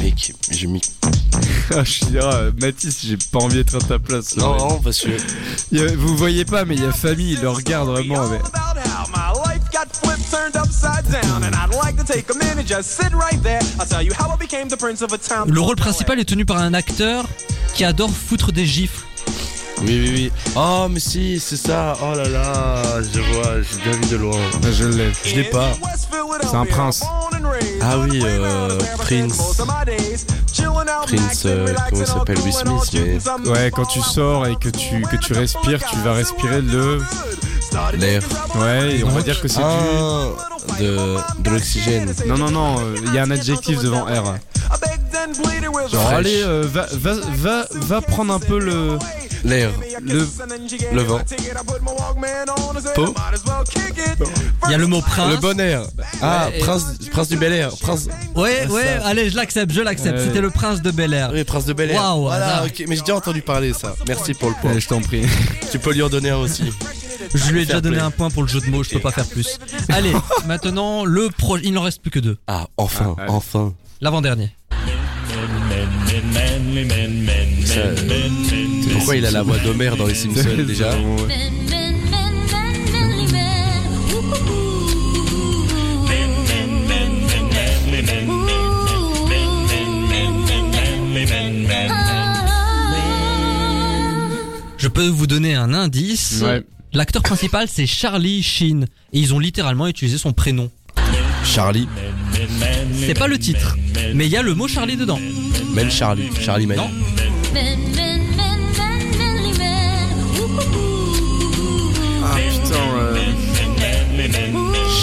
Mec, 0.00 0.32
j'ai 0.50 0.66
mis. 0.66 0.80
Ah, 1.72 1.84
je 1.84 1.90
suis 1.90 2.18
ah, 2.20 2.50
Mathis, 2.60 3.06
j'ai 3.06 3.16
pas 3.30 3.38
envie 3.38 3.54
d'être 3.54 3.76
à 3.76 3.78
ta 3.78 4.00
place. 4.00 4.36
Non, 4.36 4.56
non, 4.56 4.80
parce 4.80 4.98
que. 4.98 5.10
Il 5.70 5.78
y 5.78 5.82
a- 5.82 5.94
vous 5.94 6.16
voyez 6.16 6.44
pas, 6.44 6.64
mais 6.64 6.74
il 6.74 6.82
y 6.82 6.84
a 6.84 6.90
famille, 6.90 7.34
il 7.34 7.40
le 7.40 7.48
regarde 7.48 7.88
vraiment. 7.88 8.28
Mais... 8.28 8.40
Le 15.48 15.60
rôle 15.60 15.76
principal 15.76 16.18
est 16.18 16.24
tenu 16.24 16.44
par 16.44 16.56
un 16.58 16.74
acteur 16.74 17.24
qui 17.74 17.84
adore 17.84 18.10
foutre 18.10 18.50
des 18.50 18.66
gifles. 18.66 19.04
Oui, 19.82 19.98
oui, 19.98 20.10
oui. 20.14 20.32
Oh, 20.56 20.86
mais 20.90 21.00
si, 21.00 21.40
c'est 21.40 21.56
ça. 21.56 21.96
Oh 22.02 22.14
là 22.14 22.28
là. 22.28 22.82
Je 23.02 23.20
vois, 23.20 23.54
j'ai 23.62 23.82
bien 23.90 23.92
vu 24.00 24.06
de 24.10 24.16
loin. 24.16 24.36
Je 24.72 24.84
l'ai. 24.84 25.12
Je 25.24 25.34
l'ai 25.36 25.44
pas. 25.44 25.70
C'est 26.42 26.56
un 26.56 26.66
prince. 26.66 27.02
Ah 27.82 27.98
oui, 27.98 28.20
euh, 28.24 28.78
Prince. 28.98 29.62
Prince, 31.06 31.42
euh, 31.46 31.74
comment 31.88 32.02
il 32.02 32.06
s'appelle? 32.06 32.38
Will 32.40 32.52
Smith, 32.52 32.90
mais. 33.44 33.48
Ouais, 33.50 33.70
quand 33.74 33.86
tu 33.86 34.00
sors 34.00 34.46
et 34.46 34.56
que 34.56 34.68
tu, 34.68 35.00
que 35.02 35.16
tu 35.16 35.32
respires, 35.32 35.80
tu 35.90 35.96
vas 36.04 36.12
respirer 36.12 36.60
le. 36.60 37.00
L'air. 37.96 38.22
Ouais, 38.56 38.96
et 38.98 39.04
on 39.04 39.08
va 39.10 39.22
dire 39.22 39.40
que 39.40 39.48
c'est 39.48 39.60
Ah, 39.62 40.26
de, 40.78 41.16
de 41.42 41.50
l'oxygène. 41.50 42.12
du. 42.12 42.28
Non, 42.28 42.36
non, 42.36 42.50
non, 42.50 42.76
euh, 42.80 42.96
il 43.06 43.14
y 43.14 43.18
a 43.18 43.22
un 43.22 43.30
adjectif 43.30 43.80
devant 43.80 44.04
R. 44.04 44.34
Genre, 45.90 46.06
allez, 46.08 46.42
euh, 46.42 46.64
va, 46.70 46.86
va, 46.92 47.14
va, 47.36 47.64
va 47.72 48.00
prendre 48.00 48.34
un 48.34 48.38
peu 48.40 48.58
le. 48.58 48.98
L'air. 49.44 49.70
Le- 50.02 50.28
Le 50.92 51.02
vent. 51.02 51.20
Il 54.66 54.70
y 54.70 54.74
a 54.74 54.78
le 54.78 54.86
mot 54.86 55.00
prince. 55.00 55.34
Le 55.34 55.40
bon 55.40 55.58
air. 55.60 55.82
Ah, 56.22 56.48
Ouais, 56.50 56.58
et- 56.58 56.60
prince, 56.60 56.84
prince 57.10 57.28
du 57.28 57.36
Bel 57.36 57.52
Air. 57.52 57.70
Prince. 57.80 58.08
Ouais, 58.34 58.66
Ouais, 58.68 58.82
ça. 59.00 59.06
allez, 59.08 59.30
je 59.30 59.36
l'accepte, 59.36 59.72
je 59.72 59.80
l'accepte. 59.80 60.18
Ouais. 60.18 60.24
C'était 60.26 60.40
le 60.40 60.50
prince 60.50 60.82
de 60.82 60.90
Bel 60.90 61.12
Air. 61.14 61.30
Oui, 61.32 61.42
prince 61.44 61.64
de 61.64 61.72
Bel 61.72 61.90
Air. 61.90 62.00
Waouh, 62.00 62.22
voilà, 62.22 62.46
hasard. 62.56 62.64
ok. 62.66 62.84
Mais 62.88 62.96
j'ai 62.96 63.00
déjà 63.02 63.16
entendu 63.16 63.42
parler 63.42 63.72
ça. 63.72 63.94
Merci 64.06 64.34
pour 64.34 64.50
le 64.50 64.54
point. 64.60 64.72
Ouais, 64.74 64.80
je 64.80 64.88
t'en 64.88 65.00
prie. 65.00 65.22
Tu 65.72 65.78
peux 65.78 65.92
lui 65.92 66.02
en 66.02 66.08
donner 66.08 66.30
un 66.30 66.36
aussi. 66.38 66.64
Je 67.34 67.50
lui 67.50 67.60
ai 67.60 67.64
déjà 67.64 67.74
Fair 67.74 67.82
donné 67.82 67.96
play. 67.96 68.04
un 68.06 68.10
point 68.10 68.30
pour 68.30 68.42
le 68.42 68.48
jeu 68.48 68.60
de 68.60 68.66
mots, 68.66 68.82
je 68.82 68.90
peux 68.90 68.98
pas 69.00 69.12
faire 69.12 69.26
plus. 69.26 69.58
Allez, 69.88 70.12
maintenant, 70.46 71.04
le 71.04 71.28
pro... 71.30 71.58
il 71.58 71.72
n'en 71.72 71.82
reste 71.82 72.00
plus 72.02 72.10
que 72.10 72.18
deux. 72.18 72.36
Ah, 72.46 72.66
enfin, 72.76 73.14
Ah, 73.18 73.26
enfin. 73.28 73.72
L'avant-dernier. 74.00 74.54
Ça, 77.66 77.76
euh, 77.78 77.94
pourquoi 79.00 79.16
il 79.16 79.24
a 79.24 79.30
la 79.30 79.42
voix 79.42 79.56
d'Homer 79.58 79.92
dans 79.96 80.06
les 80.06 80.14
Simpsons 80.14 80.62
déjà. 80.66 80.90
Je 94.76 94.88
peux 94.88 95.06
vous 95.06 95.26
donner 95.26 95.54
un 95.54 95.72
indice. 95.72 96.42
Ouais. 96.42 96.62
L'acteur 96.92 97.22
principal, 97.22 97.68
c'est 97.70 97.86
Charlie 97.86 98.42
Sheen. 98.42 98.84
Et 99.14 99.20
ils 99.20 99.32
ont 99.34 99.38
littéralement 99.38 99.86
utilisé 99.86 100.18
son 100.18 100.34
prénom. 100.34 100.70
Charlie. 101.42 101.88
C'est 103.06 103.18
pas 103.18 103.28
le 103.28 103.38
titre, 103.38 103.78
mais 104.14 104.26
il 104.26 104.30
y 104.30 104.36
a 104.36 104.42
le 104.42 104.54
mot 104.54 104.68
Charlie 104.68 104.96
dedans. 104.96 105.20
Men 105.72 105.90
Charlie. 105.90 106.28
Charlie. 106.38 106.66
Non. 106.66 106.90
Ah 112.72 112.76
euh, 112.76 113.16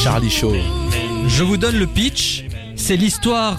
Charlie 0.03 0.29
Shaw. 0.29 0.53
Je 1.27 1.43
vous 1.43 1.57
donne 1.57 1.77
le 1.77 1.87
pitch. 1.87 2.45
C'est 2.75 2.95
l'histoire 2.95 3.57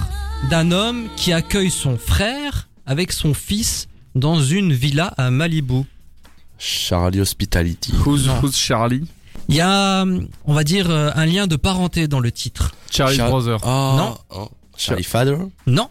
d'un 0.50 0.70
homme 0.72 1.08
qui 1.16 1.32
accueille 1.32 1.70
son 1.70 1.98
frère 1.98 2.68
avec 2.86 3.12
son 3.12 3.34
fils 3.34 3.88
dans 4.14 4.40
une 4.42 4.72
villa 4.72 5.12
à 5.18 5.30
Malibu. 5.30 5.82
Charlie 6.58 7.20
Hospitality. 7.20 7.92
who's, 8.04 8.28
Charlie? 8.56 9.06
Il 9.48 9.54
y 9.56 9.60
a, 9.60 10.04
on 10.44 10.54
va 10.54 10.64
dire, 10.64 10.90
euh, 10.90 11.10
un 11.14 11.26
lien 11.26 11.46
de 11.46 11.56
parenté 11.56 12.08
dans 12.08 12.20
le 12.20 12.30
titre. 12.32 12.72
Charlie 12.90 13.16
Char- 13.16 13.30
Brother. 13.30 13.58
Oh, 13.62 13.94
Non. 13.96 14.18
oh. 14.30 14.48
Charlie 14.76 15.04
Father? 15.04 15.36
Non, 15.66 15.88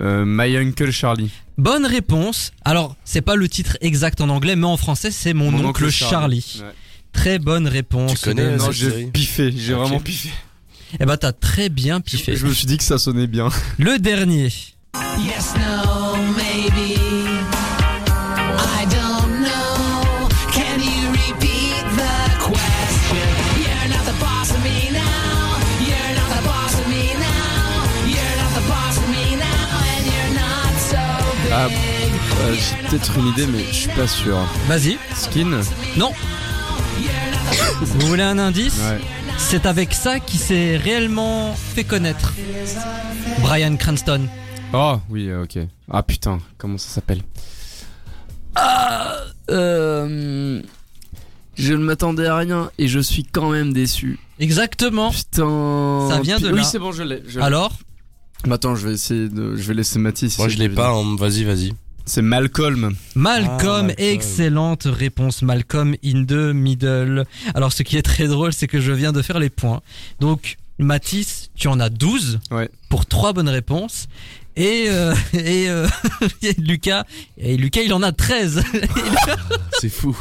Euh, 0.00 0.24
My 0.26 0.56
Uncle 0.56 0.90
Charlie. 0.90 1.30
Bonne 1.58 1.86
réponse. 1.86 2.52
Alors, 2.64 2.96
c'est 3.04 3.20
pas 3.22 3.36
le 3.36 3.48
titre 3.48 3.76
exact 3.80 4.20
en 4.20 4.28
anglais, 4.28 4.56
mais 4.56 4.66
en 4.66 4.76
français, 4.76 5.10
c'est 5.12 5.32
Mon, 5.32 5.52
oncle, 5.64 5.90
Charlie. 5.90 6.60
Ouais. 6.60 6.66
Très 7.12 7.38
bonne 7.38 7.66
réponse. 7.68 8.14
Tu 8.20 8.24
connais, 8.28 8.42
de- 8.44 8.48
euh, 8.50 8.56
Non, 8.56 8.70
j'ai 8.72 9.06
piffé, 9.06 9.52
j'ai 9.56 9.74
vraiment 9.74 10.00
piffé. 10.00 10.30
Eh 11.00 11.04
ben, 11.04 11.16
t'as 11.16 11.32
très 11.32 11.68
bien 11.68 12.00
piffé. 12.00 12.36
Je 12.36 12.46
me 12.46 12.52
suis 12.52 12.66
dit 12.66 12.76
que 12.78 12.84
ça 12.84 12.98
sonnait 12.98 13.26
bien. 13.26 13.48
Le 13.78 13.98
dernier. 13.98 14.44
Yes, 15.18 15.54
no, 15.56 16.16
maybe. 16.36 16.96
I 18.58 18.84
don't 18.86 19.40
know. 19.42 20.28
Can 20.52 20.78
you 20.80 21.10
repeat 21.10 21.84
the 21.96 22.38
question? 22.38 23.28
You're 23.58 23.88
not 23.88 24.04
the 24.06 24.18
boss 24.20 24.50
of 24.50 24.62
me 24.62 24.90
now. 24.92 25.58
You're 25.80 26.14
not 26.14 26.30
the 26.36 26.44
boss 26.46 26.74
of 26.80 26.86
me 26.88 27.12
now. 27.18 28.06
You're 28.06 28.36
not 28.38 28.52
the 28.54 28.68
boss 28.68 28.96
of 28.98 29.08
me 29.10 29.36
now. 29.36 29.68
And 29.92 30.06
you're 30.06 30.34
not 30.34 30.72
so 30.80 31.02
big. 31.42 31.52
Ah, 31.52 31.68
Euh, 32.38 32.54
j'ai 32.54 32.88
peut-être 32.88 33.18
une 33.18 33.26
idée, 33.28 33.46
mais 33.46 33.64
je 33.70 33.74
suis 33.74 33.88
pas 33.90 34.06
sûr. 34.06 34.36
Vas-y. 34.68 34.98
Skin? 35.16 35.60
Non. 35.96 36.12
Vous 37.80 38.06
voulez 38.06 38.22
un 38.22 38.38
indice 38.38 38.78
Ouais. 38.78 39.00
C'est 39.38 39.66
avec 39.66 39.92
ça 39.92 40.18
qu'il 40.18 40.40
s'est 40.40 40.76
réellement 40.76 41.54
fait 41.54 41.84
connaître. 41.84 42.32
Brian 43.40 43.76
Cranston. 43.76 44.22
Oh, 44.72 44.96
oui, 45.10 45.28
euh, 45.28 45.44
ok. 45.44 45.58
Ah 45.90 46.02
putain, 46.02 46.38
comment 46.58 46.78
ça 46.78 46.88
s'appelle 46.88 47.20
euh, 49.50 50.60
Je 51.54 51.72
ne 51.74 51.84
m'attendais 51.84 52.26
à 52.26 52.36
rien 52.36 52.70
et 52.78 52.88
je 52.88 52.98
suis 52.98 53.24
quand 53.24 53.50
même 53.50 53.72
déçu. 53.72 54.18
Exactement. 54.38 55.10
Putain. 55.10 56.08
Ça 56.10 56.20
vient 56.20 56.38
de 56.40 56.50
Oui, 56.50 56.58
là. 56.58 56.64
c'est 56.64 56.78
bon, 56.78 56.92
je 56.92 57.02
l'ai. 57.02 57.22
je 57.28 57.38
l'ai. 57.38 57.44
Alors 57.44 57.72
Mais 58.46 58.54
Attends, 58.54 58.74
je 58.74 58.88
vais 58.88 58.94
essayer 58.94 59.28
de. 59.28 59.54
Je 59.56 59.62
vais 59.68 59.74
laisser 59.74 59.98
Mathis. 59.98 60.38
Moi, 60.38 60.48
je 60.48 60.56
l'ai 60.58 60.68
pas. 60.68 60.90
hein. 60.90 61.16
Vas-y, 61.18 61.44
vas-y. 61.44 61.72
C'est 62.08 62.22
Malcolm. 62.22 62.94
Malcolm, 63.16 63.86
Malcolm. 63.86 63.92
excellente 63.98 64.84
réponse. 64.86 65.42
Malcolm 65.42 65.96
in 66.04 66.24
the 66.24 66.52
middle. 66.54 67.24
Alors, 67.54 67.72
ce 67.72 67.82
qui 67.82 67.96
est 67.96 68.02
très 68.02 68.28
drôle, 68.28 68.52
c'est 68.52 68.68
que 68.68 68.80
je 68.80 68.92
viens 68.92 69.12
de 69.12 69.22
faire 69.22 69.38
les 69.40 69.50
points. 69.50 69.80
Donc, 70.20 70.56
Mathis, 70.78 71.50
tu 71.56 71.66
en 71.68 71.80
as 71.80 71.88
12 71.88 72.38
Ouais. 72.50 72.68
pour 72.90 73.06
trois 73.06 73.32
bonnes 73.32 73.48
réponses. 73.48 74.06
Et, 74.56 74.84
euh, 74.88 75.14
et, 75.34 75.68
euh, 75.68 75.88
et 76.42 76.54
Lucas, 76.58 77.04
et 77.38 77.56
Lucas, 77.56 77.82
il 77.82 77.92
en 77.92 78.02
a 78.02 78.12
13 78.12 78.62
C'est 79.80 79.88
fou. 79.90 80.16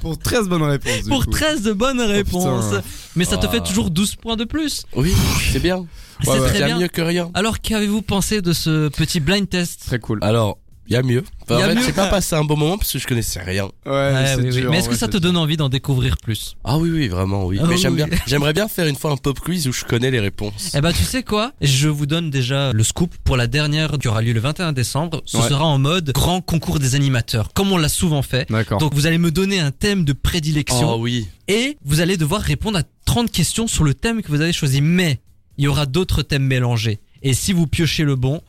Pour 0.00 0.18
13 0.18 0.48
bonnes 0.48 0.62
réponses. 0.64 1.08
pour 1.08 1.24
coup. 1.24 1.30
13 1.30 1.62
de 1.62 1.72
bonnes 1.72 2.00
réponses. 2.00 2.66
putain. 2.70 2.82
Mais 3.16 3.24
ça 3.24 3.36
te 3.38 3.46
Ah. 3.46 3.50
fait 3.50 3.60
toujours 3.60 3.90
12 3.90 4.16
points 4.16 4.36
de 4.36 4.44
plus. 4.44 4.84
Oui, 4.96 5.14
c'est 5.52 5.60
bien. 5.62 5.86
C'est 6.24 6.30
ouais. 6.38 6.52
bien. 6.64 6.78
mieux 6.78 6.88
que 6.88 7.00
rien. 7.02 7.30
Alors, 7.34 7.60
qu'avez-vous 7.60 8.02
pensé 8.02 8.42
de 8.42 8.52
ce 8.52 8.88
petit 8.88 9.20
blind 9.20 9.48
test? 9.48 9.84
Très 9.86 9.98
cool. 9.98 10.18
Alors, 10.22 10.58
il 10.88 10.92
y 10.94 10.96
a 10.96 11.02
mieux. 11.02 11.22
Enfin, 11.42 11.56
Il 11.56 11.60
y 11.60 11.62
a 11.62 11.66
en 11.66 11.68
fait, 11.70 11.74
mieux. 11.76 11.82
j'ai 11.86 11.92
pas 11.92 12.08
passé 12.08 12.34
un 12.34 12.44
bon 12.44 12.56
moment 12.56 12.76
parce 12.76 12.92
que 12.92 12.98
je 12.98 13.06
connaissais 13.06 13.40
rien. 13.40 13.64
Ouais, 13.86 13.92
Ouais, 13.92 14.24
c'est 14.26 14.36
oui, 14.36 14.42
oui. 14.48 14.60
dur, 14.62 14.70
Mais 14.70 14.78
est-ce 14.78 14.88
que 14.88 14.92
ouais, 14.92 14.98
ça 14.98 15.06
te 15.06 15.12
dur. 15.12 15.20
donne 15.20 15.36
envie 15.36 15.56
d'en 15.56 15.68
découvrir 15.68 16.16
plus? 16.18 16.56
Ah 16.64 16.78
oui, 16.78 16.90
oui, 16.90 17.08
vraiment, 17.08 17.46
oui. 17.46 17.58
Ah 17.60 17.64
Mais 17.66 17.74
oui, 17.74 17.80
j'aime 17.80 17.94
oui. 17.94 18.04
bien. 18.04 18.18
J'aimerais 18.26 18.52
bien 18.52 18.68
faire 18.68 18.86
une 18.86 18.96
fois 18.96 19.12
un 19.12 19.16
pop 19.16 19.38
quiz 19.40 19.66
où 19.68 19.72
je 19.72 19.84
connais 19.84 20.10
les 20.10 20.20
réponses. 20.20 20.72
Eh 20.74 20.80
ben 20.80 20.92
tu 20.92 21.04
sais 21.04 21.22
quoi? 21.22 21.52
Je 21.60 21.88
vous 21.88 22.06
donne 22.06 22.30
déjà 22.30 22.72
le 22.72 22.82
scoop 22.82 23.14
pour 23.24 23.36
la 23.36 23.46
dernière 23.46 23.92
qui 23.98 24.08
aura 24.08 24.22
lieu 24.22 24.32
le 24.32 24.40
21 24.40 24.72
décembre. 24.72 25.22
Ce 25.24 25.36
Ouais. 25.36 25.48
sera 25.48 25.64
en 25.64 25.78
mode 25.78 26.10
grand 26.12 26.40
concours 26.40 26.78
des 26.78 26.94
animateurs, 26.94 27.52
comme 27.54 27.70
on 27.72 27.76
l'a 27.78 27.88
souvent 27.88 28.22
fait. 28.22 28.48
D'accord. 28.50 28.78
Donc 28.78 28.94
vous 28.94 29.06
allez 29.06 29.18
me 29.18 29.30
donner 29.30 29.60
un 29.60 29.70
thème 29.70 30.04
de 30.04 30.12
prédilection 30.12 30.94
Oh 30.94 30.98
oui. 31.00 31.28
et 31.48 31.78
vous 31.84 32.00
allez 32.00 32.16
devoir 32.16 32.40
répondre 32.42 32.78
à 32.78 32.82
30 33.04 33.30
questions 33.30 33.66
sur 33.66 33.84
le 33.84 33.94
thème 33.94 34.22
que 34.22 34.28
vous 34.28 34.40
avez 34.40 34.52
choisi. 34.52 34.80
Mais 34.80 35.20
il 35.58 35.64
y 35.64 35.68
aura 35.68 35.86
d'autres 35.86 36.22
thèmes 36.22 36.44
mélangés. 36.44 36.98
Et 37.22 37.34
si 37.34 37.52
vous 37.52 37.66
piochez 37.66 38.02
le 38.04 38.16
bon, 38.16 38.40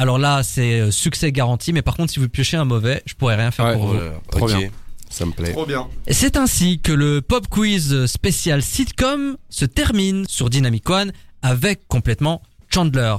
alors 0.00 0.18
là 0.18 0.42
c'est 0.42 0.80
euh, 0.80 0.90
succès 0.90 1.30
garanti. 1.30 1.72
Mais 1.72 1.82
par 1.82 1.94
contre 1.96 2.12
si 2.12 2.18
vous 2.18 2.28
piochez 2.28 2.56
un 2.56 2.64
mauvais, 2.64 3.02
je 3.06 3.14
pourrais 3.14 3.36
rien 3.36 3.50
faire 3.50 3.66
Ouais. 3.66 3.74
pour 3.74 3.86
vous. 3.88 3.98
Trop 4.32 4.46
bien. 4.46 4.68
Ça 5.10 5.26
me 5.26 5.32
plaît. 5.32 5.52
Trop 5.52 5.66
bien. 5.66 5.88
Et 6.06 6.14
C'est 6.14 6.36
ainsi 6.36 6.78
que 6.80 6.92
le 6.92 7.20
pop 7.20 7.46
quiz 7.48 8.06
spécial 8.06 8.62
sitcom 8.62 9.36
se 9.48 9.64
termine 9.64 10.24
sur 10.28 10.48
Dynamic 10.50 10.88
One 10.88 11.12
avec 11.42 11.86
complètement 11.88 12.42
Chandler. 12.72 13.16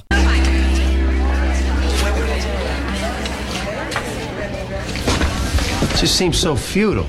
just 5.99 6.15
seems 6.15 6.37
so 6.37 6.55
futile. 6.55 7.05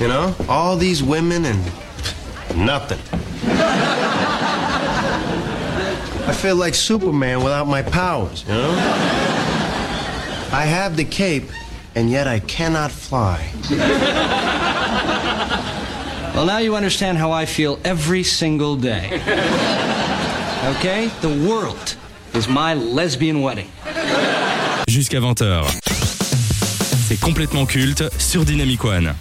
You 0.00 0.08
know? 0.08 0.34
All 0.48 0.76
these 0.76 1.02
women 1.02 1.44
and 1.46 1.60
nothing. 2.56 2.98
I 6.26 6.32
feel 6.32 6.56
like 6.56 6.74
Superman 6.74 7.42
without 7.42 7.66
my 7.66 7.82
powers, 7.82 8.44
you 8.46 8.54
know? 8.54 8.70
I 10.52 10.64
have 10.64 10.96
the 10.96 11.04
cape, 11.04 11.50
and 11.94 12.10
yet 12.10 12.26
I 12.26 12.40
cannot 12.40 12.90
fly. 12.92 13.50
Well, 16.34 16.46
now 16.46 16.58
you 16.58 16.76
understand 16.76 17.18
how 17.18 17.30
I 17.32 17.44
feel 17.44 17.78
every 17.84 18.22
single 18.22 18.76
day. 18.76 19.20
Okay? 20.76 21.10
The 21.20 21.28
world 21.48 21.96
is 22.34 22.48
my 22.48 22.74
lesbian 22.74 23.42
wedding. 23.42 23.68
Jusqu'à 24.88 25.20
20h. 25.20 25.66
C'est 27.08 27.20
complètement 27.20 27.66
culte 27.66 28.04
sur 28.18 28.44
Dynamic 28.44 28.84
One. 28.84 29.14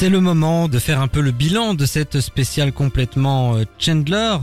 C'est 0.00 0.08
le 0.08 0.20
moment 0.20 0.66
de 0.66 0.78
faire 0.78 0.98
un 0.98 1.08
peu 1.08 1.20
le 1.20 1.30
bilan 1.30 1.74
de 1.74 1.84
cette 1.84 2.22
spéciale 2.22 2.72
complètement 2.72 3.56
euh, 3.56 3.64
Chandler. 3.78 4.36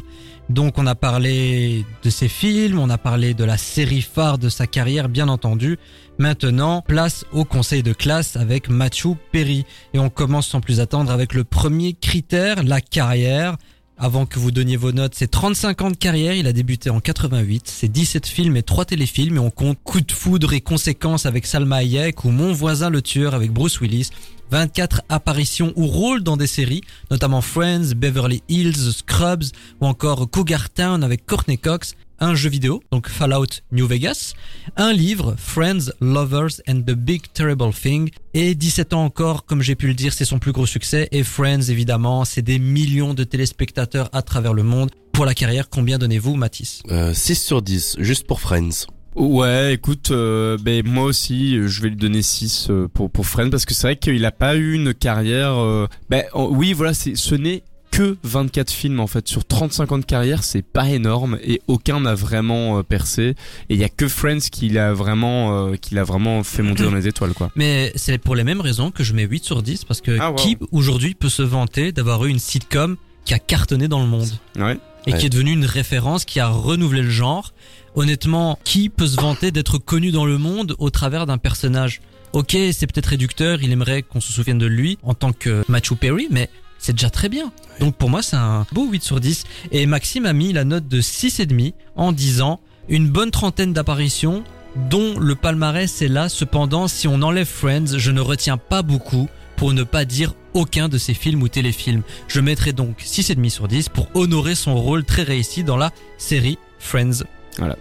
Donc 0.49 0.77
on 0.77 0.85
a 0.85 0.93
parlé 0.93 1.83
de 2.03 2.11
ses 2.11 2.27
films, 2.27 2.77
on 2.77 2.91
a 2.91 2.99
parlé 2.99 3.33
de 3.33 3.43
la 3.43 3.57
série 3.57 4.03
phare 4.03 4.37
de 4.37 4.49
sa 4.49 4.67
carrière 4.67 5.09
bien 5.09 5.27
entendu. 5.29 5.79
Maintenant, 6.19 6.83
place 6.87 7.25
au 7.31 7.43
conseil 7.43 7.81
de 7.81 7.91
classe 7.91 8.35
avec 8.35 8.69
Matthew 8.69 9.15
Perry. 9.31 9.65
Et 9.95 9.99
on 9.99 10.11
commence 10.11 10.45
sans 10.45 10.61
plus 10.61 10.79
attendre 10.79 11.11
avec 11.11 11.33
le 11.33 11.43
premier 11.43 11.93
critère, 11.93 12.61
la 12.61 12.79
carrière. 12.79 13.57
Avant 13.97 14.27
que 14.27 14.37
vous 14.37 14.51
donniez 14.51 14.77
vos 14.77 14.91
notes, 14.91 15.15
c'est 15.15 15.31
35 15.31 15.81
ans 15.81 15.89
de 15.89 15.97
carrière, 15.97 16.35
il 16.35 16.45
a 16.45 16.53
débuté 16.53 16.91
en 16.91 16.99
88, 16.99 17.63
c'est 17.65 17.87
17 17.87 18.27
films 18.27 18.55
et 18.55 18.61
3 18.61 18.85
téléfilms 18.85 19.37
et 19.37 19.39
on 19.39 19.49
compte 19.49 19.79
Coup 19.83 20.01
de 20.01 20.11
foudre 20.11 20.53
et 20.53 20.61
conséquences 20.61 21.25
avec 21.25 21.47
Salma 21.47 21.77
Hayek 21.77 22.23
ou 22.23 22.29
Mon 22.29 22.53
voisin 22.53 22.91
le 22.91 23.01
tueur 23.01 23.33
avec 23.33 23.51
Bruce 23.51 23.81
Willis. 23.81 24.11
24 24.51 25.01
apparitions 25.10 25.73
ou 25.75 25.88
rôles 25.88 26.23
dans 26.23 26.38
des 26.38 26.47
séries, 26.47 26.81
notamment 27.12 27.41
Friends, 27.41 27.93
Beverly 27.95 28.43
Hills, 28.49 28.93
Scrubs 28.93 29.45
ou 29.81 29.86
encore 29.86 30.29
Cougar 30.29 30.69
Town 30.69 31.03
avec 31.03 31.25
Courtney 31.25 31.57
Cox, 31.57 31.95
un 32.19 32.36
jeu 32.36 32.49
vidéo, 32.49 32.81
donc 32.91 33.10
Fallout 33.10 33.62
New 33.71 33.88
Vegas, 33.88 34.33
un 34.75 34.91
livre, 34.91 35.36
Friends, 35.38 35.91
Lovers 36.01 36.62
and 36.67 36.81
the 36.81 36.93
Big 36.93 37.23
Terrible 37.33 37.73
Thing, 37.73 38.10
et 38.33 38.55
17 38.55 38.93
ans 38.93 39.03
encore, 39.03 39.45
comme 39.45 39.62
j'ai 39.62 39.75
pu 39.75 39.88
le 39.88 39.93
dire, 39.93 40.13
c'est 40.13 40.25
son 40.25 40.39
plus 40.39 40.51
gros 40.51 40.65
succès, 40.65 41.07
et 41.12 41.23
Friends 41.23 41.69
évidemment, 41.69 42.25
c'est 42.25 42.41
des 42.41 42.60
millions 42.60 43.13
de 43.13 43.23
téléspectateurs 43.23 44.10
à 44.13 44.21
travers 44.21 44.53
le 44.53 44.63
monde. 44.63 44.89
Pour 45.13 45.25
la 45.25 45.33
carrière, 45.33 45.69
combien 45.69 45.97
donnez-vous, 45.97 46.36
Mathis? 46.36 46.81
Euh, 46.91 47.13
6 47.13 47.36
sur 47.36 47.62
10, 47.62 47.97
juste 47.99 48.25
pour 48.27 48.41
Friends. 48.41 48.88
Ouais, 49.17 49.73
écoute, 49.73 50.12
euh, 50.12 50.58
ben 50.62 50.86
moi 50.88 51.06
aussi, 51.06 51.58
euh, 51.58 51.67
je 51.67 51.82
vais 51.82 51.89
lui 51.89 51.95
donner 51.95 52.21
6 52.21 52.67
euh, 52.69 52.88
pour 52.88 53.10
pour 53.10 53.25
Friends 53.25 53.49
parce 53.49 53.65
que 53.65 53.73
c'est 53.73 53.88
vrai 53.88 53.95
qu'il 53.95 54.23
a 54.25 54.32
pas 54.32 54.56
eu 54.56 54.73
une 54.73 54.93
carrière. 54.93 55.53
euh, 55.58 55.88
ben 56.10 56.23
en- 56.34 56.45
oui, 56.49 56.73
voilà, 56.73 56.93
c'est 56.93 57.15
ce 57.15 57.34
n'est 57.34 57.63
que 57.89 58.15
24 58.23 58.69
films 58.69 58.99
en 58.99 59.08
fait 59.08 59.27
sur 59.27 59.43
35 59.43 59.91
ans 59.91 59.97
de 59.97 60.06
carrière, 60.06 60.43
c'est 60.43 60.62
pas 60.62 60.88
énorme 60.89 61.39
et 61.43 61.62
aucun 61.67 62.01
n'a 62.01 62.13
vraiment 62.13 62.77
euh, 62.77 62.84
percé. 62.84 63.34
Et 63.69 63.73
il 63.73 63.77
y 63.77 63.84
a 63.84 63.89
que 63.89 64.08
Friends 64.08 64.49
qui 64.51 64.69
l'a 64.69 64.93
vraiment, 64.93 65.67
euh, 65.69 65.75
qui 65.77 65.95
l'a 65.95 66.03
vraiment 66.03 66.43
fait 66.43 66.62
monter 66.62 66.84
dans 66.84 66.93
les 66.93 67.08
étoiles 67.08 67.34
quoi. 67.34 67.49
Mais 67.56 67.91
c'est 67.95 68.19
pour 68.19 68.36
les 68.36 68.43
mêmes 68.43 68.62
raisons 68.62 68.91
que 68.91 69.03
je 69.03 69.13
mets 69.13 69.23
8 69.23 69.43
sur 69.43 69.63
10, 69.63 69.84
parce 69.86 70.01
que 70.01 70.15
Ah, 70.19 70.30
wow. 70.30 70.36
qui 70.36 70.58
aujourd'hui 70.71 71.15
peut 71.15 71.30
se 71.30 71.41
vanter 71.41 71.91
d'avoir 71.91 72.23
eu 72.25 72.30
une 72.30 72.38
sitcom 72.39 72.97
qui 73.25 73.34
a 73.34 73.39
cartonné 73.39 73.88
dans 73.88 73.99
le 74.01 74.08
monde? 74.08 74.30
Ouais. 74.60 74.77
Et 75.07 75.13
Ouais. 75.13 75.17
qui 75.17 75.25
est 75.25 75.29
devenue 75.29 75.53
une 75.53 75.65
référence, 75.65 76.23
qui 76.25 76.39
a 76.39 76.47
renouvelé 76.49 77.01
le 77.01 77.09
genre. 77.09 77.53
Honnêtement, 77.95 78.59
qui 78.63 78.89
peut 78.89 79.07
se 79.07 79.15
vanter 79.19 79.51
d'être 79.51 79.79
connu 79.79 80.11
dans 80.11 80.25
le 80.25 80.37
monde 80.37 80.75
au 80.77 80.89
travers 80.91 81.25
d'un 81.25 81.39
personnage? 81.39 82.01
Ok, 82.33 82.51
c'est 82.71 82.85
peut-être 82.85 83.07
réducteur, 83.07 83.63
il 83.63 83.71
aimerait 83.71 84.03
qu'on 84.03 84.21
se 84.21 84.31
souvienne 84.31 84.59
de 84.59 84.67
lui 84.67 84.99
en 85.01 85.13
tant 85.15 85.31
que 85.33 85.63
Matthew 85.67 85.95
Perry, 85.95 86.27
mais 86.29 86.49
c'est 86.77 86.93
déjà 86.93 87.09
très 87.09 87.29
bien. 87.29 87.51
Donc 87.79 87.95
pour 87.95 88.09
moi, 88.11 88.21
c'est 88.21 88.35
un 88.35 88.67
beau 88.73 88.85
8 88.87 89.01
sur 89.01 89.19
10. 89.19 89.45
Et 89.71 89.85
Maxime 89.87 90.25
a 90.27 90.33
mis 90.33 90.53
la 90.53 90.63
note 90.63 90.87
de 90.87 91.01
6,5 91.01 91.73
en 91.95 92.11
disant 92.11 92.59
une 92.89 93.07
bonne 93.09 93.31
trentaine 93.31 93.73
d'apparitions 93.73 94.43
dont 94.89 95.17
le 95.17 95.33
palmarès 95.33 96.01
est 96.03 96.07
là. 96.07 96.29
Cependant, 96.29 96.87
si 96.87 97.07
on 97.07 97.21
enlève 97.23 97.47
Friends, 97.47 97.97
je 97.97 98.11
ne 98.11 98.21
retiens 98.21 98.57
pas 98.57 98.83
beaucoup 98.83 99.27
pour 99.57 99.73
ne 99.73 99.83
pas 99.83 100.05
dire 100.05 100.33
aucun 100.53 100.87
de 100.87 100.97
ses 100.97 101.13
films 101.13 101.43
ou 101.43 101.49
téléfilms. 101.49 102.03
Je 102.29 102.39
mettrai 102.39 102.71
donc 102.71 102.99
6,5 103.01 103.49
sur 103.49 103.67
10 103.67 103.89
pour 103.89 104.08
honorer 104.13 104.55
son 104.55 104.75
rôle 104.75 105.03
très 105.03 105.23
réussi 105.23 105.65
dans 105.65 105.75
la 105.75 105.91
série 106.17 106.58
Friends. 106.79 107.23
Voilà. 107.58 107.75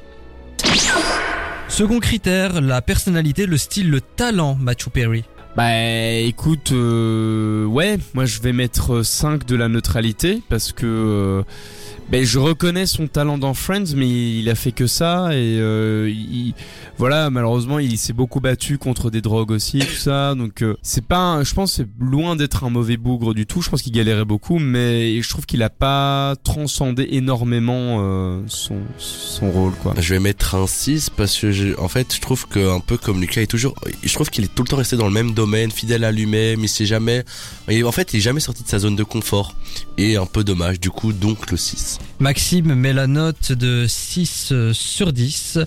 Second 1.69 2.01
critère, 2.01 2.61
la 2.61 2.83
personnalité, 2.83 3.47
le 3.47 3.59
style, 3.59 3.91
le 3.91 4.01
talent, 4.01 4.57
Matthew 4.59 4.89
Perry. 4.89 5.25
Bah 5.57 5.75
écoute, 5.75 6.73
euh, 6.73 7.65
ouais, 7.65 7.99
moi 8.13 8.27
je 8.27 8.41
vais 8.41 8.53
mettre 8.53 9.03
5 9.03 9.47
de 9.47 9.57
la 9.57 9.69
neutralité 9.69 10.43
parce 10.51 10.73
que 10.73 10.87
euh, 10.87 11.43
ben, 12.09 12.25
je 12.25 12.39
reconnais 12.39 12.87
son 12.87 13.09
talent 13.09 13.37
dans 13.37 13.53
Friends, 13.53 13.95
mais 13.97 14.09
il 14.39 14.49
a 14.49 14.55
fait 14.55 14.71
que 14.73 14.87
ça 14.87 15.31
et 15.33 15.59
euh, 15.59 16.09
il, 16.09 16.55
voilà 16.99 17.31
malheureusement 17.31 17.79
il 17.81 17.99
s'est 17.99 18.13
beaucoup 18.13 18.41
battu 18.41 18.79
contre 18.79 19.11
des 19.11 19.21
drogues 19.21 19.51
aussi 19.51 19.81
tout 19.81 19.93
ça 19.97 20.35
donc 20.37 20.63
euh, 20.63 20.77
c'est 20.83 21.05
pas, 21.05 21.43
je 21.43 21.53
pense 21.53 21.75
c'est 21.75 21.87
loin 22.01 22.37
d'être 22.37 22.63
un 22.65 22.71
mauvais 22.71 22.97
bougre 22.97 23.35
du 23.35 23.45
tout. 23.45 23.61
Je 23.61 23.69
pense 23.71 23.83
qu'il 23.83 23.93
galérait 23.93 24.25
beaucoup, 24.25 24.59
mais 24.59 25.21
je 25.21 25.29
trouve 25.29 25.47
qu'il 25.47 25.63
a 25.65 25.69
pas 25.71 26.35
transcendé 26.45 27.09
énormément 27.11 27.99
euh, 28.01 28.41
son 28.47 28.77
son 28.99 29.51
rôle 29.51 29.73
quoi. 29.83 29.95
Je 29.99 30.15
vais 30.15 30.21
mettre 30.21 30.55
un 30.55 30.67
6 30.67 31.11
parce 31.11 31.37
que 31.39 31.51
j'ai- 31.51 31.77
en 31.77 31.89
fait 31.89 32.15
je 32.15 32.21
trouve 32.21 32.47
que 32.47 32.71
un 32.75 32.81
peu 32.81 32.97
comme 32.97 33.21
Lucas 33.21 33.41
est 33.43 33.47
toujours 33.47 33.75
je 34.05 34.13
trouve 34.15 34.31
qu'il 34.31 34.45
est 34.45 34.55
tout 34.55 34.63
le 34.63 34.69
temps 34.69 34.77
resté 34.77 34.97
dans 34.97 35.07
le 35.09 35.13
même 35.13 35.33
domaine 35.35 35.71
fidèle 35.73 36.05
à 36.05 36.13
lui-même 36.13 36.61
il 36.63 36.69
s'est 36.69 36.87
jamais 36.87 37.25
en 37.69 37.93
fait 37.93 38.15
il 38.15 38.19
est 38.19 38.21
jamais 38.21 38.41
sorti 38.41 38.63
de 38.63 38.69
sa 38.69 38.79
zone 38.79 38.95
de 38.97 39.03
confort 39.05 39.57
et 39.99 40.17
un 40.17 40.27
peu 40.27 40.45
dommage 40.45 40.79
du 40.81 40.91
coup 40.91 41.13
donc 41.13 41.51
le 41.51 41.57
6 41.57 41.96
Maxime 42.19 42.75
met 42.75 42.93
la 42.93 43.07
note 43.07 43.53
de 43.53 43.87
6 43.87 44.49
euh, 44.53 44.73
sur 44.73 45.13
10. 45.13 45.59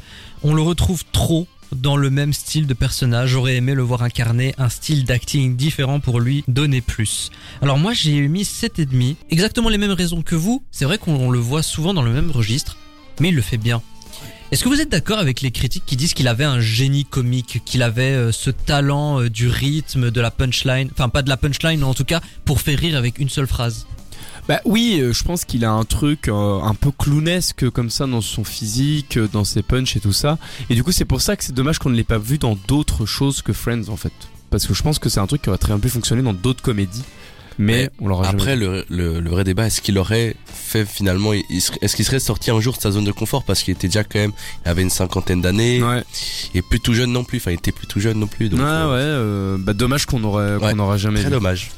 On 0.43 0.53
le 0.53 0.61
retrouve 0.61 1.03
trop 1.11 1.47
dans 1.71 1.95
le 1.95 2.09
même 2.09 2.33
style 2.33 2.67
de 2.67 2.73
personnage. 2.73 3.29
J'aurais 3.29 3.55
aimé 3.55 3.75
le 3.75 3.83
voir 3.83 4.03
incarner 4.03 4.53
un 4.57 4.69
style 4.69 5.05
d'acting 5.05 5.55
différent 5.55 5.99
pour 5.99 6.19
lui 6.19 6.43
donner 6.47 6.81
plus. 6.81 7.29
Alors 7.61 7.77
moi 7.77 7.93
j'ai 7.93 8.27
mis 8.27 8.43
7,5. 8.43 9.15
Exactement 9.29 9.69
les 9.69 9.77
mêmes 9.77 9.91
raisons 9.91 10.21
que 10.21 10.35
vous. 10.35 10.63
C'est 10.71 10.85
vrai 10.85 10.97
qu'on 10.97 11.29
le 11.29 11.39
voit 11.39 11.63
souvent 11.63 11.93
dans 11.93 12.01
le 12.01 12.11
même 12.11 12.31
registre, 12.31 12.77
mais 13.19 13.29
il 13.29 13.35
le 13.35 13.41
fait 13.41 13.57
bien. 13.57 13.81
Est-ce 14.51 14.63
que 14.63 14.69
vous 14.69 14.81
êtes 14.81 14.89
d'accord 14.89 15.19
avec 15.19 15.41
les 15.41 15.51
critiques 15.51 15.85
qui 15.85 15.95
disent 15.95 16.15
qu'il 16.15 16.27
avait 16.27 16.43
un 16.43 16.59
génie 16.59 17.05
comique, 17.05 17.61
qu'il 17.65 17.83
avait 17.83 18.13
euh, 18.13 18.31
ce 18.31 18.49
talent 18.49 19.21
euh, 19.21 19.29
du 19.29 19.47
rythme, 19.47 20.09
de 20.09 20.21
la 20.21 20.31
punchline, 20.31 20.89
enfin 20.91 21.07
pas 21.07 21.21
de 21.21 21.29
la 21.29 21.37
punchline, 21.37 21.83
en 21.83 21.93
tout 21.93 22.03
cas 22.03 22.19
pour 22.45 22.59
faire 22.59 22.79
rire 22.79 22.97
avec 22.97 23.19
une 23.19 23.29
seule 23.29 23.45
phrase 23.45 23.85
Bah 24.49 24.59
oui, 24.65 24.97
euh, 24.99 25.13
je 25.13 25.23
pense 25.23 25.45
qu'il 25.45 25.63
a 25.63 25.71
un 25.71 25.83
truc 25.85 26.27
euh, 26.27 26.59
un 26.61 26.73
peu 26.73 26.89
clownesque 26.91 27.69
comme 27.69 27.91
ça 27.91 28.07
dans 28.07 28.19
son 28.21 28.43
physique, 28.43 29.17
euh, 29.17 29.29
dans 29.31 29.43
ses 29.43 29.61
punchs 29.61 29.95
et 29.95 29.99
tout 29.99 30.11
ça. 30.11 30.39
Et 30.71 30.75
du 30.75 30.83
coup, 30.83 30.91
c'est 30.91 31.05
pour 31.05 31.21
ça 31.21 31.35
que 31.35 31.43
c'est 31.43 31.53
dommage 31.53 31.77
qu'on 31.77 31.91
ne 31.91 31.95
l'ait 31.95 32.03
pas 32.03 32.17
vu 32.17 32.39
dans 32.39 32.57
d'autres 32.67 33.05
choses 33.05 33.43
que 33.43 33.53
Friends 33.53 33.89
en 33.89 33.95
fait. 33.95 34.11
Parce 34.49 34.65
que 34.65 34.73
je 34.73 34.81
pense 34.81 34.97
que 34.97 35.07
c'est 35.07 35.19
un 35.19 35.27
truc 35.27 35.43
qui 35.43 35.49
aurait 35.49 35.59
très 35.59 35.71
bien 35.71 35.79
pu 35.79 35.89
fonctionner 35.89 36.23
dans 36.23 36.33
d'autres 36.33 36.63
comédies. 36.63 37.03
Mais, 37.59 37.89
on 37.99 38.07
l'aura 38.07 38.23
jamais 38.23 38.41
après 38.41 38.55
le, 38.55 38.85
le, 38.89 39.19
le 39.19 39.29
vrai 39.29 39.43
débat 39.43 39.67
est-ce 39.67 39.81
qu'il 39.81 39.97
aurait 39.99 40.35
fait 40.45 40.85
finalement 40.85 41.33
est-ce 41.33 41.95
qu'il 41.95 42.05
serait 42.05 42.19
sorti 42.21 42.49
un 42.51 42.59
jour 42.61 42.75
de 42.75 42.81
sa 42.81 42.89
zone 42.89 43.03
de 43.03 43.11
confort? 43.11 43.43
Parce 43.43 43.61
qu'il 43.61 43.73
était 43.73 43.87
déjà 43.89 44.03
quand 44.05 44.17
même 44.17 44.31
il 44.65 44.69
avait 44.69 44.81
une 44.81 44.89
cinquantaine 44.89 45.41
d'années 45.41 45.83
Ouais, 45.83 46.03
et 46.55 46.61
plus 46.61 46.79
tout 46.79 46.93
jeune 46.93 47.11
non 47.11 47.25
plus 47.25 47.37
enfin 47.37 47.51
il 47.51 47.55
était 47.55 47.73
plus 47.73 47.85
tout 47.85 47.99
jeune 47.99 48.17
non 48.17 48.27
plus 48.27 48.47
donc 48.49 48.61
ouais, 48.61 48.65
euh, 48.65 48.87
ouais. 48.87 48.95
euh, 48.95 49.57
bah 49.59 49.73
dommage 49.73 50.05
qu'on 50.05 50.23
aurait, 50.23 50.55
Ouais, 50.55 50.71
qu'on 50.71 50.79
aura 50.79 50.95
jamais 50.97 51.19
très 51.19 51.27
vu. 51.29 51.35
dommage 51.35 51.69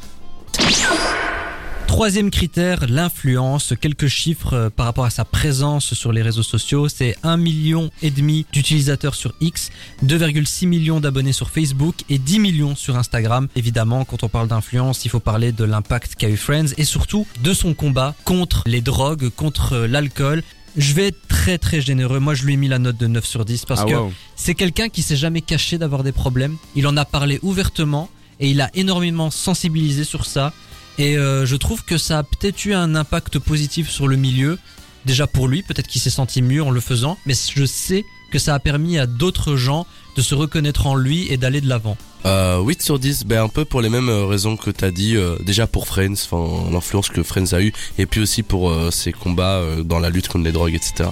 Troisième 1.91 2.31
critère, 2.31 2.85
l'influence. 2.87 3.73
Quelques 3.79 4.07
chiffres 4.07 4.53
euh, 4.53 4.69
par 4.69 4.85
rapport 4.85 5.03
à 5.03 5.09
sa 5.09 5.25
présence 5.25 5.93
sur 5.93 6.13
les 6.13 6.21
réseaux 6.21 6.41
sociaux. 6.41 6.87
C'est 6.87 7.17
1 7.21 7.35
million 7.35 7.91
et 8.01 8.11
demi 8.11 8.45
d'utilisateurs 8.53 9.13
sur 9.13 9.33
X, 9.41 9.71
2,6 10.05 10.67
millions 10.67 11.01
d'abonnés 11.01 11.33
sur 11.33 11.49
Facebook 11.49 11.95
et 12.09 12.17
10 12.17 12.39
millions 12.39 12.75
sur 12.77 12.95
Instagram. 12.95 13.49
Évidemment, 13.57 14.05
quand 14.05 14.23
on 14.23 14.29
parle 14.29 14.47
d'influence, 14.47 15.03
il 15.03 15.09
faut 15.09 15.19
parler 15.19 15.51
de 15.51 15.65
l'impact 15.65 16.15
qu'a 16.15 16.29
eu 16.29 16.37
Friends 16.37 16.73
et 16.77 16.85
surtout 16.85 17.27
de 17.43 17.53
son 17.53 17.73
combat 17.73 18.15
contre 18.23 18.63
les 18.65 18.79
drogues, 18.79 19.27
contre 19.27 19.73
euh, 19.73 19.87
l'alcool. 19.87 20.43
Je 20.77 20.93
vais 20.93 21.07
être 21.07 21.27
très 21.27 21.57
très 21.57 21.81
généreux. 21.81 22.19
Moi, 22.19 22.35
je 22.35 22.45
lui 22.45 22.53
ai 22.53 22.57
mis 22.57 22.69
la 22.69 22.79
note 22.79 22.95
de 22.97 23.07
9 23.07 23.25
sur 23.25 23.43
10 23.43 23.65
parce 23.65 23.81
Ah, 23.81 23.85
que 23.85 23.95
c'est 24.37 24.55
quelqu'un 24.55 24.87
qui 24.87 25.01
s'est 25.01 25.17
jamais 25.17 25.41
caché 25.41 25.77
d'avoir 25.77 26.03
des 26.03 26.13
problèmes. 26.13 26.55
Il 26.73 26.87
en 26.87 26.95
a 26.95 27.03
parlé 27.03 27.37
ouvertement 27.41 28.09
et 28.39 28.49
il 28.49 28.61
a 28.61 28.69
énormément 28.75 29.29
sensibilisé 29.29 30.05
sur 30.05 30.25
ça. 30.25 30.53
Et 31.01 31.17
euh, 31.17 31.47
je 31.47 31.55
trouve 31.55 31.83
que 31.83 31.97
ça 31.97 32.19
a 32.19 32.23
peut-être 32.23 32.63
eu 32.63 32.75
un 32.75 32.93
impact 32.93 33.39
positif 33.39 33.89
sur 33.89 34.07
le 34.07 34.17
milieu. 34.17 34.59
Déjà 35.07 35.25
pour 35.25 35.47
lui, 35.47 35.63
peut-être 35.63 35.87
qu'il 35.87 35.99
s'est 35.99 36.11
senti 36.11 36.43
mieux 36.43 36.61
en 36.61 36.69
le 36.69 36.79
faisant, 36.79 37.17
mais 37.25 37.33
je 37.33 37.65
sais 37.65 38.05
que 38.31 38.37
ça 38.37 38.53
a 38.53 38.59
permis 38.59 38.99
à 38.99 39.07
d'autres 39.07 39.55
gens 39.55 39.87
de 40.15 40.21
se 40.21 40.35
reconnaître 40.35 40.87
en 40.87 40.95
lui 40.95 41.31
et 41.31 41.37
d'aller 41.37 41.61
de 41.61 41.69
l'avant. 41.69 41.97
Euh, 42.25 42.61
8 42.61 42.81
sur 42.81 42.99
10, 42.99 43.25
ben 43.25 43.43
un 43.43 43.47
peu 43.47 43.65
pour 43.65 43.81
les 43.81 43.89
mêmes 43.89 44.09
euh, 44.09 44.25
raisons 44.25 44.55
que 44.55 44.69
t'as 44.69 44.91
dit, 44.91 45.15
euh, 45.15 45.37
déjà 45.43 45.65
pour 45.65 45.87
Friends, 45.87 46.13
enfin 46.13 46.71
l'influence 46.71 47.09
que 47.09 47.23
Friends 47.23 47.53
a 47.53 47.61
eu, 47.61 47.73
et 47.97 48.05
puis 48.05 48.21
aussi 48.21 48.43
pour 48.43 48.69
euh, 48.69 48.91
ses 48.91 49.11
combats 49.11 49.55
euh, 49.55 49.83
dans 49.83 49.99
la 49.99 50.09
lutte 50.09 50.27
contre 50.27 50.45
les 50.45 50.51
drogues, 50.51 50.75
etc. 50.75 51.09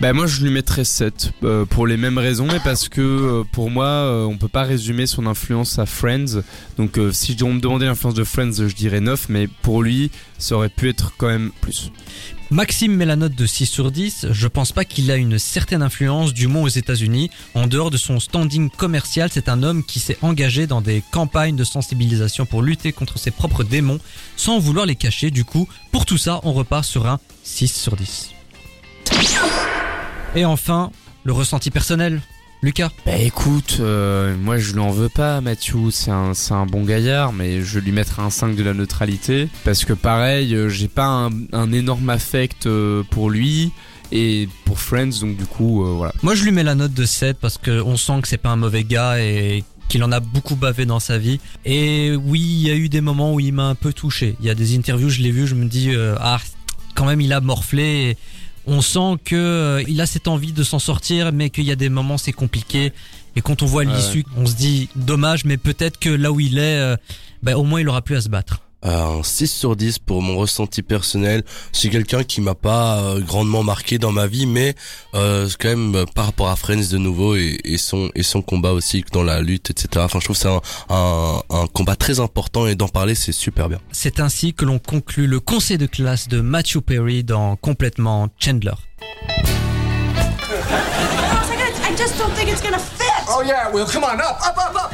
Bah 0.00 0.12
moi 0.12 0.26
je 0.26 0.42
lui 0.42 0.50
mettrais 0.50 0.84
7 0.84 1.32
euh, 1.42 1.64
pour 1.64 1.86
les 1.86 1.96
mêmes 1.96 2.18
raisons 2.18 2.46
mais 2.46 2.60
parce 2.62 2.88
que 2.88 3.00
euh, 3.00 3.44
pour 3.50 3.70
moi 3.70 3.86
euh, 3.86 4.24
on 4.24 4.36
peut 4.36 4.48
pas 4.48 4.62
résumer 4.62 5.06
son 5.06 5.26
influence 5.26 5.78
à 5.78 5.86
Friends 5.86 6.42
donc 6.76 6.98
euh, 6.98 7.12
si 7.12 7.36
on 7.42 7.54
me 7.54 7.60
demandait 7.60 7.86
l'influence 7.86 8.14
de 8.14 8.24
Friends 8.24 8.52
je 8.68 8.74
dirais 8.74 9.00
9 9.00 9.26
mais 9.30 9.48
pour 9.62 9.82
lui 9.82 10.10
ça 10.38 10.56
aurait 10.56 10.68
pu 10.68 10.90
être 10.90 11.12
quand 11.16 11.28
même 11.28 11.50
plus. 11.62 11.90
Maxime 12.50 12.94
met 12.94 13.06
la 13.06 13.16
note 13.16 13.34
de 13.34 13.44
6 13.44 13.66
sur 13.66 13.90
10. 13.90 14.28
Je 14.30 14.46
pense 14.46 14.70
pas 14.70 14.84
qu'il 14.84 15.10
a 15.10 15.16
une 15.16 15.36
certaine 15.36 15.82
influence, 15.82 16.32
du 16.32 16.46
moins 16.46 16.62
aux 16.62 16.68
États-Unis. 16.68 17.28
En 17.54 17.66
dehors 17.66 17.90
de 17.90 17.96
son 17.96 18.20
standing 18.20 18.70
commercial, 18.70 19.28
c'est 19.32 19.48
un 19.48 19.64
homme 19.64 19.82
qui 19.84 19.98
s'est 19.98 20.16
engagé 20.22 20.68
dans 20.68 20.80
des 20.80 21.02
campagnes 21.10 21.56
de 21.56 21.64
sensibilisation 21.64 22.46
pour 22.46 22.62
lutter 22.62 22.92
contre 22.92 23.18
ses 23.18 23.32
propres 23.32 23.64
démons 23.64 23.98
sans 24.36 24.60
vouloir 24.60 24.86
les 24.86 24.94
cacher. 24.94 25.32
Du 25.32 25.44
coup, 25.44 25.68
pour 25.90 26.06
tout 26.06 26.18
ça, 26.18 26.40
on 26.44 26.52
repart 26.52 26.84
sur 26.84 27.08
un 27.08 27.18
6 27.42 27.74
sur 27.74 27.96
10. 27.96 28.30
Et 30.36 30.44
enfin, 30.44 30.92
le 31.24 31.32
ressenti 31.32 31.72
personnel. 31.72 32.22
Lucas 32.62 32.90
Bah 33.04 33.16
écoute, 33.18 33.78
euh, 33.80 34.34
moi 34.36 34.58
je 34.58 34.72
lui 34.72 34.80
en 34.80 34.90
veux 34.90 35.08
pas 35.08 35.40
Mathieu, 35.40 35.90
c'est 35.90 36.10
un, 36.10 36.34
c'est 36.34 36.54
un 36.54 36.66
bon 36.66 36.84
gaillard 36.84 37.32
mais 37.32 37.62
je 37.62 37.78
lui 37.78 37.92
mettre 37.92 38.18
un 38.18 38.30
5 38.30 38.56
de 38.56 38.62
la 38.62 38.72
neutralité 38.72 39.48
parce 39.64 39.84
que 39.84 39.92
pareil 39.92 40.54
euh, 40.54 40.68
j'ai 40.68 40.88
pas 40.88 41.06
un, 41.06 41.30
un 41.52 41.72
énorme 41.72 42.08
affect 42.08 42.66
euh, 42.66 43.02
pour 43.10 43.30
lui 43.30 43.72
et 44.10 44.48
pour 44.64 44.80
Friends 44.80 45.20
donc 45.20 45.36
du 45.36 45.44
coup 45.44 45.84
voilà. 45.84 46.12
Moi, 46.22 46.34
je 46.34 46.44
lui 46.44 46.52
mets 46.52 46.62
la 46.62 46.74
note 46.76 46.94
de 46.94 47.04
7 47.04 47.38
parce 47.40 47.58
que 47.58 47.82
on 47.82 47.96
sent 47.96 48.20
que 48.22 48.28
c'est 48.28 48.38
pas 48.38 48.50
un 48.50 48.56
mauvais 48.56 48.84
gars 48.84 49.20
et 49.20 49.64
qu'il 49.88 50.02
en 50.04 50.12
a 50.12 50.20
beaucoup 50.20 50.54
bavé 50.54 50.86
dans 50.86 51.00
sa 51.00 51.18
vie. 51.18 51.40
Et 51.64 52.14
oui, 52.14 52.40
il 52.40 52.68
y 52.68 52.70
a 52.70 52.74
eu 52.74 52.88
des 52.88 53.00
moments 53.00 53.34
où 53.34 53.40
il 53.40 53.52
m'a 53.52 53.64
un 53.64 53.74
peu 53.74 53.92
touché. 53.92 54.36
Il 54.40 54.46
y 54.46 54.50
a 54.50 54.54
des 54.54 54.76
interviews, 54.76 55.08
je 55.08 55.22
l'ai 55.22 55.32
vu, 55.32 55.48
je 55.48 55.56
me 55.56 55.64
dis 55.64 55.92
ah, 56.20 56.38
quand 56.94 57.04
même 57.04 57.20
il 57.20 57.32
a 57.32 57.40
morflé. 57.40 58.16
On 58.66 58.80
sent 58.80 59.16
que 59.24 59.36
euh, 59.36 59.82
il 59.86 60.00
a 60.00 60.06
cette 60.06 60.28
envie 60.28 60.52
de 60.52 60.64
s'en 60.64 60.78
sortir, 60.78 61.32
mais 61.32 61.50
qu'il 61.50 61.64
y 61.64 61.72
a 61.72 61.76
des 61.76 61.88
moments 61.88 62.18
c'est 62.18 62.32
compliqué. 62.32 62.92
Et 63.36 63.40
quand 63.42 63.62
on 63.62 63.66
voit 63.66 63.84
l'issue, 63.84 64.24
on 64.36 64.46
se 64.46 64.54
dit 64.54 64.88
dommage, 64.96 65.44
mais 65.44 65.58
peut-être 65.58 65.98
que 65.98 66.08
là 66.08 66.32
où 66.32 66.40
il 66.40 66.58
est, 66.58 66.96
ben, 67.42 67.54
au 67.54 67.64
moins 67.64 67.80
il 67.80 67.88
aura 67.88 68.00
plus 68.00 68.16
à 68.16 68.22
se 68.22 68.30
battre. 68.30 68.62
Euh, 68.86 69.18
un 69.18 69.22
6 69.22 69.46
sur 69.48 69.76
10 69.76 69.98
pour 69.98 70.22
mon 70.22 70.36
ressenti 70.36 70.82
personnel. 70.82 71.42
C'est 71.72 71.88
quelqu'un 71.88 72.24
qui 72.24 72.40
m'a 72.40 72.54
pas 72.54 72.98
euh, 72.98 73.20
grandement 73.20 73.62
marqué 73.62 73.98
dans 73.98 74.12
ma 74.12 74.26
vie, 74.26 74.46
mais 74.46 74.74
euh, 75.14 75.48
c'est 75.48 75.56
quand 75.60 75.68
même 75.68 75.94
euh, 75.94 76.04
par 76.14 76.26
rapport 76.26 76.48
à 76.48 76.56
Friends 76.56 76.90
de 76.90 76.98
nouveau 76.98 77.34
et, 77.36 77.58
et 77.64 77.78
son 77.78 78.10
et 78.14 78.22
son 78.22 78.42
combat 78.42 78.72
aussi 78.72 79.04
dans 79.12 79.22
la 79.22 79.40
lutte, 79.40 79.70
etc. 79.70 80.04
Enfin, 80.04 80.20
je 80.20 80.24
trouve 80.24 80.36
que 80.36 80.42
c'est 80.42 80.48
un, 80.48 80.60
un, 80.90 81.40
un 81.50 81.66
combat 81.66 81.96
très 81.96 82.20
important 82.20 82.66
et 82.66 82.74
d'en 82.74 82.88
parler 82.88 83.14
c'est 83.14 83.32
super 83.32 83.68
bien. 83.68 83.78
C'est 83.92 84.20
ainsi 84.20 84.54
que 84.54 84.64
l'on 84.64 84.78
conclut 84.78 85.26
le 85.26 85.40
conseil 85.40 85.78
de 85.78 85.86
classe 85.86 86.28
de 86.28 86.40
Matthew 86.40 86.80
Perry 86.80 87.24
dans 87.24 87.56
Complètement 87.56 88.28
Chandler. 88.38 88.74
I 90.48 91.94
just 91.96 92.18
don't 92.18 92.32
think 92.34 92.50
it's 92.50 92.60
gonna 92.62 92.78
fit. 92.78 93.06
Oh, 93.28 93.42
yeah, 93.42 93.70
well, 93.72 93.86
come 93.86 94.04
on, 94.04 94.20
up, 94.20 94.38
up, 94.44 94.56
up, 94.58 94.74
up. 94.76 94.92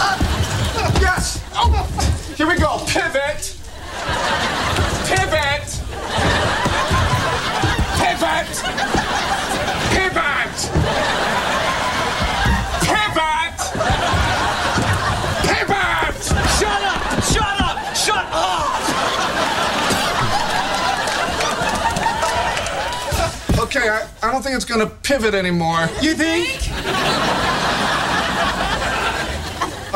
Up. 0.00 1.00
Yes. 1.00 1.40
Oh, 1.54 2.15
here 2.36 2.46
we 2.46 2.56
go. 2.58 2.78
Pivot. 2.86 3.56
Pivot. 5.06 5.68
Pivot. 7.96 8.52
Pivot. 9.88 10.56
Pivot. 12.84 13.58
Pivot. 15.46 16.20
Shut 16.58 16.82
up. 16.82 17.00
Shut 17.24 17.56
up. 17.60 17.76
Shut 17.96 18.26
up. 18.32 18.66
Okay, 23.60 23.88
I, 23.88 24.06
I 24.22 24.30
don't 24.30 24.42
think 24.42 24.56
it's 24.56 24.66
gonna 24.66 24.86
pivot 24.86 25.32
anymore. 25.32 25.88
You 26.02 26.14
think? 26.14 27.45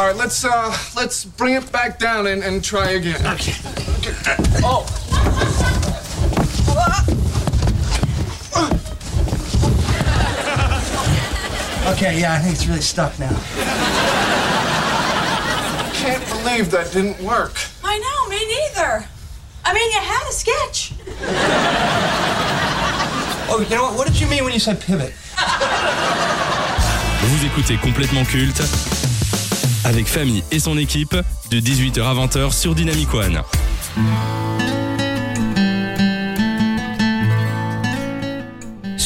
All 0.00 0.06
right, 0.06 0.16
let's 0.16 0.46
uh, 0.46 0.74
let's 0.96 1.26
bring 1.26 1.56
it 1.56 1.70
back 1.70 1.98
down 1.98 2.26
and, 2.26 2.42
and 2.42 2.64
try 2.64 2.92
again. 2.92 3.20
Okay. 3.34 3.52
Oh. 4.64 4.86
Okay, 11.92 12.18
yeah, 12.18 12.32
I 12.32 12.38
think 12.38 12.54
it's 12.54 12.66
really 12.66 12.80
stuck 12.80 13.18
now. 13.18 13.28
Can't 15.92 16.26
believe 16.30 16.70
that 16.70 16.90
didn't 16.94 17.20
work. 17.20 17.58
I 17.84 17.98
know, 17.98 18.28
me 18.30 18.38
neither. 18.46 19.06
I 19.66 19.74
mean, 19.74 19.90
you 19.92 20.00
had 20.00 20.26
a 20.26 20.32
sketch. 20.32 20.94
Oh, 23.50 23.60
you 23.60 23.76
know 23.76 23.82
what? 23.82 23.98
What 23.98 24.06
did 24.06 24.18
you 24.18 24.26
mean 24.28 24.44
when 24.44 24.54
you 24.54 24.60
said 24.60 24.80
pivot? 24.80 25.12
Vous 27.20 27.44
écoutez 27.44 27.76
complètement 27.82 28.24
culte 28.24 28.62
avec 29.84 30.06
Famille 30.06 30.42
et 30.50 30.58
son 30.58 30.76
équipe 30.78 31.16
de 31.50 31.60
18h 31.60 32.02
à 32.02 32.14
20h 32.14 32.52
sur 32.52 32.74
Dynamic 32.74 33.12
One. 33.14 33.42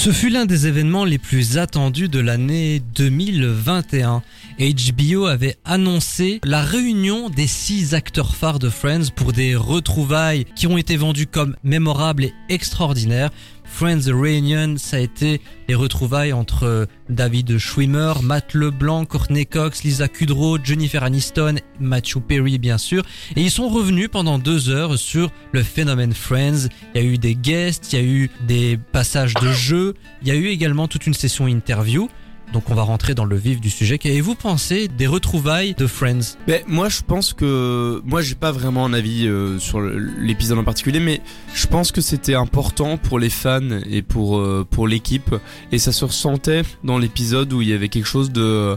Ce 0.05 0.13
fut 0.13 0.29
l'un 0.29 0.45
des 0.45 0.67
événements 0.67 1.07
les 1.07 1.17
plus 1.17 1.57
attendus 1.57 2.11
de 2.11 2.19
l'année 2.19 2.83
2021. 2.95 4.23
HBO 4.59 5.25
avait 5.25 5.57
annoncé 5.65 6.41
la 6.45 6.61
réunion 6.61 7.31
des 7.31 7.47
six 7.47 7.95
acteurs 7.95 8.37
phares 8.37 8.59
de 8.59 8.69
Friends 8.69 9.09
pour 9.17 9.33
des 9.33 9.57
retrouvailles 9.57 10.45
qui 10.57 10.67
ont 10.67 10.77
été 10.77 10.99
vendues 10.99 11.27
comme 11.27 11.57
mémorables 11.65 12.25
et 12.25 12.35
extraordinaires. 12.51 13.31
Friends 13.77 14.09
Reunion, 14.09 14.77
ça 14.79 14.99
a 14.99 15.01
été 15.01 15.41
les 15.67 15.75
retrouvailles 15.75 16.33
entre 16.33 16.87
David 17.09 17.59
Schwimmer, 17.59 18.13
Matt 18.23 18.55
LeBlanc, 18.55 19.05
Courtney 19.05 19.47
Cox, 19.47 19.83
Lisa 19.83 20.07
Kudrow, 20.07 20.59
Jennifer 20.63 21.03
Aniston, 21.03 21.57
Matthew 21.81 22.21
Perry 22.21 22.59
bien 22.59 22.79
sûr. 22.79 23.03
Et 23.35 23.41
ils 23.41 23.51
sont 23.51 23.69
revenus 23.69 24.09
pendant 24.09 24.39
deux 24.39 24.69
heures 24.69 24.97
sur 24.97 25.33
le 25.51 25.65
phénomène 25.65 26.15
Friends. 26.15 26.69
Il 26.95 27.03
y 27.03 27.05
a 27.05 27.07
eu 27.09 27.19
des 27.19 27.35
guests, 27.35 27.93
il 27.93 27.99
y 27.99 28.03
a 28.03 28.05
eu 28.05 28.31
des 28.47 28.79
passages 28.93 29.35
de 29.35 29.51
jeu, 29.51 29.95
il 30.23 30.29
y 30.29 30.31
a 30.31 30.37
eu 30.37 30.47
également 30.47 30.87
toute 30.87 31.09
une 31.09 31.15
session 31.15 31.49
interview. 31.49 32.09
Donc 32.53 32.71
on 32.71 32.75
va 32.75 32.83
rentrer 32.83 33.15
dans 33.15 33.25
le 33.25 33.37
vif 33.37 33.61
du 33.61 33.71
sujet. 33.71 33.99
Qu'avez-vous 33.99 34.35
pensé 34.35 34.89
des 34.89 35.07
retrouvailles 35.07 35.75
de 35.75 35.87
Friends? 35.87 36.37
Mais 36.47 36.65
moi 36.69 36.89
je 36.89 37.03
pense 37.03 37.33
que 37.33 38.01
moi 38.05 38.23
j'ai 38.23 38.37
pas 38.37 38.53
vraiment 38.53 38.85
un 38.85 38.93
avis 38.93 39.27
euh, 39.27 39.59
sur 39.59 39.81
l'épisode 39.81 40.59
en 40.59 40.65
particulier 40.65 41.01
mais 41.01 41.21
je 41.53 41.67
pense 41.67 41.91
que 41.91 42.01
c'était 42.01 42.35
important 42.35 42.97
pour 42.97 43.19
les 43.19 43.31
fans 43.31 43.81
et 43.87 44.03
pour 44.03 44.39
euh, 44.39 44.67
pour 44.69 44.87
l'équipe. 44.87 45.35
Et 45.73 45.79
ça 45.79 45.93
se 45.93 46.05
ressentait 46.05 46.63
dans 46.85 46.99
l'épisode 46.99 47.53
où 47.53 47.63
il 47.63 47.69
y 47.69 47.73
avait 47.73 47.89
quelque 47.89 48.07
chose 48.07 48.31
de 48.31 48.77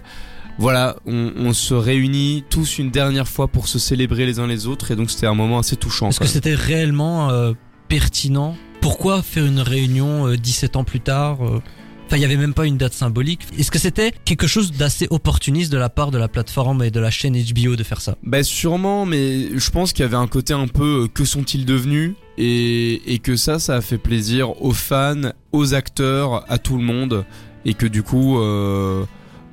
voilà, 0.60 0.96
on, 1.06 1.34
on 1.38 1.54
se 1.54 1.74
réunit 1.74 2.44
tous 2.50 2.80
une 2.80 2.90
dernière 2.90 3.28
fois 3.28 3.48
pour 3.48 3.68
se 3.68 3.78
célébrer 3.78 4.26
les 4.26 4.40
uns 4.40 4.48
les 4.48 4.66
autres. 4.66 4.92
Et 4.92 4.96
donc 4.96 5.12
c'était 5.12 5.28
un 5.28 5.36
moment 5.36 5.60
assez 5.60 5.76
touchant. 5.76 6.10
Est-ce 6.10 6.20
que 6.20 6.28
c'était 6.28 6.56
réellement 6.56 7.30
euh, 7.30 7.54
pertinent? 7.88 8.56
Pourquoi 8.82 9.22
faire 9.22 9.46
une 9.46 9.60
réunion 9.60 10.28
euh, 10.28 10.38
17 10.38 10.76
ans 10.76 10.84
plus 10.84 11.00
tard 11.00 11.46
euh? 11.46 11.62
Enfin, 12.08 12.16
il 12.16 12.22
y 12.22 12.26
avait 12.26 12.38
même 12.38 12.54
pas 12.54 12.66
une 12.66 12.78
date 12.78 12.94
symbolique. 12.94 13.42
Est-ce 13.60 13.70
que 13.70 13.80
c'était 13.80 14.14
quelque 14.24 14.48
chose 14.48 14.72
d'assez 14.72 15.08
opportuniste 15.10 15.74
de 15.74 15.78
la 15.78 15.90
part 15.90 16.10
de 16.10 16.18
la 16.18 16.30
plateforme 16.30 16.82
et 16.84 16.90
de 16.90 17.02
la 17.02 17.12
chaîne 17.12 17.36
HBO 17.36 17.76
de 17.76 17.84
faire 17.84 18.00
ça? 18.00 18.16
Bah 18.24 18.44
sûrement, 18.44 19.06
mais 19.06 19.50
je 19.54 19.70
pense 19.72 19.92
qu'il 19.92 20.04
y 20.04 20.06
avait 20.06 20.16
un 20.16 20.28
côté 20.28 20.54
un 20.54 20.68
peu 20.68 21.04
euh, 21.04 21.08
que 21.10 21.26
sont-ils 21.26 21.66
devenus? 21.66 22.14
Et, 22.38 23.14
et 23.14 23.20
que 23.20 23.36
ça, 23.36 23.60
ça 23.60 23.76
a 23.76 23.82
fait 23.82 23.98
plaisir 23.98 24.62
aux 24.62 24.72
fans, 24.72 25.32
aux 25.52 25.74
acteurs, 25.74 26.50
à 26.50 26.58
tout 26.58 26.78
le 26.78 26.84
monde. 26.84 27.26
Et 27.66 27.74
que 27.74 27.86
du 27.86 28.04
coup, 28.04 28.40
euh, 28.40 29.04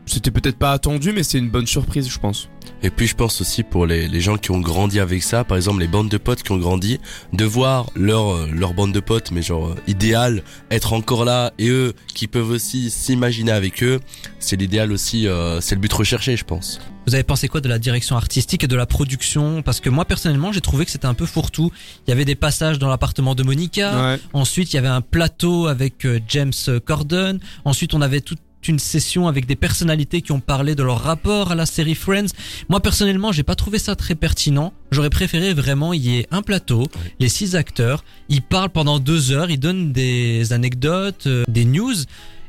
c'était 0.07 0.31
peut-être 0.31 0.59
pas 0.59 0.73
attendu, 0.73 1.13
mais 1.13 1.23
c'est 1.23 1.39
une 1.39 1.51
bonne 1.51 1.67
surprise, 1.67 2.09
je 2.09 2.19
pense. 2.19 2.49
Et 2.83 2.91
puis 2.91 3.07
je 3.07 3.15
pense 3.15 3.41
aussi 3.41 3.63
pour 3.63 3.87
les, 3.87 4.09
les 4.09 4.21
gens 4.21 4.37
qui 4.37 4.51
ont 4.51 4.61
grandi 4.61 5.01
avec 5.01 5.23
ça, 5.23 5.45
par 5.45 5.57
exemple 5.57 5.81
les 5.81 5.87
bandes 5.87 6.09
de 6.09 6.19
potes 6.19 6.43
qui 6.43 6.53
ont 6.53 6.59
grandi, 6.59 6.99
de 7.33 7.45
voir 7.45 7.91
leur, 7.95 8.35
euh, 8.35 8.49
leur 8.53 8.75
bande 8.75 8.93
de 8.93 9.01
potes, 9.01 9.31
mais 9.31 9.43
genre 9.43 9.69
euh, 9.69 9.77
idéal, 9.87 10.43
être 10.71 10.93
encore 10.93 11.25
là, 11.25 11.53
et 11.59 11.69
eux 11.69 11.95
qui 12.15 12.27
peuvent 12.27 12.51
aussi 12.51 12.91
s'imaginer 12.91 13.53
avec 13.53 13.83
eux, 13.83 14.01
c'est 14.39 14.57
l'idéal 14.57 14.93
aussi, 14.93 15.27
euh, 15.27 15.61
c'est 15.61 15.75
le 15.75 15.81
but 15.81 15.93
recherché 15.93 16.37
je 16.37 16.45
pense. 16.45 16.81
Vous 17.07 17.15
avez 17.15 17.25
pensé 17.25 17.49
quoi 17.49 17.61
de 17.61 17.69
la 17.69 17.79
direction 17.79 18.17
artistique 18.17 18.65
et 18.65 18.67
de 18.67 18.77
la 18.77 18.87
production? 18.87 19.63
Parce 19.63 19.81
que 19.81 19.91
moi 19.91 20.07
personnellement, 20.07 20.53
j'ai 20.53 20.63
trouvé 20.63 20.87
que 20.87 20.91
c'était 20.91 21.07
un 21.07 21.15
peu 21.15 21.27
fourre-tout. 21.27 21.71
Il 22.07 22.11
y 22.11 22.13
avait 22.13 22.25
des 22.25 22.35
passages 22.35 22.79
dans 22.79 22.89
l'appartement 22.89 23.35
de 23.35 23.43
Monica. 23.43 24.13
Ouais. 24.13 24.21
Ensuite, 24.33 24.73
il 24.73 24.77
y 24.77 24.79
avait 24.79 24.89
un 24.89 25.03
plateau 25.03 25.67
avec 25.67 26.07
euh, 26.07 26.19
James 26.29 26.53
Corden. 26.87 27.41
Ensuite, 27.67 27.93
on 27.93 28.01
avait 28.01 28.23
toute 28.23 28.41
une 28.69 28.79
session 28.79 29.29
avec 29.29 29.47
des 29.47 29.57
personnalités 29.57 30.23
qui 30.23 30.33
ont 30.33 30.41
parlé 30.41 30.75
de 30.75 30.83
leur 30.83 31.01
rapport 31.01 31.53
à 31.53 31.55
la 31.55 31.67
série 31.67 31.95
Friends. 31.95 32.33
Moi 32.69 32.81
personnellement, 32.81 33.33
j'ai 33.33 33.43
pas 33.43 33.55
trouvé 33.55 33.79
ça 33.79 33.97
très 33.97 34.15
pertinent. 34.15 34.73
J'aurais 34.91 35.11
préféré 35.11 35.55
vraiment 35.55 35.93
y 35.93 36.19
ait 36.19 36.27
un 36.31 36.43
plateau, 36.43 36.87
les 37.19 37.29
six 37.29 37.57
acteurs, 37.57 38.05
ils 38.29 38.43
parlent 38.43 38.71
pendant 38.71 38.99
deux 38.99 39.33
heures, 39.33 39.51
ils 39.51 39.59
donnent 39.59 39.93
des 39.93 40.53
anecdotes, 40.53 41.27
euh, 41.27 41.45
des 41.49 41.65
news. 41.65 41.95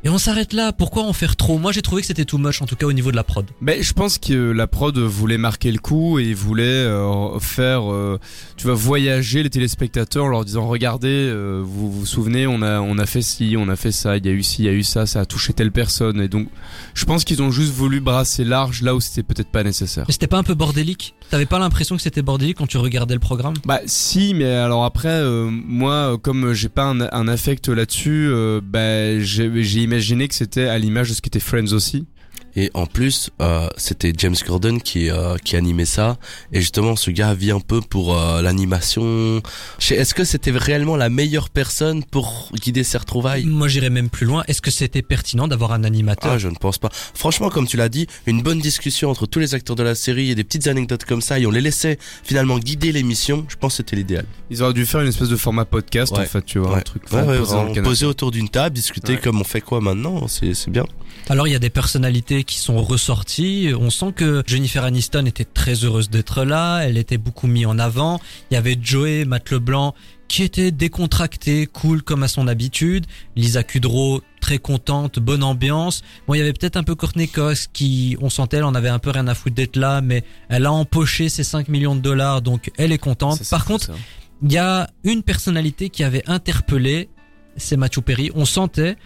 Et 0.06 0.10
on 0.10 0.20
s'arrête 0.20 0.54
là. 0.54 0.72
Pourquoi 0.72 1.02
en 1.02 1.14
faire 1.14 1.36
trop? 1.36 1.58
Moi, 1.58 1.72
j'ai 1.72 1.82
trouvé 1.82 2.04
que 2.04 2.08
c'était 2.08 2.26
too 2.26 2.38
much, 2.38 2.62
en 2.62 2.68
tout 2.68 2.76
cas 2.76 2.86
au 2.86 2.94
niveau 2.94 3.10
de 3.10 3.16
la 3.16 3.24
prod. 3.24 3.44
Mais 3.60 3.82
je 3.82 3.92
pense 3.92 4.20
que 4.20 4.52
la 4.52 4.68
prod 4.68 4.96
voulait 4.96 5.40
marquer 5.40 5.72
le 5.72 5.80
coup 5.80 6.20
et 6.20 6.36
voulait 6.36 6.64
euh, 6.64 7.40
faire, 7.40 7.92
euh, 7.92 8.20
tu 8.56 8.68
vois, 8.68 8.76
voyager 8.76 9.42
les 9.42 9.50
téléspectateurs 9.50 10.26
en 10.26 10.28
leur 10.28 10.46
disant 10.46 10.68
regardez, 10.68 11.08
euh, 11.08 11.64
vous 11.66 11.92
vous 11.92 12.06
souvenez, 12.06 12.46
on 12.46 12.62
a 12.62 12.82
on 12.82 13.00
a 13.00 13.08
fait 13.08 13.24
ci, 13.24 13.56
on 13.58 13.68
a 13.68 13.76
fait 13.76 13.92
ça, 13.92 14.18
il 14.18 14.28
y 14.28 14.30
a 14.30 14.32
eu 14.32 14.44
ci, 14.44 14.62
il 14.62 14.66
y 14.66 14.70
a 14.70 14.74
eu 14.74 14.84
ça, 14.84 15.08
ça 15.08 15.22
a 15.22 15.26
touché 15.26 15.54
telle 15.54 15.72
personne 15.72 16.22
et 16.22 16.28
donc 16.28 16.50
je 16.94 17.06
pense 17.06 17.24
qu'ils 17.24 17.42
ont 17.42 17.50
juste 17.50 17.74
voulu 17.74 18.00
brasser 18.00 18.44
large 18.44 18.84
là 18.84 18.94
où 18.94 19.02
c'était 19.02 19.24
peut-être 19.24 19.50
pas 19.50 19.64
nécessaire. 19.64 20.06
Mais 20.08 20.14
c'était 20.14 20.28
pas 20.28 20.38
un 20.38 20.44
peu 20.44 20.54
bordélique? 20.54 21.16
T'avais 21.32 21.48
pas 21.48 21.58
l'impression 21.58 21.96
que 21.96 22.04
c'était 22.04 22.22
bordélique 22.22 22.58
quand 22.58 22.68
tu 22.68 22.78
regardais 22.78 23.16
le 23.16 23.20
programme? 23.20 23.56
Bah 23.66 23.80
si, 23.88 24.36
mais 24.36 24.52
alors 24.52 24.86
après, 24.86 25.24
moi, 25.50 26.20
comme 26.22 26.54
j'ai 26.54 26.70
pas 26.70 26.84
un, 26.84 27.02
un 27.02 27.28
affect 27.28 27.70
là-dessus, 27.70 28.32
bah 28.62 29.20
j'ai 29.20 29.64
j'ai 29.64 29.82
imaginé 29.96 30.28
que 30.28 30.36
c'était 30.36 30.66
à 30.68 30.78
l'image 30.78 31.10
de 31.10 31.14
ce 31.14 31.22
qu'était 31.22 31.40
Friends 31.40 31.72
aussi. 31.72 32.06
Et 32.56 32.72
en 32.74 32.86
plus, 32.86 33.32
euh, 33.42 33.68
c'était 33.78 34.14
James 34.18 34.36
Gordon 34.48 34.80
qui 34.80 35.10
euh, 35.10 35.36
qui 35.38 35.56
animait 35.56 35.86
ça. 35.86 36.18
Et 36.54 36.62
justement, 36.62 36.96
ce 36.96 37.12
gars 37.12 37.34
vit 37.34 37.52
un 37.52 37.60
peu 37.60 37.82
pour 37.82 38.18
euh, 38.18 38.42
l'animation. 38.42 39.42
Est-ce 39.90 40.14
que 40.14 40.24
c'était 40.24 40.52
réellement 40.52 40.96
la 40.96 41.10
meilleure 41.10 41.50
personne 41.50 42.04
pour 42.04 42.50
guider 42.62 42.84
ces 42.84 42.98
retrouvailles? 42.98 43.46
Moi, 43.46 43.68
j'irais 43.68 43.90
même 43.90 44.10
plus 44.10 44.26
loin. 44.26 44.44
Est-ce 44.48 44.62
que 44.62 44.72
c'était 44.72 45.02
pertinent 45.02 45.48
d'avoir 45.48 45.74
un 45.74 45.84
animateur? 45.84 46.32
Ah, 46.34 46.38
je 46.38 46.48
ne 46.48 46.56
pense 46.56 46.78
pas. 46.78 46.90
Franchement, 47.14 47.50
comme 47.50 47.68
tu 47.68 47.78
l'as 47.78 47.90
dit, 47.90 48.08
une 48.26 48.42
bonne 48.42 48.60
discussion 48.60 49.10
entre 49.10 49.26
tous 49.26 49.40
les 49.40 49.54
acteurs 49.54 49.76
de 49.76 49.84
la 49.84 49.96
série 49.96 50.32
et 50.32 50.36
des 50.36 50.44
petites 50.44 50.68
anecdotes 50.68 51.04
comme 51.06 51.22
ça, 51.22 51.40
et 51.40 51.46
on 51.46 51.52
les 51.52 51.62
laissait 51.62 51.98
finalement 52.24 52.58
guider 52.58 52.92
l'émission. 52.92 53.46
Je 53.50 53.56
pense 53.58 53.74
que 53.74 53.78
c'était 53.78 53.96
l'idéal. 53.98 54.26
Ils 54.50 54.64
auraient 54.64 54.74
dû 54.74 54.86
faire 54.86 55.02
une 55.02 55.10
espèce 55.10 55.30
de 55.30 55.36
format 55.36 55.66
podcast 55.66 56.14
Ouais. 56.14 56.20
en 56.24 56.26
fait, 56.26 56.46
tu 56.46 56.60
vois, 56.60 56.78
un 56.78 56.82
truc. 56.82 57.04
Ouais, 57.12 57.22
canapé. 57.48 57.82
poser 57.82 58.06
autour 58.06 58.32
d'une 58.32 58.48
table, 58.50 58.76
discuter 58.76 59.14
Ouais. 59.14 59.20
comme 59.20 59.42
on 59.42 59.44
fait 59.44 59.62
quoi 59.62 59.82
maintenant, 59.82 60.28
c'est 60.28 60.54
c'est 60.54 60.72
bien. 60.72 60.86
Alors, 61.30 61.48
il 61.48 61.52
y 61.52 61.56
a 61.56 61.60
des 61.60 61.70
personnalités 61.70 62.44
qui 62.46 62.58
sont 62.60 62.82
ressorties. 62.82 63.72
On 63.80 63.90
sent 63.90 64.14
que 64.16 64.44
Jennifer 64.46 64.84
Aniston 64.84 65.26
était 65.26 65.46
très 65.46 65.84
heureuse 65.84 66.10
d'être 66.10 66.44
là. 66.44 66.80
Elle 66.80 66.98
était 66.98 67.18
beaucoup 67.18 67.48
mise 67.48 67.66
en 67.66 67.80
avant. 67.80 68.20
Il 68.52 68.56
y 68.56 68.58
avait 68.58 68.78
Joey, 68.82 69.26
Matt 69.26 69.52
LeBlanc, 69.52 69.94
qui 70.28 70.44
était 70.44 70.72
décontracté, 70.72 71.68
cool 71.68 72.02
comme 72.02 72.24
à 72.24 72.28
son 72.28 72.48
habitude. 72.48 73.06
Lisa 73.36 73.64
Kudrow, 73.64 74.22
très 74.42 74.58
contente, 74.58 75.20
bonne 75.20 75.44
ambiance. 75.44 76.04
Bon, 76.28 76.34
il 76.34 76.40
y 76.40 76.42
avait 76.42 76.54
peut-être 76.54 76.78
un 76.78 76.84
peu 76.84 76.96
Courtney 76.96 77.28
Cox 77.28 77.68
qui, 77.72 78.18
on 78.22 78.30
sentait, 78.30 78.58
elle 78.58 78.64
en 78.64 78.76
avait 78.76 78.90
un 78.90 79.00
peu 79.00 79.10
rien 79.10 79.28
à 79.28 79.36
foutre 79.36 79.56
d'être 79.56 79.76
là, 79.76 80.02
mais 80.02 80.24
elle 80.50 80.66
a 80.66 80.72
empoché 80.72 81.30
ses 81.30 81.44
5 81.44 81.68
millions 81.68 81.96
de 81.96 82.02
dollars, 82.02 82.42
donc 82.42 82.72
elle 82.78 82.92
est 82.92 82.98
contente. 82.98 83.48
Par 83.50 83.66
contre, 83.66 83.92
il 84.44 84.52
y 84.52 84.58
a 84.58 84.90
une 85.04 85.24
personnalité 85.24 85.90
qui 85.90 86.04
avait 86.04 86.24
interpellé, 86.28 87.10
c'est 87.58 87.78
Matthew 87.78 88.02
Perry. 88.02 88.32
On 88.36 88.46
sentait 88.46 88.98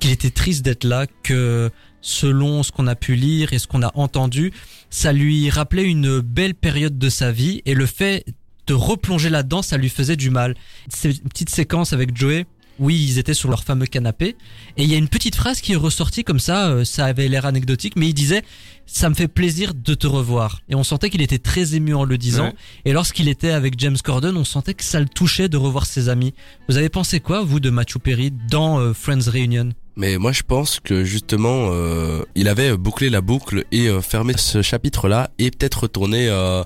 qu'il 0.00 0.10
était 0.10 0.30
triste 0.30 0.64
d'être 0.64 0.84
là, 0.84 1.06
que 1.22 1.70
selon 2.06 2.62
ce 2.62 2.70
qu'on 2.70 2.86
a 2.86 2.94
pu 2.94 3.16
lire 3.16 3.52
et 3.52 3.58
ce 3.58 3.66
qu'on 3.66 3.82
a 3.82 3.90
entendu, 3.96 4.52
ça 4.90 5.12
lui 5.12 5.50
rappelait 5.50 5.84
une 5.84 6.20
belle 6.20 6.54
période 6.54 6.98
de 6.98 7.08
sa 7.08 7.32
vie 7.32 7.62
et 7.66 7.74
le 7.74 7.84
fait 7.84 8.24
de 8.68 8.74
replonger 8.74 9.28
là-dedans, 9.28 9.60
ça 9.60 9.76
lui 9.76 9.88
faisait 9.88 10.14
du 10.14 10.30
mal. 10.30 10.54
C'est 10.88 11.10
une 11.10 11.28
petite 11.28 11.50
séquence 11.50 11.92
avec 11.92 12.16
Joey. 12.16 12.46
Oui, 12.78 13.02
ils 13.08 13.18
étaient 13.18 13.34
sur 13.34 13.48
leur 13.48 13.64
fameux 13.64 13.86
canapé. 13.86 14.36
Et 14.76 14.84
il 14.84 14.90
y 14.90 14.94
a 14.94 14.98
une 14.98 15.08
petite 15.08 15.34
phrase 15.34 15.60
qui 15.60 15.72
est 15.72 15.76
ressortie 15.76 16.22
comme 16.24 16.38
ça, 16.38 16.68
euh, 16.68 16.84
ça 16.84 17.06
avait 17.06 17.26
l'air 17.26 17.46
anecdotique, 17.46 17.94
mais 17.96 18.08
il 18.08 18.14
disait, 18.14 18.42
ça 18.84 19.08
me 19.08 19.14
fait 19.14 19.28
plaisir 19.28 19.72
de 19.74 19.94
te 19.94 20.06
revoir. 20.06 20.60
Et 20.68 20.74
on 20.74 20.84
sentait 20.84 21.10
qu'il 21.10 21.22
était 21.22 21.38
très 21.38 21.74
ému 21.74 21.94
en 21.94 22.04
le 22.04 22.18
disant. 22.18 22.48
Ouais. 22.48 22.54
Et 22.84 22.92
lorsqu'il 22.92 23.28
était 23.28 23.50
avec 23.50 23.80
James 23.80 23.96
Corden, 24.04 24.36
on 24.36 24.44
sentait 24.44 24.74
que 24.74 24.84
ça 24.84 25.00
le 25.00 25.08
touchait 25.08 25.48
de 25.48 25.56
revoir 25.56 25.86
ses 25.86 26.08
amis. 26.08 26.34
Vous 26.68 26.76
avez 26.76 26.90
pensé 26.90 27.18
quoi, 27.18 27.42
vous, 27.42 27.60
de 27.60 27.70
Matthew 27.70 27.98
Perry 27.98 28.30
dans 28.30 28.78
euh, 28.78 28.92
Friends 28.92 29.28
Reunion? 29.32 29.70
Mais 29.98 30.18
moi 30.18 30.30
je 30.30 30.42
pense 30.42 30.78
que 30.78 31.04
justement 31.04 31.70
euh, 31.70 32.22
il 32.34 32.48
avait 32.48 32.76
bouclé 32.76 33.08
la 33.08 33.22
boucle 33.22 33.64
et 33.72 33.88
euh, 33.88 34.02
fermé 34.02 34.34
ce 34.36 34.60
chapitre 34.60 35.08
là 35.08 35.30
et 35.38 35.50
peut-être 35.50 35.84
retourné 35.84 36.28
euh, 36.28 36.62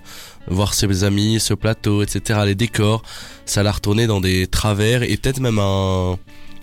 voir 0.48 0.74
ses 0.74 1.04
amis, 1.04 1.38
ce 1.38 1.54
plateau, 1.54 2.02
etc. 2.02 2.40
Les 2.44 2.56
décors, 2.56 3.02
ça 3.46 3.62
l'a 3.62 3.70
retourné 3.70 4.08
dans 4.08 4.20
des 4.20 4.48
travers 4.48 5.04
et 5.04 5.16
peut-être 5.16 5.38
même 5.38 5.60
un... 5.60 6.18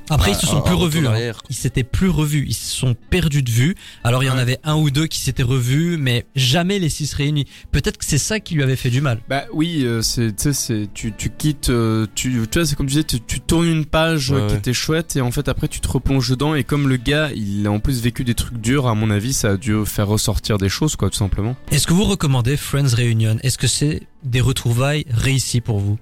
Après, 0.10 0.32
ils 0.32 0.36
se 0.36 0.46
sont 0.48 0.58
un- 0.58 0.62
plus 0.62 0.76
revus. 0.76 1.06
hein. 1.08 1.14
Ils 1.50 1.56
s'étaient 1.56 1.84
plus 1.84 2.10
revus. 2.10 2.46
Ils 2.48 2.54
se 2.54 2.76
sont 2.76 2.96
perdus 3.10 3.44
de 3.44 3.50
vue. 3.50 3.76
Alors, 4.04 4.24
il 4.24 4.28
y 4.28 4.30
en 4.30 4.38
avait 4.38 4.58
un 4.64 4.76
ou 4.76 4.90
deux 4.90 5.08
qui 5.08 5.20
s'étaient 5.20 5.44
revus, 5.44 5.98
mais 5.98 6.26
jamais 6.36 6.80
les 6.80 6.90
six 6.90 7.14
réunis. 7.14 7.46
Peut-être 7.72 7.98
que 7.98 8.06
c'est 8.06 8.18
ça 8.18 8.40
qui 8.40 8.56
lui 8.56 8.64
avait 8.64 8.76
fait 8.76 8.90
du 8.90 9.02
mal. 9.02 9.20
Bah 9.30 9.44
oui, 9.54 9.84
euh, 9.84 10.02
c'est, 10.02 10.36
tu 10.36 10.44
sais, 10.44 10.54
c'est, 10.54 10.88
tu, 10.94 11.14
tu 11.18 11.30
quittes, 11.30 11.70
euh, 11.70 12.06
tu, 12.16 12.32
tu 12.50 12.60
vois, 12.60 12.66
c'est 12.66 12.76
comme 12.76 12.86
tu 12.88 12.92
disais, 12.94 13.04
tu, 13.04 13.20
tu 13.22 13.40
tournes 13.42 13.68
une 13.68 13.86
page 13.86 14.32
euh, 14.32 14.36
Ouais, 14.36 14.48
qui 14.48 14.54
ouais. 14.54 14.60
était 14.60 14.74
chouette 14.74 15.16
et 15.16 15.22
en 15.22 15.32
fait 15.32 15.48
après 15.50 15.68
tu 15.68 15.80
te 15.80 15.88
replonges 15.88 16.30
dedans 16.30 16.56
et 16.56 16.64
comme 16.64 16.88
le 16.88 16.98
gars, 16.98 17.30
il 17.36 17.66
a 17.68 17.72
en 17.72 17.80
plus 17.80 18.02
vécu 18.02 18.24
des 18.24 18.34
trucs 18.36 18.58
durs, 18.60 18.88
à 18.88 18.96
mon 18.96 19.10
avis, 19.10 19.34
ça 19.34 19.52
a 19.52 19.58
dû 19.58 19.74
faire 19.86 20.08
ressortir 20.08 20.58
des 20.58 20.70
choses, 20.70 20.96
quoi, 20.96 21.10
tout 21.10 21.18
simplement. 21.18 21.56
Est-ce 21.72 21.88
que 21.88 21.94
vous 21.94 22.04
recommandez 22.06 22.56
Friends 22.58 22.96
Reunion? 22.96 23.38
Est-ce 23.44 23.58
que 23.58 23.68
c'est 23.68 24.04
des 24.24 24.42
retrouvailles 24.42 25.06
réussies 25.10 25.62
pour 25.62 25.80
vous? 25.80 25.98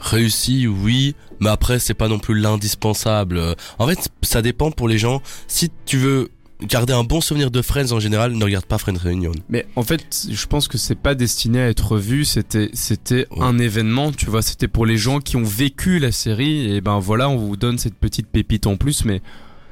Réussi, 0.00 0.66
oui, 0.66 1.14
mais 1.40 1.50
après 1.50 1.78
c'est 1.78 1.94
pas 1.94 2.08
non 2.08 2.18
plus 2.18 2.38
l'indispensable. 2.38 3.40
En 3.78 3.86
fait, 3.86 4.08
ça 4.22 4.42
dépend 4.42 4.70
pour 4.70 4.88
les 4.88 4.98
gens. 4.98 5.22
Si 5.46 5.70
tu 5.86 5.98
veux 5.98 6.30
garder 6.62 6.92
un 6.92 7.04
bon 7.04 7.20
souvenir 7.20 7.50
de 7.50 7.62
Friends 7.62 7.92
en 7.92 8.00
général, 8.00 8.32
ne 8.32 8.44
regarde 8.44 8.66
pas 8.66 8.78
Friends 8.78 8.98
Reunion. 9.02 9.32
Mais 9.48 9.66
en 9.76 9.82
fait, 9.82 10.26
je 10.30 10.46
pense 10.46 10.68
que 10.68 10.78
c'est 10.78 10.96
pas 10.96 11.14
destiné 11.14 11.60
à 11.60 11.68
être 11.68 11.98
vu, 11.98 12.24
c'était 12.24 12.70
c'était 12.72 13.26
un 13.38 13.58
événement, 13.58 14.12
tu 14.12 14.26
vois, 14.26 14.42
c'était 14.42 14.68
pour 14.68 14.86
les 14.86 14.96
gens 14.96 15.20
qui 15.20 15.36
ont 15.36 15.44
vécu 15.44 15.98
la 15.98 16.12
série 16.12 16.72
et 16.72 16.80
ben 16.80 16.98
voilà, 16.98 17.28
on 17.28 17.36
vous 17.36 17.56
donne 17.56 17.78
cette 17.78 17.94
petite 17.94 18.26
pépite 18.26 18.66
en 18.66 18.76
plus 18.76 19.04
mais 19.04 19.22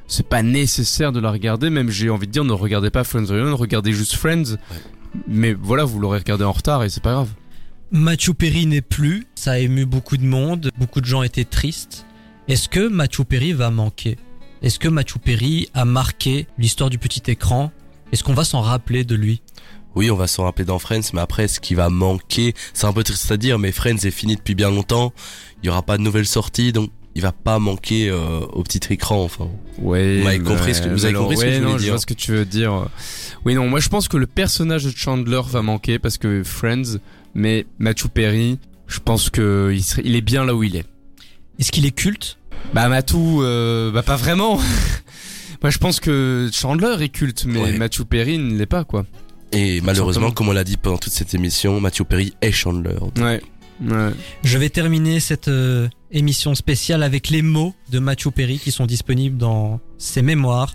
c'est 0.09 0.29
pas 0.29 0.43
nécessaire 0.43 1.11
de 1.13 1.19
la 1.19 1.33
regarder, 1.33 1.71
même 1.71 1.91
j'ai 1.91 2.11
envie 2.11 2.29
de 2.29 2.33
dire 2.33 2.45
ne 2.45 2.53
regardez 2.53 2.91
pas 2.91 3.05
Friends 3.05 3.27
Reunion, 3.27 3.57
regardez 3.57 3.93
juste 3.93 4.15
Friends. 4.15 4.57
Mais 5.27 5.55
voilà, 5.55 5.85
vous 5.85 5.99
l'aurez 5.99 6.19
regardé 6.19 6.45
en 6.45 6.53
retard 6.53 6.85
et 6.85 6.89
c'est 6.89 7.03
pas 7.03 7.13
grave. 7.13 7.31
Matthew 7.93 8.33
Perry 8.35 8.67
n'est 8.67 8.81
plus, 8.83 9.27
ça 9.35 9.53
a 9.53 9.59
ému 9.59 9.87
beaucoup 9.87 10.17
de 10.17 10.25
monde, 10.25 10.71
beaucoup 10.79 11.01
de 11.01 11.07
gens 11.07 11.23
étaient 11.23 11.45
tristes. 11.45 12.05
Est-ce 12.49 12.69
que 12.69 12.89
Matthew 12.89 13.23
Perry 13.25 13.53
va 13.53 13.71
manquer? 13.71 14.17
Est-ce 14.63 14.79
que 14.79 14.89
Matthew 14.89 15.19
Perry 15.19 15.69
a 15.75 15.85
marqué 15.85 16.47
l'histoire 16.59 16.91
du 16.91 16.99
petit 16.99 17.23
écran? 17.31 17.71
Est-ce 18.13 18.25
qu'on 18.25 18.35
va 18.35 18.45
s'en 18.45 18.61
rappeler 18.61 19.05
de 19.05 19.15
lui? 19.15 19.43
Oui, 19.95 20.11
on 20.11 20.17
va 20.17 20.27
s'en 20.27 20.45
rappeler 20.45 20.65
dans 20.65 20.79
Friends, 20.79 21.11
mais 21.15 21.21
après, 21.21 21.49
ce 21.49 21.59
qui 21.61 21.75
va 21.75 21.89
manquer, 21.89 22.55
c'est 22.75 22.87
un 22.87 22.93
peu 22.93 23.03
triste 23.03 23.31
à 23.31 23.37
dire, 23.37 23.59
mais 23.59 23.73
Friends 23.73 23.97
est 24.05 24.11
fini 24.11 24.37
depuis 24.37 24.55
bien 24.55 24.71
longtemps. 24.71 25.13
Il 25.63 25.67
y 25.67 25.71
aura 25.71 25.83
pas 25.83 25.97
de 25.97 26.03
nouvelles 26.03 26.27
sorties, 26.27 26.73
donc 26.73 26.91
il 27.15 27.23
va 27.23 27.33
pas 27.33 27.59
manquer 27.59 28.11
euh, 28.11 28.41
au 28.53 28.63
petit 28.63 28.93
écran. 28.93 29.23
Enfin, 29.25 29.49
Ouais. 29.79 30.21
vous 30.21 30.27
avez 30.27 30.39
compris 30.41 30.75
ce 30.75 30.83
que, 30.83 30.89
vous 30.89 31.05
avez 31.07 31.15
alors, 31.15 31.23
compris 31.29 31.37
ce 31.39 31.43
que 31.43 31.47
ouais, 31.49 31.55
je 31.55 31.61
voulais 31.61 31.73
non, 31.73 31.79
dire. 31.79 31.93
vois 31.93 31.99
ce 32.01 32.07
que 32.07 32.15
tu 32.15 32.33
veux 32.33 32.45
dire. 32.45 32.89
Oui, 33.47 33.55
non, 33.55 33.69
moi 33.69 33.81
je 33.81 33.89
pense 33.89 34.07
que 34.09 34.17
le 34.19 34.27
personnage 34.27 34.85
de 34.85 34.91
Chandler 34.95 35.41
va 35.49 35.63
manquer 35.63 35.99
parce 35.99 36.19
que 36.19 36.43
Friends, 36.45 36.99
mais 37.37 37.67
Matthew 37.79 38.09
Perry, 38.09 38.59
je 38.87 38.99
pense 38.99 39.29
que 39.29 39.71
il, 39.73 39.83
serait, 39.83 40.03
il 40.05 40.17
est 40.17 40.23
bien 40.23 40.45
là 40.45 40.55
où 40.55 40.63
il 40.65 40.75
est. 40.75 40.87
Est-ce 41.59 41.71
qu'il 41.71 41.85
est 41.85 41.95
culte? 41.95 42.39
Bah 42.73 42.89
Matthew, 42.89 43.15
euh, 43.41 43.93
bah 43.93 44.03
pas 44.03 44.17
vraiment. 44.17 44.57
moi 45.63 45.71
je 45.71 45.79
pense 45.79 46.01
que 46.01 46.49
Chandler 46.53 46.97
est 47.01 47.11
culte, 47.11 47.45
mais 47.45 47.61
Ouais. 47.61 47.73
Matthew 47.77 48.05
Perry 48.05 48.39
ne 48.39 48.57
l'est 48.57 48.67
pas 48.67 48.85
quoi. 48.85 49.05
Et 49.53 49.81
malheureusement, 49.83 50.31
comme 50.33 50.49
on 50.49 50.53
l'a 50.53 50.65
dit 50.65 50.77
pendant 50.79 50.97
toute 50.97 51.13
cette 51.13 51.35
émission, 51.35 51.79
Matthew 51.81 52.05
Perry 52.05 52.35
est 52.41 52.53
Chandler. 52.53 52.97
Ouais. 53.19 53.43
Ouais. 53.83 54.11
Je 54.43 54.57
vais 54.57 54.71
terminer 54.71 55.21
cette 55.21 55.49
euh, 55.49 55.89
émission 56.11 56.55
spéciale 56.55 57.03
avec 57.03 57.29
les 57.29 57.43
mots 57.43 57.75
de 57.91 57.99
Matthew 57.99 58.31
Perry 58.31 58.59
qui 58.59 58.73
sont 58.73 58.87
disponibles 58.87 59.37
dans 59.37 59.79
ses 59.99 60.23
mémoires. 60.23 60.75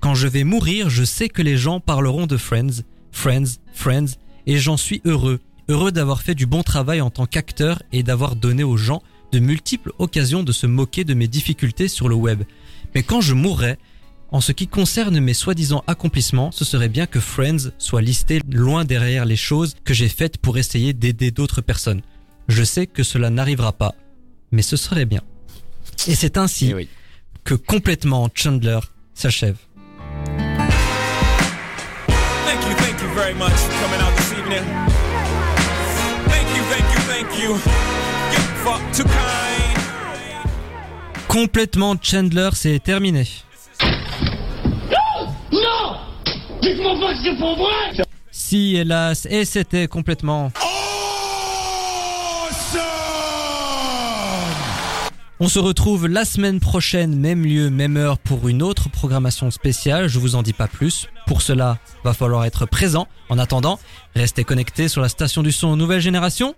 Quand 0.00 0.14
je 0.14 0.26
vais 0.26 0.44
mourir, 0.44 0.88
je 0.88 1.04
sais 1.04 1.28
que 1.28 1.42
les 1.42 1.58
gens 1.58 1.80
parleront 1.80 2.26
de 2.26 2.38
Friends, 2.38 2.82
Friends, 3.12 3.58
Friends, 3.74 4.16
et 4.46 4.56
j'en 4.56 4.78
suis 4.78 5.02
heureux. 5.04 5.40
Heureux 5.68 5.92
d'avoir 5.92 6.22
fait 6.22 6.34
du 6.34 6.46
bon 6.46 6.62
travail 6.62 7.00
en 7.00 7.10
tant 7.10 7.26
qu'acteur 7.26 7.82
et 7.92 8.02
d'avoir 8.02 8.36
donné 8.36 8.62
aux 8.64 8.76
gens 8.78 9.02
de 9.32 9.38
multiples 9.38 9.92
occasions 9.98 10.42
de 10.42 10.52
se 10.52 10.66
moquer 10.66 11.04
de 11.04 11.12
mes 11.14 11.28
difficultés 11.28 11.88
sur 11.88 12.08
le 12.08 12.14
web. 12.14 12.42
Mais 12.94 13.02
quand 13.02 13.20
je 13.20 13.34
mourrai, 13.34 13.76
en 14.30 14.40
ce 14.40 14.52
qui 14.52 14.66
concerne 14.66 15.20
mes 15.20 15.34
soi-disant 15.34 15.84
accomplissements, 15.86 16.52
ce 16.52 16.64
serait 16.64 16.88
bien 16.88 17.06
que 17.06 17.20
Friends 17.20 17.70
soit 17.78 18.00
listé 18.00 18.40
loin 18.50 18.86
derrière 18.86 19.26
les 19.26 19.36
choses 19.36 19.74
que 19.84 19.92
j'ai 19.92 20.08
faites 20.08 20.38
pour 20.38 20.56
essayer 20.56 20.94
d'aider 20.94 21.30
d'autres 21.30 21.60
personnes. 21.60 22.00
Je 22.48 22.62
sais 22.64 22.86
que 22.86 23.02
cela 23.02 23.28
n'arrivera 23.28 23.72
pas, 23.72 23.94
mais 24.52 24.62
ce 24.62 24.76
serait 24.76 25.04
bien. 25.04 25.20
Et 26.06 26.14
c'est 26.14 26.38
ainsi 26.38 26.68
Eh 26.70 26.74
oui. 26.74 26.88
que 27.44 27.54
complètement 27.54 28.30
Chandler 28.34 28.78
s'achève. 29.12 29.56
Thank 32.46 32.64
you, 32.64 32.74
thank 32.78 33.02
you 33.02 33.08
very 33.14 33.34
much 33.34 33.52
for 33.52 33.74
coming 33.82 34.00
out 34.00 34.16
this 34.16 34.32
evening. 34.32 34.64
Complètement 41.28 41.94
Chandler, 42.02 42.50
c'est 42.54 42.82
terminé. 42.82 43.28
Non 45.52 45.96
Dites-moi 46.62 46.98
pas 46.98 47.12
que 47.14 47.18
c'est 47.22 47.36
pour 47.38 47.56
vrai 47.56 48.04
Si, 48.30 48.76
hélas, 48.76 49.26
et 49.30 49.44
c'était 49.44 49.86
complètement... 49.86 50.50
On 55.40 55.46
se 55.46 55.60
retrouve 55.60 56.08
la 56.08 56.24
semaine 56.24 56.58
prochaine, 56.58 57.14
même 57.14 57.44
lieu, 57.44 57.70
même 57.70 57.96
heure, 57.96 58.18
pour 58.18 58.48
une 58.48 58.60
autre 58.60 58.88
programmation 58.90 59.52
spéciale. 59.52 60.08
Je 60.08 60.18
vous 60.18 60.34
en 60.34 60.42
dis 60.42 60.52
pas 60.52 60.66
plus. 60.66 61.06
Pour 61.28 61.42
cela, 61.42 61.78
va 62.02 62.12
falloir 62.12 62.44
être 62.44 62.66
présent. 62.66 63.06
En 63.28 63.38
attendant, 63.38 63.78
restez 64.16 64.42
connectés 64.42 64.88
sur 64.88 65.00
la 65.00 65.08
station 65.08 65.44
du 65.44 65.52
son 65.52 65.76
Nouvelle 65.76 66.00
Génération. 66.00 66.56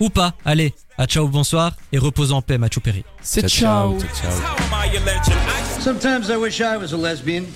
Ou 0.00 0.10
pas. 0.10 0.34
Allez, 0.44 0.74
à 0.98 1.06
ciao, 1.06 1.28
bonsoir, 1.28 1.72
et 1.92 1.98
repose 1.98 2.32
en 2.32 2.42
paix, 2.42 2.58
Machu 2.58 2.80
Perry. 2.80 3.04
C'est 3.22 3.48
ciao. 3.48 3.92
How 3.92 3.94
am 3.94 4.00
I 4.84 4.92
your 4.92 5.04
legend? 5.04 5.36
I 5.48 5.80
Sometimes 5.80 6.28
I 6.30 6.36
wish 6.36 6.60
I 6.60 6.76
was 6.76 6.92
a 6.92 6.96
lesbian. 6.96 7.46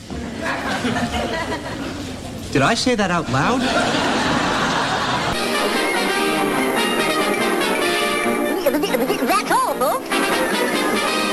Did 2.52 2.62
I 2.62 2.74
say 2.74 2.94
that 2.96 3.10
out 3.10 3.28
loud? 3.30 3.60
Thank 9.80 10.12
you. 10.12 10.17